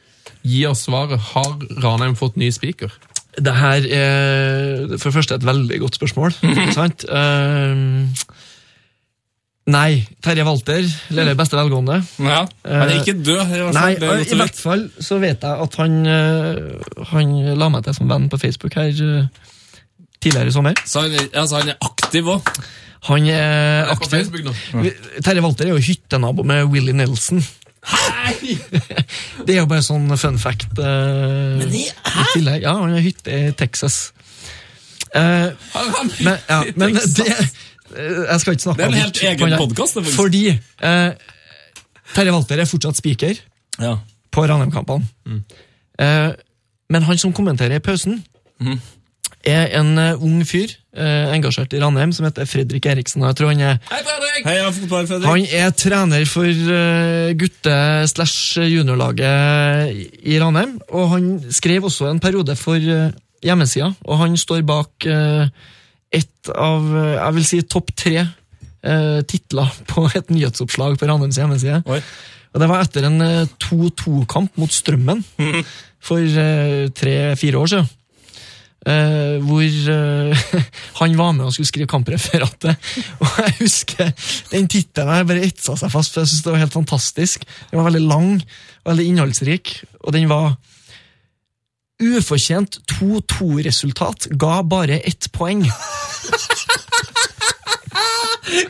[0.48, 1.20] gi oss svaret.
[1.34, 2.94] Har Ranheim fått ny spiker?
[3.40, 6.34] Det her er for det første et veldig godt spørsmål.
[6.80, 7.06] sant?
[7.08, 8.10] Ehm,
[9.72, 10.84] nei, Terje Walter
[11.16, 12.02] lever i beste velgående.
[12.24, 13.40] Ja, Han er ikke død.
[13.40, 13.80] i hvert fall.
[13.80, 18.00] Nei, Det I hvert fall så vet jeg at han, eh, han la meg til
[18.00, 19.48] som venn på Facebook her eh,
[20.22, 20.78] tidligere i sommer.
[20.86, 22.52] Så han, altså, han er aktiv òg.
[23.10, 24.30] Han er aktiv.
[25.26, 27.42] Terje Walter er jo hyttenabo med Willy Nelson.
[27.82, 28.58] Hei!
[29.48, 30.68] Det er jo bare sånn fun fact.
[30.78, 32.60] Men i hæ?
[32.62, 34.12] Ja, han har hytte i Texas.
[35.16, 35.58] Han
[36.24, 37.50] men, ja, men det eh,
[38.30, 39.24] Jeg skal ikke snakke om Det er en helt det.
[39.28, 40.14] egen det, faktisk.
[40.16, 40.44] Fordi
[40.88, 41.10] eh,
[42.16, 43.42] Terje Walter er fortsatt spiker
[43.82, 43.98] Ja.
[44.32, 45.42] på Ranheim-kampene.
[46.00, 46.30] Eh,
[46.92, 48.22] men han som kommenterer i pausen,
[49.48, 53.22] er en eh, ung fyr eh, engasjert i Ranheim som heter Fredrik Eriksen.
[53.24, 54.46] og jeg tror han er Hei, Fredrik!
[54.46, 55.30] Heia fotball, Fredrik.
[55.30, 59.90] han er trener for uh, gutte-slash-juniorlaget
[60.26, 63.12] i- Ranheim, og han skrev også en periode for uh,
[63.44, 65.46] hjemmesida, og han står bak uh,
[66.12, 71.38] et av, eh, jeg vil si, topp tre uh, titler på et nyhetsoppslag på Ranheims
[71.40, 71.78] hjemmeside.
[71.88, 72.02] Oi.
[72.52, 75.22] Og det var etter en eh, 2-2-kamp mot Strømmen
[76.08, 77.88] for eh, tre-fire år siden.
[78.82, 80.62] Eh, hvor uh,
[81.00, 82.92] han var med og skulle skrive kampreferatet.
[83.22, 84.10] Og jeg husker
[84.50, 87.46] den tittelen bare etsa seg fast, for jeg synes det var helt fantastisk.
[87.70, 88.42] Den var veldig lang
[88.88, 90.56] veldig innholdsrik, og den var
[92.02, 95.68] Ufortjent 2-2-resultat ga bare ett poeng.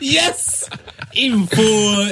[0.02, 0.68] Yes!
[1.18, 1.64] Info,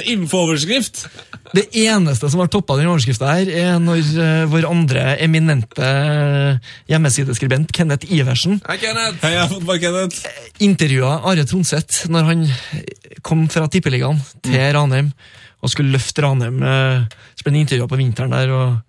[0.09, 1.05] infooverskrift.
[1.51, 5.89] Det eneste som har toppa den overskrifta her, er når uh, vår andre eminente
[6.87, 9.19] hjemmesideskribent, Kenneth Iversen, Hei, Kenneth!
[9.25, 10.23] Heia fotball, Kenneth.
[10.63, 12.45] intervjua Are Tronseth når han
[13.25, 15.11] kom fra Tippeligaen til Ranheim
[15.61, 16.63] og skulle løfte Ranheim.
[16.63, 18.79] Uh, Spennende ble på vinteren der, og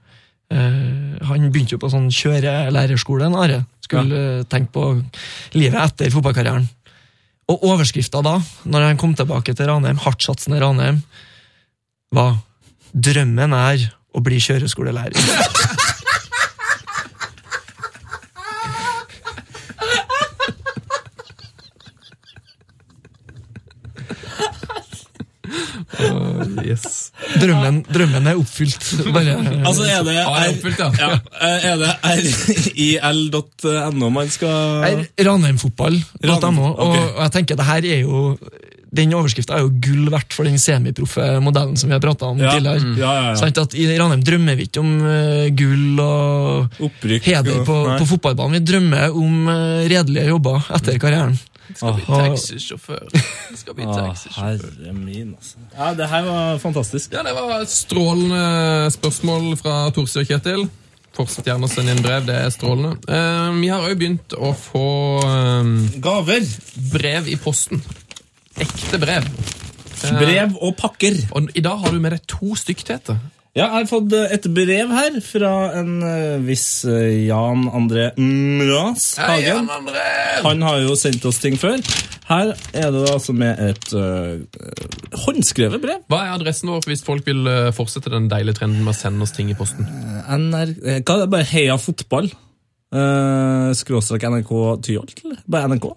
[0.53, 3.63] Uh, han begynte jo på sånn kjørelærerskole, Are.
[3.81, 4.43] Skulle ja.
[4.53, 4.83] tenke på
[5.57, 6.67] livet etter fotballkarrieren.
[7.49, 8.35] Og overskrifta da,
[8.69, 11.01] når han kom tilbake til Ranheim, hardtsatsende Ranheim,
[12.13, 12.37] var
[12.93, 15.17] 'Drømmen er å bli kjøreskolelærer'.
[26.63, 27.11] Yes.
[27.41, 28.85] Drømmen, drømmen er oppfylt.
[29.15, 29.35] Bare,
[29.67, 30.91] Altså, er det, er oppfylt, ja.
[30.99, 31.19] ja.
[31.43, 31.93] Er det
[32.77, 36.31] ril.no man skal Er Ranheimfotball.no.
[36.33, 36.97] Ranheim, Og, ok.
[37.17, 38.23] og jeg tenker det her er jo
[38.93, 42.39] Den overskrifta er jo gull verdt for den semiproffe modellen som vi har prata om
[42.43, 42.51] Ja.
[42.53, 42.83] tidligere.
[42.85, 42.99] Mm.
[43.01, 43.37] Ja, ja, ja.
[43.41, 48.09] Sant at I Ranheim drømmer vi ikke om uh, gull og Opprykk heder på, på
[48.11, 48.59] fotballbanen.
[48.61, 51.39] Vi drømmer om uh, redelige jobber etter karrieren.
[51.73, 53.09] Skal bli taxisjåfør.
[53.57, 54.69] Skal bli taxisjåfør.
[54.83, 55.57] herre min, altså.
[55.79, 57.15] Ja, det her var fantastisk.
[57.17, 60.67] Ja, Det var et strålende spørsmål fra Torsi og Kjetil.
[61.17, 62.95] Fortsett gjerne å sende inn brev, det er strålende.
[63.09, 64.85] Uh, vi har òg begynt å få
[65.25, 65.73] eh,
[66.05, 66.47] Gaver,
[66.93, 67.81] brev i posten.
[68.61, 69.29] Ekte brev.
[70.03, 71.17] Eh, brev og pakker.
[71.37, 73.17] Og i dag har du med deg to stykk, Tete.
[73.53, 79.19] Ja, jeg har fått eh, et brev her fra en eh, viss Jan André Mraz
[79.21, 79.69] Hagen.
[80.47, 81.83] Han har jo sendt oss ting før.
[82.29, 84.39] Her er det altså med et uh,
[85.25, 86.05] håndskrevet brev.
[86.09, 89.35] Hva er adressen vår hvis folk vil fortsette den deilige trenden med å sende oss
[89.37, 89.85] ting i posten?
[90.31, 90.73] NR,
[91.03, 91.29] hva er det?
[91.35, 92.31] Bare Heia Fotball?
[92.95, 94.55] Uh, skråstrek NRK
[94.87, 95.23] Tyholt?
[95.51, 95.91] Bare NRK?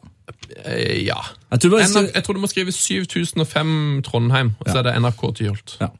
[0.65, 1.19] Eh, ja.
[1.51, 5.23] Jeg tror bare jeg tror du må skrive 7005 Trondheim, og så er det NRK
[5.41, 5.77] Tyholt.
[5.81, 5.91] ja.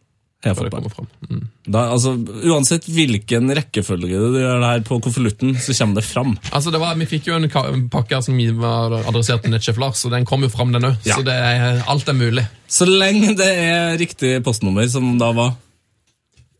[0.45, 0.69] Fotball.
[0.69, 1.07] kommer fram.
[1.27, 1.47] Mm.
[1.73, 2.11] Da, altså,
[2.45, 6.35] uansett hvilken rekkefølge du gjør det her på konvolutten, så kommer det fram.
[6.53, 10.05] Altså, det var, Vi fikk jo en en pakke som var adressert til Netchef Lars,
[10.05, 10.97] og den kom jo fram, den òg.
[11.03, 11.15] Ja.
[11.17, 12.45] Så det er, alt er mulig.
[12.69, 15.55] Så lenge det er riktig postnummer, som da var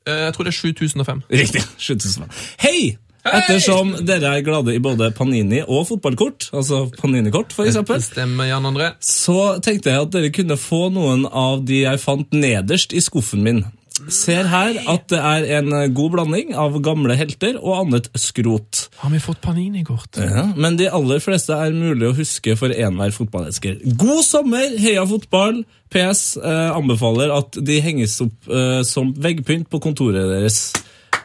[0.08, 1.22] Eh, Jeg tror det er 7005.
[1.30, 1.62] Riktig.
[1.78, 2.30] 7005.
[2.62, 2.98] Hei!
[3.26, 8.70] Ettersom dere er glade i både Panini og fotballkort, altså Panini-kort for eksempel, stemmer, Jan
[8.70, 8.92] André.
[9.02, 13.42] så tenkte jeg at dere kunne få noen av de jeg fant nederst i skuffen
[13.46, 13.66] min.
[14.12, 18.90] Ser her at det er en god blanding av gamle helter og annet skrot.
[19.00, 20.20] Har vi fått Panini-kort?
[20.20, 23.80] Ja, men de aller fleste er mulig å huske for enhver fotballelsker.
[23.96, 25.64] God sommer, heia fotball!
[25.96, 30.60] PS eh, anbefaler at de henges opp eh, som veggpynt på kontoret deres.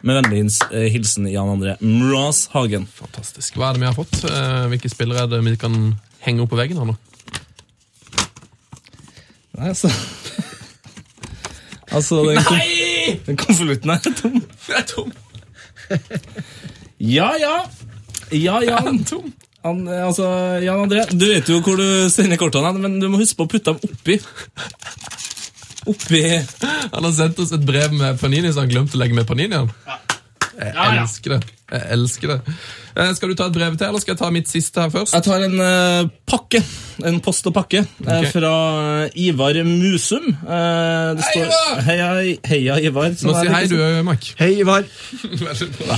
[0.00, 2.86] Med vennlig eh, hilsen Jan André Mraz Hagen.
[2.88, 3.58] Fantastisk.
[3.58, 4.16] Hva er det vi har fått?
[4.24, 5.76] Eh, Hvilke spillere er det vi kan
[6.24, 6.96] henge opp på veggen her nå?
[9.58, 9.90] Nei, altså
[11.90, 12.60] Altså, den, kon
[13.26, 14.36] den konvolutten er tom.
[14.38, 15.12] Den er tom!
[17.02, 17.54] Ja, ja.
[18.30, 18.60] Ja,
[19.08, 19.32] tom.
[19.66, 20.28] Han, eh, altså,
[20.62, 23.50] Jan André, du vet jo hvor du sender kortene, men du må huske på å
[23.50, 24.20] putte dem oppi.
[25.90, 26.22] Oppi
[26.94, 29.56] Han har sendt oss et brev med Panini, så han glemte å legge med Panini.
[29.58, 29.72] Han.
[30.60, 31.44] Jeg elsker det.
[31.70, 32.54] Jeg elsker det.
[32.98, 35.14] Eh, Skal du ta et brev til, eller skal jeg ta mitt siste her først?
[35.14, 36.60] Jeg tar en eh, pakke,
[37.06, 38.26] en post og pakke, eh, Ok.
[38.34, 38.50] fra
[39.14, 40.26] Ivar Musum.
[40.28, 41.80] Eh, det står Ivar!
[41.86, 42.10] Heia,
[42.50, 43.14] heia Ivar.
[43.24, 44.28] Nå si hei, du, Mark.
[44.42, 44.84] Hei, Ivar.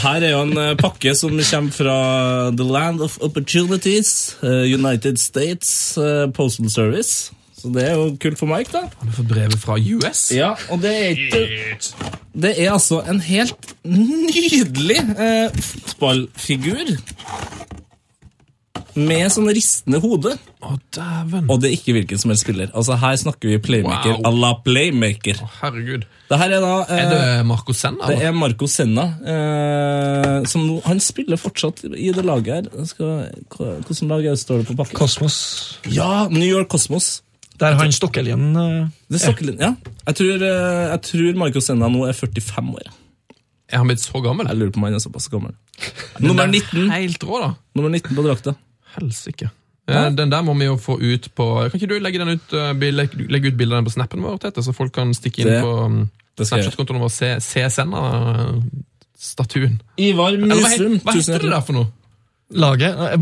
[0.04, 1.98] Her er jo en eh, pakke som kommer fra
[2.54, 7.32] The Land of Opportunities, eh, United States eh, Postal Service.
[7.62, 8.80] Så det er jo kult for Mike, da.
[8.90, 10.24] Har du fått brevet fra US?
[10.34, 11.42] Ja, og det er ikke
[12.42, 16.96] Det er altså en helt nydelig eh, fotballfigur.
[18.92, 20.34] Med sånn ristende hode.
[20.60, 21.46] Å, dæven.
[21.48, 22.68] Og det er ikke hvilken som helst spiller.
[22.76, 24.26] Altså Her snakker vi playmaker Wow.
[24.28, 25.38] à la playmaker.
[25.40, 26.04] Å, Herregud.
[26.28, 28.10] Det her er da eh, Er det Marco Senna?
[28.12, 29.06] det er Marco Senna.
[29.32, 32.86] Eh, som nå, han spiller fortsatt i det laget her.
[32.90, 34.98] Skal, hvordan lag står det på pakken?
[35.00, 35.38] Kosmos.
[35.88, 37.22] Ja, New York Cosmos.
[37.60, 39.72] Der han Stokkelien eh, Det er Stokkelin, ja.
[40.06, 42.80] Jeg tror, eh, jeg tror Marco Senna nå er 45 år.
[43.72, 44.46] Er han blitt så gammel?
[44.48, 45.52] Jeg lurer på om han er såpass gammel.
[46.20, 47.50] Nummer 19, Helt rå, da.
[47.74, 48.52] nummer 19 på drakta.
[48.96, 49.48] Helsike.
[49.88, 52.52] Ja, Den der må vi jo få ut på Kan ikke du legge den ut
[52.54, 52.72] eh,
[53.32, 56.04] legge ut den på snappen vår, Tete, så folk kan stikke inn Det- på um,
[56.38, 59.80] Snapchat-kontoen vår og se, se Senna-statuen?
[60.00, 60.94] Ivar hva, Musum.
[61.02, 61.86] hva tusen heter det der for noe?
[62.52, 62.92] Laget.
[62.94, 63.16] eh,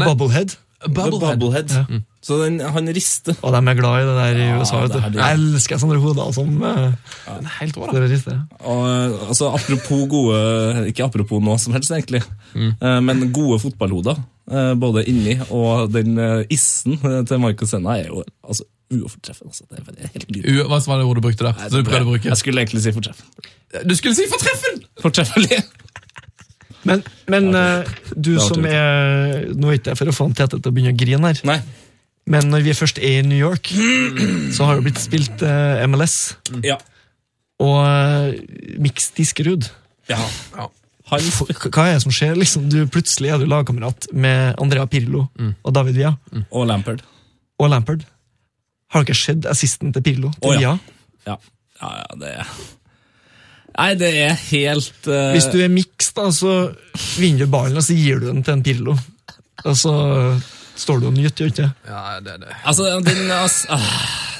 [0.88, 1.38] Bubblehead.
[1.38, 2.02] Bubblehead.
[2.24, 3.36] Så den, han rister.
[3.44, 4.80] Og de er glad i det der i Ja, USA.
[4.84, 5.18] vet du.
[5.18, 6.92] Jeg elsker sånne hoder som eh,
[7.26, 8.36] Den er helt da.
[8.60, 12.22] Og, eh, altså, apropos gode Ikke apropos noe som helst, egentlig.
[12.56, 14.20] Eh, Men gode fotballhoder,
[14.80, 16.16] både inni og den
[16.50, 16.96] issen
[17.28, 19.52] til Marco Senna, er jo altså, ufortreffende.
[19.52, 19.64] Altså.
[19.70, 20.64] Det er helt nydelig.
[20.66, 22.04] Hva var det ordet du brukte der?
[22.04, 22.28] Bruke?
[22.28, 23.50] Jeg skulle egentlig si fortreffende.
[23.86, 24.82] Du skulle si fortreffen!
[25.00, 25.60] Fortreffelig!
[26.88, 27.84] Men, men uh,
[28.16, 30.94] du som er Nå er ikke jeg for å få han Tete til å begynne
[30.94, 31.58] å grine her, Nei.
[32.32, 33.72] men når vi først er i New York,
[34.56, 36.16] så har det blitt spilt eh, MLS.
[36.64, 36.78] Ja.
[37.60, 38.30] Og uh,
[38.80, 39.68] Mix Diskerud.
[40.10, 40.20] ja.
[40.56, 40.70] Ja.
[41.10, 41.24] Han
[41.74, 42.36] Hva er det som skjer?
[42.38, 46.12] Liksom, du, plutselig er du lagkamerat med Andrea Pirlo og David Villa
[46.54, 47.02] og Lampard.
[47.58, 48.04] og Lampard.
[48.94, 50.30] Har dere sett assisten til Pirlo?
[50.38, 50.76] Til oh, ja.
[50.76, 51.00] Villa?
[51.26, 51.34] Ja,
[51.80, 52.52] ja, ja det er
[53.78, 55.30] Nei, det er helt uh...
[55.34, 56.54] Hvis du er miks, da, så
[57.20, 58.96] vinner du ballen, og så gir du den til en pillo.
[59.64, 59.92] Og så
[60.80, 61.68] står du og nyter, gjør du ikke?
[61.88, 62.54] Ja, det er det.
[62.64, 63.86] Altså, den, ass, ah,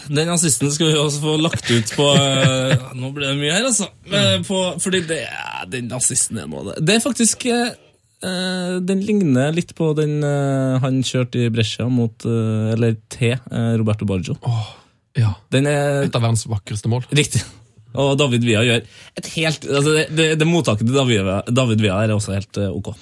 [0.08, 3.68] den assisten skal vi også få lagt ut på eh, Nå ble det mye her,
[3.68, 3.90] altså.
[4.08, 6.76] Eh, På, fordi det, er- den assisten er noe av det.
[6.88, 7.46] Det er faktisk
[8.20, 10.18] Den ligner litt på den
[10.82, 14.34] han kjørte i Brescia mot Eller til eh, Roberto Baggio.
[15.16, 15.30] Ja.
[15.52, 17.06] Den er Et av verdens vakreste mål.
[17.16, 17.40] riktig.
[17.98, 18.82] Og David Villa gjør
[19.18, 22.70] et helt altså det, det, det mottaket til David, David Villa er også helt eh,
[22.70, 22.92] ok.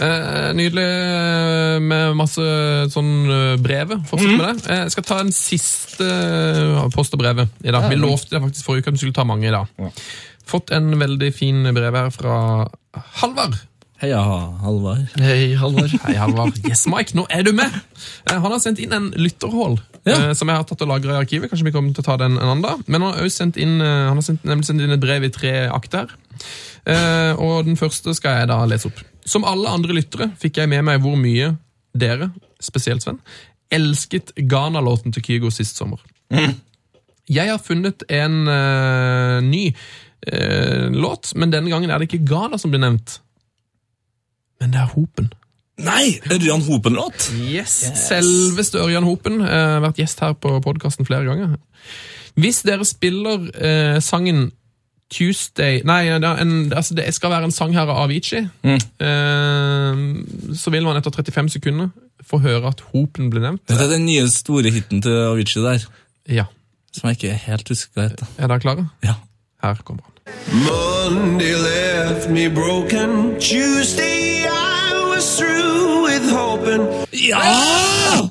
[0.00, 2.44] Eh, nydelig eh, med masse
[2.92, 3.12] sånn
[3.60, 4.04] brev brevet.
[4.08, 4.66] Fortsett med det.
[4.70, 7.88] Eh, Jeg skal ta en siste eh, post og brevet i dag.
[7.90, 9.90] Vi lovte det faktisk forrige uke at vi skulle ta mange i dag.
[10.50, 12.36] Fått en veldig fin brev her fra
[13.22, 13.56] Halvard.
[14.00, 14.20] Heia,
[14.62, 15.08] Halvard.
[15.20, 15.92] Hei, Halvard.
[16.06, 16.56] Hei, Halvard.
[16.64, 17.74] Yes, Mike, nå er du med!
[18.30, 19.74] Eh, Han har sendt inn en lytterhål
[20.08, 20.14] Ja.
[20.14, 21.50] eh, som jeg har tatt og lagra i arkivet.
[21.50, 22.84] Kanskje vi kommer til å ta den en annen.
[22.88, 25.24] Men han har også sendt inn, eh, han har sendt, nemlig sendt inn et brev
[25.28, 26.08] i tre akter.
[26.88, 29.04] Eh, og den første skal jeg da lese opp.
[29.28, 31.52] Som alle andre lyttere fikk jeg med meg hvor mye
[31.92, 33.20] dere, spesielt Sven,
[33.70, 36.00] elsket Ghana-låten til Kygo sist sommer.
[37.30, 39.68] Jeg har funnet en uh, ny
[40.32, 43.20] uh, låt, men denne gangen er det ikke Ghana som blir nevnt.
[44.60, 45.30] Men det er Hopen.
[45.80, 46.18] Nei!
[46.28, 47.30] Ørjan Hopen-låt?
[47.40, 47.78] Yes.
[47.96, 49.40] Selveste Ørjan Hopen.
[49.40, 51.54] eh, vært gjest her på podkasten flere ganger.
[52.36, 54.50] Hvis dere spiller eh, sangen
[55.10, 58.44] Tuesday Nei, en, altså det skal være en sang her av Avicii.
[58.62, 60.04] Eh,
[60.60, 61.88] så vil man etter 35 sekunder
[62.30, 63.64] få høre at Hopen ble nevnt.
[63.66, 65.86] Det er den nye store hiten til Avicii der,
[66.28, 66.44] Ja.
[66.92, 68.26] som jeg ikke helt husker hva heter.
[68.38, 68.86] Er dere klare?
[69.02, 69.16] Ja.
[69.64, 70.09] Her kommer han.
[70.52, 73.38] Monday left me broken.
[73.40, 77.06] Tuesday I was through with hoping.
[77.12, 78.28] Ja!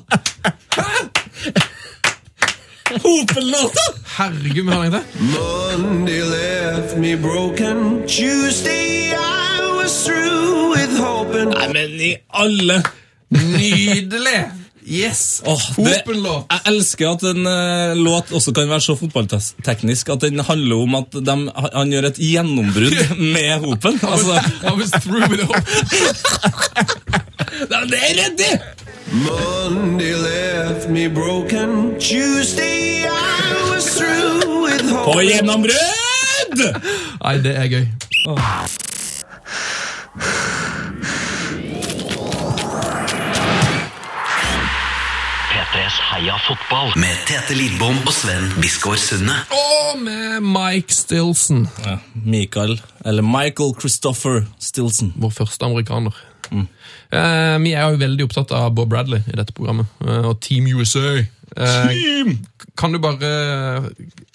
[3.02, 3.80] Hopen-låta!
[4.18, 8.02] Herregud, vi hører ikke Monday left me broken.
[8.08, 11.48] Tuesday I was through with hoping.
[11.54, 12.82] Nei, men i alle
[13.30, 14.50] Nydelig!
[14.90, 15.38] Yes!
[15.46, 20.40] Oh, det, jeg elsker at en uh, låt også kan være så fotballteknisk at den
[20.42, 22.98] handler om at de, han gjør et gjennombrudd
[23.34, 24.00] med Hopen.
[24.02, 24.34] Altså,
[24.66, 25.62] I was through with hope.
[27.70, 27.86] Det er
[28.18, 28.58] ryddig!
[29.12, 31.94] Monday left me broken.
[32.00, 36.66] Tuesday I was through with På gjennombrudd!
[37.22, 37.86] Nei, det er gøy.
[38.26, 38.90] P3s
[46.20, 49.32] Heia fotball med Tete Lidbom og Sven Biskår Sunde.
[49.56, 52.74] Og med Mike Stilson, Ja, Michael,
[53.08, 55.14] eller Michael Christopher Stilson.
[55.16, 56.12] vår første amerikaner.
[56.52, 60.68] Eh, vi er jo veldig opptatt av Bob Bradley i dette programmet, eh, og Team
[60.76, 61.24] USA.
[61.56, 62.34] Eh,
[62.76, 63.24] kan du bare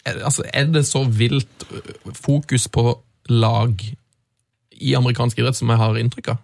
[0.05, 2.97] er, altså, Er det så vilt eh, fokus på
[3.29, 3.77] lag
[4.81, 6.37] i amerikansk idrett som jeg har inntrykk av?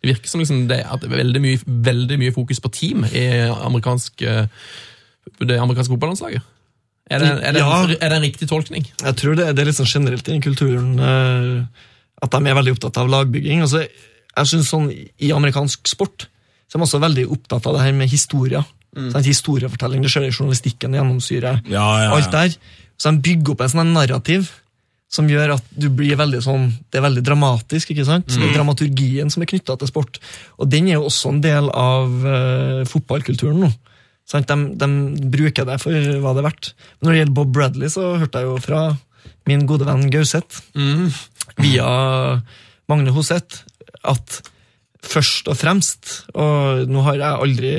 [0.00, 4.22] Det virker som liksom det, er veldig mye, veldig mye fokus på team i amerikansk,
[4.22, 4.46] eh,
[5.44, 6.42] det amerikanske fotballandslaget.
[7.10, 7.82] Er er, det, Ja.
[7.84, 8.86] er det en riktig tolkning?
[9.02, 11.64] Jeg tror det, det er litt sånn generelt i kulturen eh,
[12.22, 13.60] at de er veldig opptatt av lagbygging.
[13.66, 13.82] Altså,
[14.36, 16.28] jeg synes sånn I amerikansk sport
[16.70, 18.62] så er de også veldig opptatt av det her med historier.
[18.94, 19.26] Sant?
[19.26, 22.12] Historiefortelling, det skjer i journalistikken gjennomsyrer Ja, ja, ja.
[22.14, 22.54] alt der.
[22.98, 24.50] Så de bygger opp en sånn narrativ
[25.10, 27.90] som gjør at du blir veldig sånn Det er veldig dramatisk.
[27.90, 28.28] ikke sant?
[28.30, 30.20] Så det er dramaturgien som er knytta til sport.
[30.62, 33.70] Og den er jo også en del av uh, fotballkulturen nå.
[34.30, 34.46] Sant?
[34.46, 36.70] De, de bruker det for hva det er verdt.
[37.00, 38.84] Men når det gjelder Bob Bradley, så hørte jeg jo fra
[39.50, 40.60] min gode venn Gauseth
[41.58, 41.88] via
[42.88, 43.64] Magne Hoseth
[44.06, 44.40] at
[45.04, 47.72] først og fremst Og nå har jeg aldri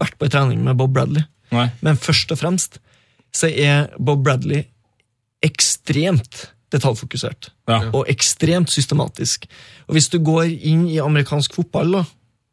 [0.00, 1.66] vært på en trening med Bob Bradley, Nei.
[1.84, 2.78] men først og fremst
[3.36, 4.64] så er Bob Bradley
[5.44, 7.50] ekstremt detaljfokusert.
[7.68, 7.80] Ja.
[7.92, 9.46] Og ekstremt systematisk.
[9.88, 12.04] Og hvis du går inn i amerikansk fotball, da,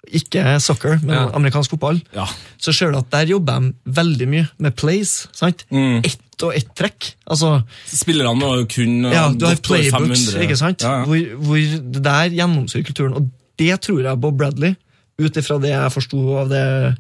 [0.08, 1.30] ikke soccer, men Ja.
[1.36, 2.26] amerikansk fotball, Ja.
[2.58, 5.28] så ser du at der jobber de veldig mye med plays.
[5.34, 5.66] sant?
[5.72, 6.00] Mm.
[6.06, 7.14] Ett og ett trekk.
[7.30, 10.44] Altså, Spillerne må jo kunne ja, du har playbooks, 500.
[10.44, 10.80] ikke sant?
[10.82, 13.14] Hvor, hvor det der gjennomsyrer kulturen.
[13.16, 14.76] Og det tror jeg Bob Bradley,
[15.20, 16.98] ut ifra det jeg forsto av det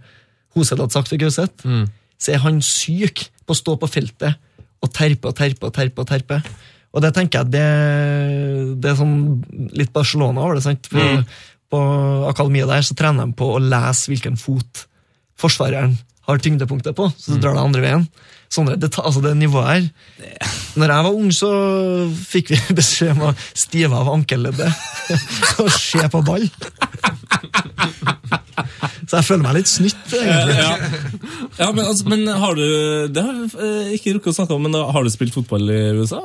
[0.55, 1.87] Hoseth hadde sagt til Gauseth, Mm.
[2.19, 4.35] så er han syk på å stå på feltet
[4.81, 5.99] og terpe og terpe og terpe.
[5.99, 6.43] og terpe.
[6.95, 7.65] Og det tenker jeg, det,
[8.81, 9.17] det er sånn
[9.77, 10.63] litt Barcelona over det.
[10.65, 10.87] sant?
[10.91, 11.25] På, Mm.
[11.67, 11.79] på
[12.29, 14.85] akademiet der så trener de på å lese hvilken fot
[15.37, 15.97] forsvareren
[16.27, 18.07] har tyngdepunktet på, så du drar det andre veien.
[18.51, 19.85] Sånne, det, altså det nivået her.
[20.79, 21.49] Når jeg var ung, så
[22.31, 24.71] fikk vi beskjed om å stive av ankelleddet
[25.63, 26.47] og se på ball.
[29.07, 30.55] Så jeg føler meg litt snytt, egentlig.
[30.57, 30.73] Ja,
[31.61, 32.65] ja men, altså, men har du
[33.13, 35.79] Det har jeg eh, ikke rukket å snakke om, men har du spilt fotball i
[36.01, 36.23] USA?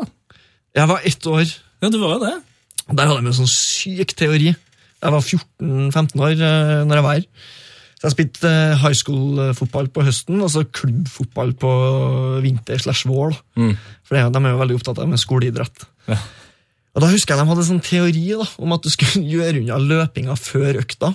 [0.76, 1.44] Jeg var ett år.
[1.82, 2.34] Ja, du var det.
[2.92, 4.52] Der hadde de en sånn syk teori.
[5.02, 7.26] Jeg var 14-15 år eh, når jeg var her.
[7.98, 11.72] Så jeg spilte eh, high school-fotball på høsten, og så klubbfotball på
[12.44, 13.34] vinter slash vår.
[13.36, 13.68] da.
[14.06, 15.84] For det, de er jo veldig opptatt av med skoleidrett.
[16.10, 16.18] Ja.
[16.92, 19.62] Og Da husker jeg de hadde en sånn teori da, om at du skulle gjøre
[19.62, 21.12] unna løpinga før økta.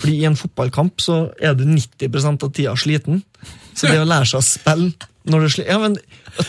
[0.00, 3.20] Fordi i en fotballkamp så er du 90% av tida sliten.
[3.76, 5.98] Så det å lære seg å spille når du sli- ja, men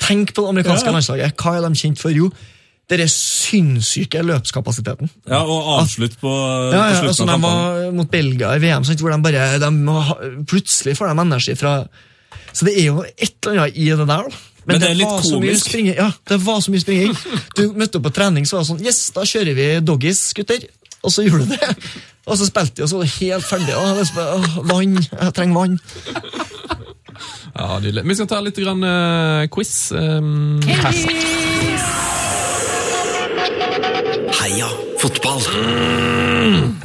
[0.08, 0.92] Tenk på det amerikanske Ja.
[0.92, 1.36] landslaget.
[1.38, 2.10] Hva er de kjent for?
[2.12, 2.32] Jo,
[2.92, 5.10] er sinnssyke løpskapasiteten.
[5.30, 6.28] Ja, Og avslutt på,
[6.74, 7.86] Ja, ja, på altså slutten De av kampen.
[7.86, 11.88] var mot Belgia i VM, sant, hvor de bare de, Plutselig får de energi fra
[12.54, 14.06] Så det er jo et eller annet i det der.
[14.08, 14.24] da.
[14.68, 15.74] Men det er litt komisk.
[15.96, 17.16] Ja, det var så mye springing.
[17.56, 20.60] Du møtte opp på trening, så var det sånn Yes, da kjører vi doggies, gutter.
[21.04, 21.78] Og så gjorde du det.
[22.28, 23.70] Og så spilte de, og så var det helt ferdig.
[23.70, 24.04] Er
[24.36, 24.98] «Åh, vann.
[25.02, 25.80] Jeg trenger vann.
[27.56, 28.06] Ja, nydelig.
[28.08, 29.92] Vi skal ta litt grann, uh, quiz.
[29.96, 31.90] Um, quiz.
[34.42, 34.70] Heia
[35.02, 35.42] fotball!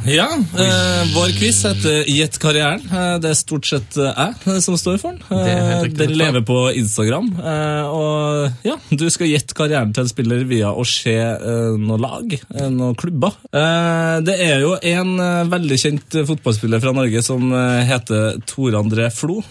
[0.07, 2.83] Ja, uh, vår quiz heter Gjett karrieren.
[2.89, 5.91] Uh, det er stort sett jeg som står for den.
[5.97, 7.29] Den lever på Instagram.
[7.37, 12.33] Og ja, du skal gjette karrieren til en spiller via å se noen noe lag,
[12.71, 13.37] noen klubber.
[13.49, 15.13] Eh, det er jo en
[15.49, 17.53] veldig kjent fotballspiller fra Norge som
[17.87, 19.41] heter Tore André Flo.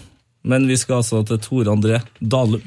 [0.46, 2.62] Men vi skal altså til Tore André Dalum.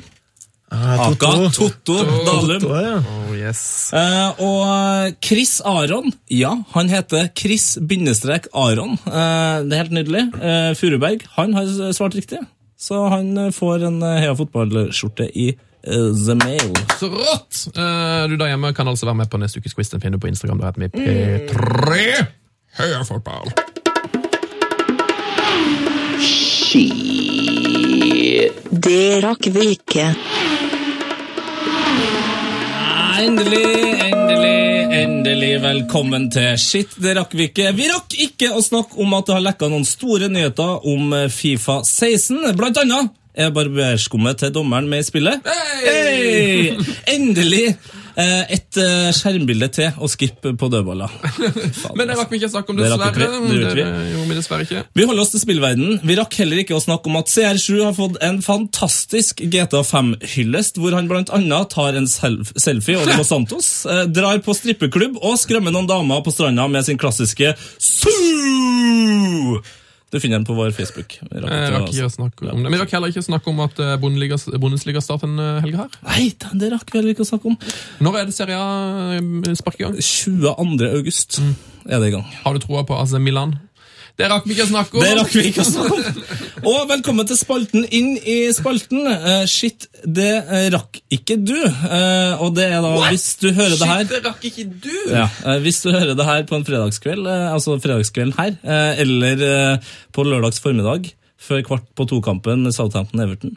[0.69, 1.95] Ah, Aka Totto
[2.27, 2.59] Dalum.
[2.61, 2.97] Totto, ja.
[2.99, 3.61] Oh, yes.
[3.95, 8.93] Eh, og Chris Aron, ja, han heter Chris bindestrek Aron.
[9.07, 10.25] Eh, det er helt nydelig.
[10.37, 12.43] Eh, Furuberg, han har svart riktig.
[12.79, 16.77] Så han eh, får en eh, Heia fotballskjorte i eh, The Mail.
[16.99, 17.63] Så rått!
[17.73, 19.89] Eh, du der hjemme kan altså være med på neste ukes quiz.
[19.95, 20.61] Den finner du på Instagram.
[20.61, 22.29] Da heter vi P3
[22.79, 23.49] Heia fotball.
[28.69, 30.03] Det rakk vi ikke.
[33.19, 33.69] Endelig,
[34.05, 34.59] endelig,
[34.99, 37.71] endelig velkommen til Shit, det rakk vi ikke.
[37.73, 41.25] Vi rakk ikke å snakke om at det har lekka noen store nyheter om eh,
[41.33, 42.53] Fifa 16.
[42.59, 45.49] Blant annet er barberskummet til dommeren med i spillet.
[45.81, 46.77] Hey!
[47.09, 47.98] Endelig eh,
[48.49, 51.13] et eh, skjermbilde til å skippe på dødballer.
[51.97, 53.13] Men det rakk vi ikke å snakke om, dessverre.
[53.15, 53.29] det.
[53.49, 54.83] Det gjorde vi dessverre ikke.
[54.97, 55.99] Vi holder oss til spillverden.
[56.05, 60.79] Vi rakk heller ikke å snakke om at CR7 har fått en fantastisk GTA 5-hyllest,
[60.81, 65.75] hvor han annet tar en selfie over Los Santos, eh, drar på strippeklubb og skremmer
[65.75, 69.59] noen damer på stranda med sin klassiske SU!
[70.09, 71.19] Du finner den på vår Facebook.
[71.21, 72.71] Vi rakk ikke snakke om det.
[72.73, 75.97] Vi rakk heller ikke snakke om at eh, Bundesliga, starter en eh, helg her.
[76.07, 77.57] Nei, det rakk vi heller ikke å snakke om.
[78.01, 79.99] Når er det Serie A sparker i gang?
[80.01, 80.89] 22.
[80.97, 81.41] august
[81.85, 82.25] er det i gang.
[82.41, 83.59] Har du troa på AC Milan?
[84.19, 85.03] Det rakk vi ikke å snakke om!
[85.05, 86.23] Det rakk vi ikke å snakke om.
[86.67, 89.05] Og velkommen til spalten inn i spalten.
[89.07, 91.55] Uh, shit, det eh, rakk ikke du.
[91.55, 94.97] Uh, og det er da, hvis du hører det her Shit, det rakk ikke du!
[95.13, 98.57] ja, uh, Hvis du hører det her på en fredagskveld, altså fredagskvelden her,
[98.99, 99.79] eller
[100.15, 101.07] på lørdags formiddag,
[101.39, 103.55] før kvart på to-kampen Southampton-Everton,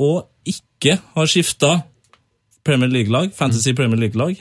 [0.00, 1.74] og ikke har skifta
[2.64, 4.40] Premier League-lag, Fantasy Premier League-lag,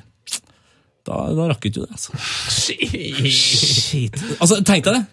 [1.06, 2.16] da, da rakk ikke du det, altså.
[2.56, 2.96] Shit.
[3.36, 4.24] Shit.
[4.40, 5.04] Altså, tenk deg det.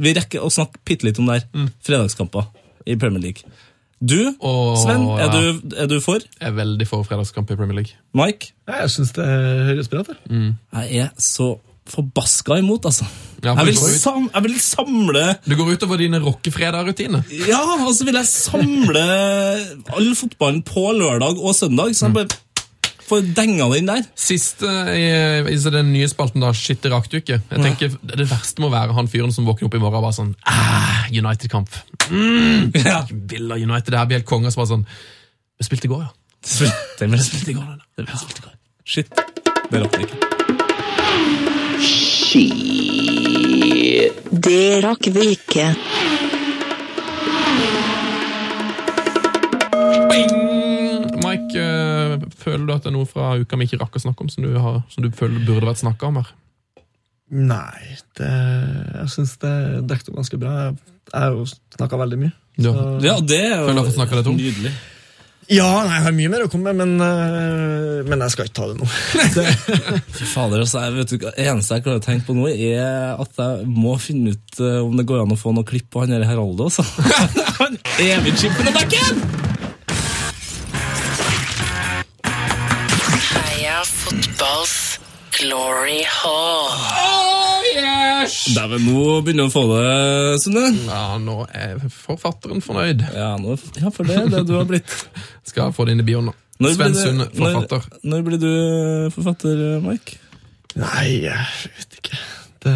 [0.00, 1.70] Vi rekker å snakke bitte litt om det her.
[1.86, 2.46] Fredagskamper
[2.88, 3.56] i Premier League.
[4.00, 5.32] Du, oh, Sven, er, ja.
[5.60, 6.22] du, er du for?
[6.24, 7.98] Jeg er veldig for fredagskamp i Premier League.
[8.16, 8.54] Mike?
[8.70, 10.14] Jeg syns det høres bra ut.
[10.14, 10.54] jeg.
[10.88, 11.50] Jeg er så
[11.90, 13.04] forbaska imot, altså.
[13.42, 17.28] Ja, jeg, vil sam jeg vil samle Du går utover dine rockefredag-rutiner.
[17.48, 19.04] Ja, og så vil jeg samle
[19.96, 22.40] all fotballen på lørdag og søndag, så jeg bare
[23.10, 24.04] får denga den der.
[24.18, 25.04] Siste i,
[25.50, 27.18] i den nye spalten, da, shit, i du.
[27.20, 30.16] Jeg tenker, Det verste må være han fyren som våkner opp i morgen og bare
[30.16, 31.68] sånn ah, United-kamp.
[32.10, 33.02] Mm, Ja.
[33.10, 34.50] Villa United, det her blir helt konge.
[34.54, 34.86] Så bare sånn
[35.60, 36.12] Vi spilte i går, ja.
[37.00, 37.66] Den ble spilt i går.
[37.68, 38.06] den.
[38.06, 38.54] Ble spilt i går.
[38.90, 39.10] Shit.
[39.70, 40.18] Det rakk vi ikke.
[44.48, 45.66] Det rakk vi ikke.
[52.42, 54.46] Føler du at det er noe fra uka vi ikke rakk å snakke om, som
[54.46, 56.30] du, har, som du føler burde vært snakka om her?
[57.30, 58.30] Nei, det,
[58.96, 59.52] jeg syns det
[59.90, 60.54] dekket opp ganske bra.
[60.70, 60.78] Jeg,
[61.14, 61.44] har jo
[61.76, 62.32] snakka veldig mye.
[62.58, 62.72] Ja.
[62.74, 64.72] Så- Ja, det er Føler du har fått snakket deg nydelig.
[65.50, 68.54] Ja, nei, jeg har mye mer å komme med, men, øh, men jeg skal ikke
[68.54, 68.86] ta det nå.
[70.18, 73.42] Fy fader, altså, jeg vet ikke, eneste jeg klarer å tenke på nå, er at
[73.42, 76.14] jeg må finne ut eh, om det går an å få noe klipp på han
[76.14, 76.70] der Heraldo.
[76.70, 76.86] Altså.
[77.60, 79.49] Han Evig chippen i igjen
[84.40, 85.00] fotballs
[85.36, 86.70] glory hall.
[88.54, 90.64] Dæven, nå begynner du å få det, Sunne.
[90.88, 93.04] Ja, nå er forfatteren fornøyd.
[93.16, 94.88] Ja, nå, ja, for det er det du har blitt.
[95.50, 96.34] Skal få det inn i bioen nå.
[96.60, 97.86] Når Sven Sunne, Sunde, forfatter.
[98.00, 98.50] Når, når blir du
[99.18, 100.20] forfatter, Mike?
[100.78, 101.46] nei, jeg
[101.76, 102.24] vet ikke.
[102.60, 102.74] Det,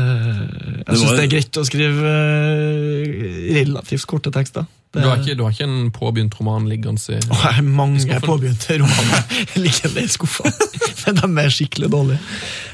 [0.84, 4.68] jeg syns det er greit å skrive øh, relativt korte tekster.
[4.94, 7.64] Det, Du har ikke, du har ikke en påbegynt roman liggende i Å, jeg har
[7.66, 9.24] mange påbegynte romaner
[9.64, 10.46] liggende i skuffa,
[11.04, 12.20] men de er skikkelig dårlige.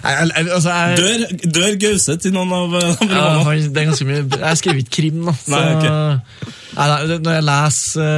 [0.05, 1.24] Jeg, jeg, altså, jeg, Dør,
[1.56, 3.47] dør Gause til noen av eh, Ja, romanene?
[3.48, 5.34] han- det er ganske mye Jeg skriver ikke krim, da.
[5.40, 6.52] Så, Nei, okay.
[6.76, 8.14] nei, når jeg leser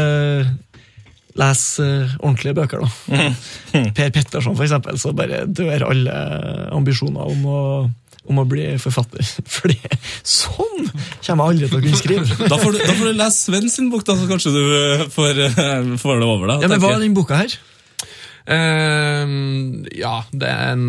[0.50, 0.52] uh,
[1.40, 3.30] Leser eh, ordentlige bøker, da.
[3.96, 6.16] Per Petterson, for eksempel, så bare dør alle
[6.76, 7.60] ambisjoner om å,
[8.31, 9.24] om å bli forfatter.
[9.55, 9.73] For
[10.23, 10.89] sånn
[11.24, 12.39] kommer jeg aldri til å kunne skrive.
[12.53, 15.05] Da får, du, da får du lese Sven sin bok, da, så kanskje du eh,
[15.12, 16.65] får, eh, får det over deg.
[16.65, 17.55] Ja, men Hva er den boka her?
[18.43, 20.86] Uh, Ja, det er en,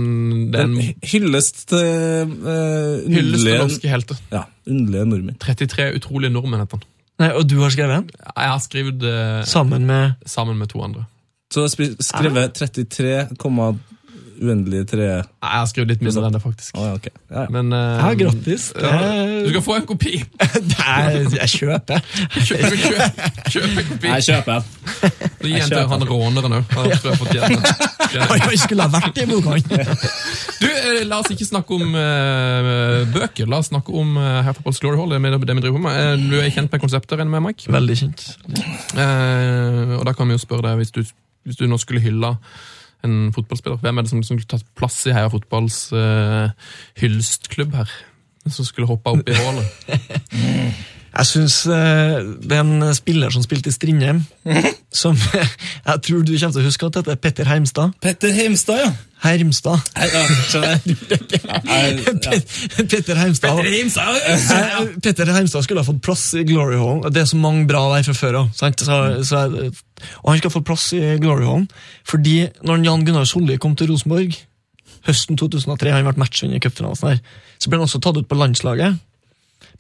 [0.50, 4.22] det er En hyllest til uh, hyllest til norske helter.
[4.34, 5.38] ja, underlige nordmenn.
[5.42, 6.90] 33 utrolige nordmenn heter den.
[7.22, 8.10] Nei, Og du har skrevet den?
[8.26, 11.06] Jeg har skrevet uh, Sammen med sammen med to andre.
[11.54, 13.76] Så du har skrevet 33, komma
[14.44, 16.76] uendelige tre Nei, Jeg har skrevet litt mindre enn det, faktisk.
[16.78, 17.14] Oh, ja, okay.
[17.30, 17.48] Ja, ja.
[17.54, 18.70] Men uh, Ja, grattis.
[18.76, 18.92] Ja,
[19.46, 20.14] Du skal få en kopi!
[20.74, 21.00] Nei,
[21.38, 22.04] jeg kjøper.
[22.38, 23.22] Kjøp, kjøp,
[23.56, 24.12] kjøp en kopi.
[24.12, 24.68] Jeg kjøper.
[25.42, 26.76] Det gir en til han råneren òg.
[26.90, 29.62] Jeg skulle ha vært i gang!
[30.64, 33.50] Du, eh, La oss ikke snakke om uh, bøker.
[33.50, 35.12] La oss snakke om uh, Her Football's Glory Hall.
[35.12, 36.28] Det det vi driver på med.
[36.30, 37.74] Du er kjent med konseptet, regner jeg med, Mike?
[37.74, 38.26] Veldig kjent.
[38.94, 41.02] Uh, og da kan vi jo spørre deg, hvis du,
[41.48, 42.36] hvis du nå skulle hylla
[43.04, 46.50] en fotballspiller, hvem er det som, som skulle tatt plass i Heia Fotballs uh,
[47.02, 47.92] hyllestklubb her?
[48.48, 50.84] Som skulle hoppa opp i hullet?
[51.14, 54.24] Jeg syns det er en spiller som spilte i Strindheim,
[54.94, 55.14] som
[55.90, 57.94] jeg tror du kommer til å huske at heter er Petter Heimstad.
[58.02, 58.92] Petter Heimstad, ja.
[59.24, 59.80] Hermstad.
[59.96, 60.96] Ja, skjønner jeg.
[61.44, 61.60] Ja,
[62.26, 63.62] Pet- Petter Heimstad.
[63.62, 67.06] Eh, Petter Heimstad skulle ha fått plass i Glory Hall.
[67.14, 68.50] Det er så mange bra der fra før av.
[70.24, 71.64] og han skal få plass i Glory Hall
[72.10, 72.36] fordi
[72.68, 74.36] når Jan Gunnar Solli kom til Rosenborg
[75.08, 77.20] høsten 2003, han ble matchvinner i cupfinalen, sånn
[77.60, 79.00] så ble han også tatt ut på landslaget.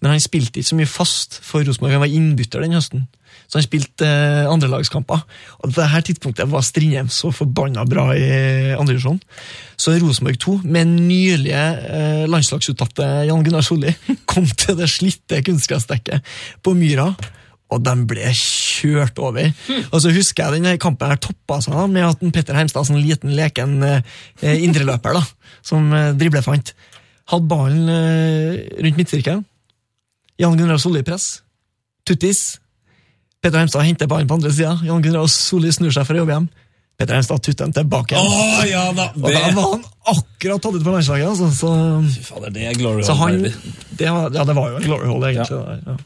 [0.01, 1.95] Men han spilte ikke så mye fast for Rosenborg.
[1.95, 3.05] Han var innbytter den høsten.
[3.47, 5.22] Så han spilte eh, andrelagskamper.
[5.61, 8.26] Og på dette tidspunktet var Strindheim så forbanna bra i
[8.76, 9.22] andredivisjon.
[9.77, 13.93] Så Rosenborg 2, med nylige eh, landslagsuttatte Jan Gunnar Solli,
[14.31, 16.35] kom til det slitte kunstgressdekket
[16.65, 17.11] på Myra.
[17.73, 19.49] Og de ble kjørt over.
[19.89, 22.85] Og så husker jeg denne kampen her toppa seg da, med at en Petter Heimstad,
[22.89, 25.23] sånn liten leken eh, indreløper, da,
[25.65, 26.73] som eh, driblefant,
[27.31, 29.45] hadde ballen eh, rundt midtsirkelen.
[30.41, 31.41] Jan Gunnar Solli i press.
[32.07, 32.60] Tuttis.
[33.43, 34.77] Petter Heimstad henter ballen på andre sida.
[34.88, 36.49] Jan Gunnar Solli snur seg for å jobbe hjem.
[36.97, 38.18] Petter Heimstad tutter den tilbake.
[38.18, 39.10] Å, ja da!
[39.18, 41.31] Og da var han akkurat tatt ut på landslaget.
[41.34, 41.72] Altså, så,
[42.30, 45.10] fader, det er Glory så Hall, han det var, Ja, det var jo en glory
[45.10, 45.57] hole, egentlig.
[45.57, 45.80] Ja.
[45.88, 45.97] Ja.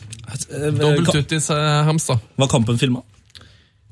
[0.47, 1.91] Eh, Dobbel tuttis eh,
[2.35, 3.03] Var kampen filma?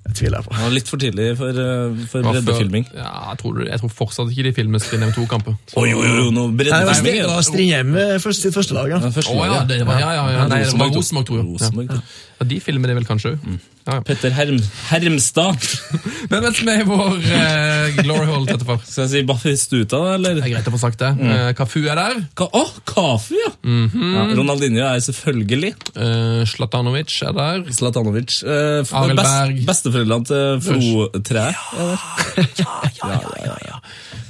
[0.06, 0.52] Jeg tviler jeg på.
[0.54, 2.84] Det var litt for tidlig for, eh, for breddefilming.
[2.94, 5.56] Ja, jeg tror, jeg tror fortsatt ikke de filmer Strindheim 2-kamper.
[5.58, 7.18] Å, jo, jo, jo, Nei, det breddefilming.
[7.24, 8.94] Det var Strindheim eh, først, sitt første lag.
[8.94, 9.00] Ja.
[9.02, 9.74] Første Å ja, laget.
[9.74, 12.35] det var, ja, ja, ja, nei, det var Rosenborg, Rosenborg, tror jeg.
[12.36, 12.44] Ja.
[12.44, 12.46] ja.
[12.46, 13.44] Ja, de filmer det vel kanskje òg.
[13.86, 14.00] Ja.
[14.04, 14.58] Petter Herm,
[14.90, 15.62] Hermstad.
[16.32, 18.80] Men vet med i vår eh, Glory Hall, etterpå?
[18.82, 20.40] Skal jeg si Baffistuta, eller?
[20.40, 21.12] Det er greit å få sagt det.
[21.22, 22.18] Eh, Cafu er der.
[22.36, 23.52] Ka Å, Kafu, ja.
[23.62, 24.26] ja!
[24.36, 25.76] Ronaldinho er selvfølgelig.
[25.94, 27.64] Eh, Zlatanovic er der.
[27.78, 28.40] Zlatanovic.
[28.44, 29.62] Eh, Arild Berg.
[29.62, 29.70] best.
[29.70, 31.56] Besteforeldrene til Flo-treet.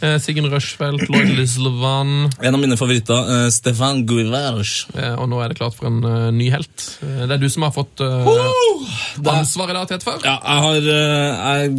[0.03, 2.29] Eh, Siggen Rushfeldt, Lloyd Lislevan.
[2.43, 4.87] En av mine favoritter, eh, Stefan Guivers.
[4.93, 6.75] Eh, og nå er det klart for en uh, ny helt.
[6.99, 8.81] Det er du som har fått uh, oh,
[9.15, 9.45] i dag,
[9.87, 10.19] Tettefar.
[10.25, 11.69] Ja, jeg har uh, Jeg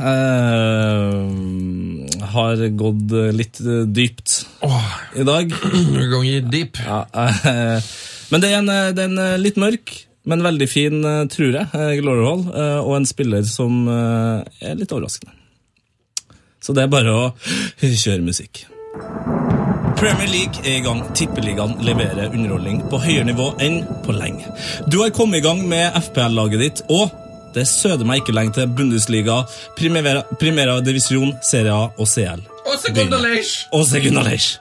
[0.00, 1.30] uh,
[2.30, 4.46] har gått eh, litt eh, dypt
[5.18, 5.50] i dag.
[5.50, 6.78] Ganger deep.
[6.84, 7.80] Ja, uh,
[8.30, 9.90] men det er, en, eh, det er en eh, litt mørk,
[10.30, 14.68] men veldig fin, eh, tror jeg, eh, Glory Hall, eh, og en spiller som eh,
[14.70, 15.34] er litt overraskende.
[16.62, 17.24] Så det er bare å
[17.80, 18.66] kjøre musikk.
[19.96, 21.02] Premier League er i gang.
[21.16, 24.46] Tippeligaen leverer underholdning på høyere nivå enn på lenge.
[24.90, 27.10] Du har kommet i gang med FPL-laget ditt, og
[27.54, 29.40] det søder meg ikke lenge til Bundesliga,
[29.78, 32.44] Primera, Primera Divisjon, Serie A og CL.
[32.60, 32.76] Og!
[33.72, 34.60] Og Segundalage.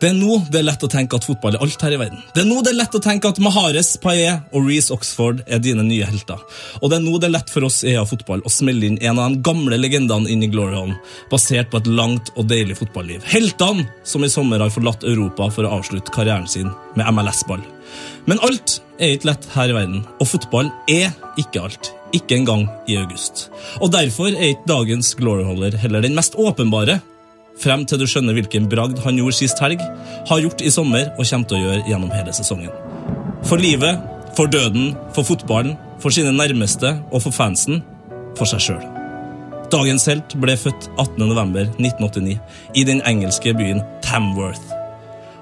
[0.00, 2.22] Det er nå det er lett å tenke at fotball er alt her i verden.
[2.32, 5.60] Det er nå det er lett å tenke at Mahares, Paillet og Reece Oxford er
[5.60, 6.40] dine nye helter.
[6.80, 8.96] Og det er nå det er lett for oss i EA Fotball å smelle inn
[9.04, 10.94] en av de gamle legendene inn i Glorion,
[11.28, 13.26] basert på et langt og deilig fotballiv.
[13.28, 17.60] Heltene som i sommer har forlatt Europa for å avslutte karrieren sin med MLS-ball.
[18.24, 21.92] Men alt er ikke lett her i verden, og fotball er ikke alt.
[22.16, 23.50] Ikke engang i august.
[23.84, 27.02] Og derfor er ikke dagens gloryholder heller den mest åpenbare
[27.58, 29.82] frem til du skjønner hvilken bragd han gjorde sist helg,
[30.28, 32.72] har gjort i sommer og kommer til å gjøre gjennom hele sesongen.
[33.48, 34.00] For livet,
[34.36, 37.82] for døden, for fotballen, for sine nærmeste og for fansen,
[38.38, 38.82] for seg sjøl.
[39.70, 42.38] Dagens helt ble født 18.11.1989
[42.74, 44.74] i den engelske byen Tamworth.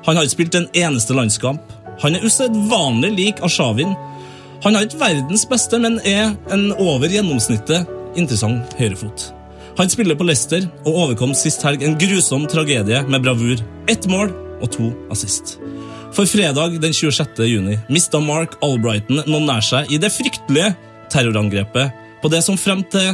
[0.04, 1.62] Han har ikke spilt en eneste landskamp.
[2.02, 3.96] Han er usedvanlig lik Ashavin.
[4.64, 9.30] Han har ikke verdens beste, men er en over gjennomsnittet interessant høyrefot.
[9.78, 13.60] Han spiller på Leicester og overkom sist helg en grusom tragedie med bravur.
[13.86, 15.56] Ett mål og to assist.
[16.16, 17.44] For fredag den 26.
[17.46, 20.72] juni mista Mark Albrighton noen nær seg i det fryktelige
[21.12, 23.12] terrorangrepet på det som frem til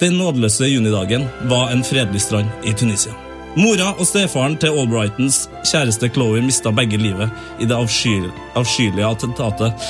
[0.00, 3.14] den nådeløse junidagen var en fredelig strand i Tunisia.
[3.54, 7.30] Mora og stefaren til Albrightons kjæreste Chloé mista begge livet
[7.62, 8.16] i det avsky
[8.58, 9.86] avskyelige attentatet.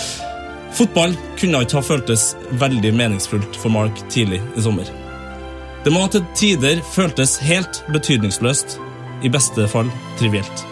[0.76, 4.92] Fotball kunne ikke ha føltes veldig meningsfullt for Mark tidlig i sommer.
[5.84, 8.78] Det må til tider føltes helt betydningsløst,
[9.24, 10.62] i beste fall trivielt.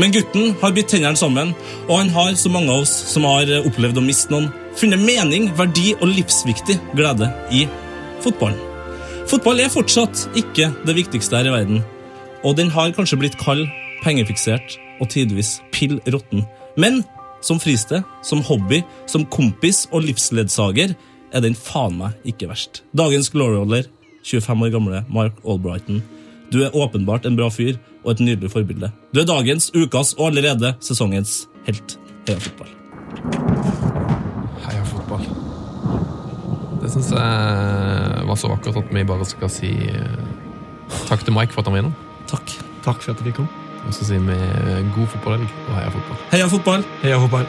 [0.00, 1.50] Men gutten har bitt tennene sammen,
[1.88, 4.48] og han har, som mange av oss som har opplevd å miste noen,
[4.78, 7.66] funnet mening, verdi og livsviktig glede i
[8.24, 8.60] fotballen.
[9.28, 11.82] Fotball er fortsatt ikke det viktigste her i verden,
[12.40, 13.66] og den har kanskje blitt kald,
[14.00, 16.46] pengefiksert og tidvis pill råtten.
[16.80, 17.02] Men
[17.44, 18.80] som fristed, som hobby,
[19.10, 20.96] som kompis og livsledsager
[21.34, 22.82] er den faen meg ikke verst.
[22.96, 23.90] Dagens glory-holder,
[24.24, 26.02] 25 år gamle Mark Albrighton.
[26.52, 28.90] Du er åpenbart en bra fyr og et nydelig forbilde.
[29.14, 31.98] Du er dagens, ukas og allerede sesongens helt.
[32.28, 32.72] Heia fotball.
[34.64, 35.28] Heia fotball.
[36.82, 40.26] Det syns jeg var så vakkert at vi bare skal si eh,
[41.08, 41.96] takk til Mike for at han var innom.
[42.30, 42.54] Takk.
[42.84, 43.48] Takk for at vi kom.
[43.86, 44.36] Og så sier vi
[44.96, 46.22] god fotballhelg og heia fotball.
[46.32, 46.86] Heia fotball.
[47.04, 47.48] Heia fotball.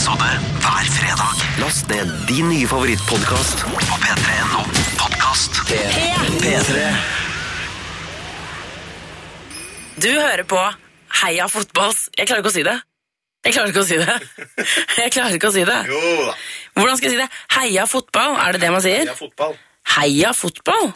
[0.00, 0.28] Episode
[0.64, 1.32] hver fredag.
[1.60, 4.62] Last ned din nye favorittpodkast på p3.no
[4.96, 5.58] podkast.
[6.40, 6.86] P3.
[10.00, 10.62] Du hører på
[11.20, 12.78] Heia fotballs Jeg klarer ikke å si det.
[13.44, 14.16] Jeg klarer ikke å si det.
[15.02, 15.78] Jeg klarer ikke å si det.
[15.92, 16.00] Jo
[16.30, 16.32] da.
[16.80, 17.28] Hvordan skal jeg si det?
[17.58, 19.04] Heia fotball, er det det man sier?
[19.04, 19.56] Heia fotball.
[19.98, 20.94] Heia fotball?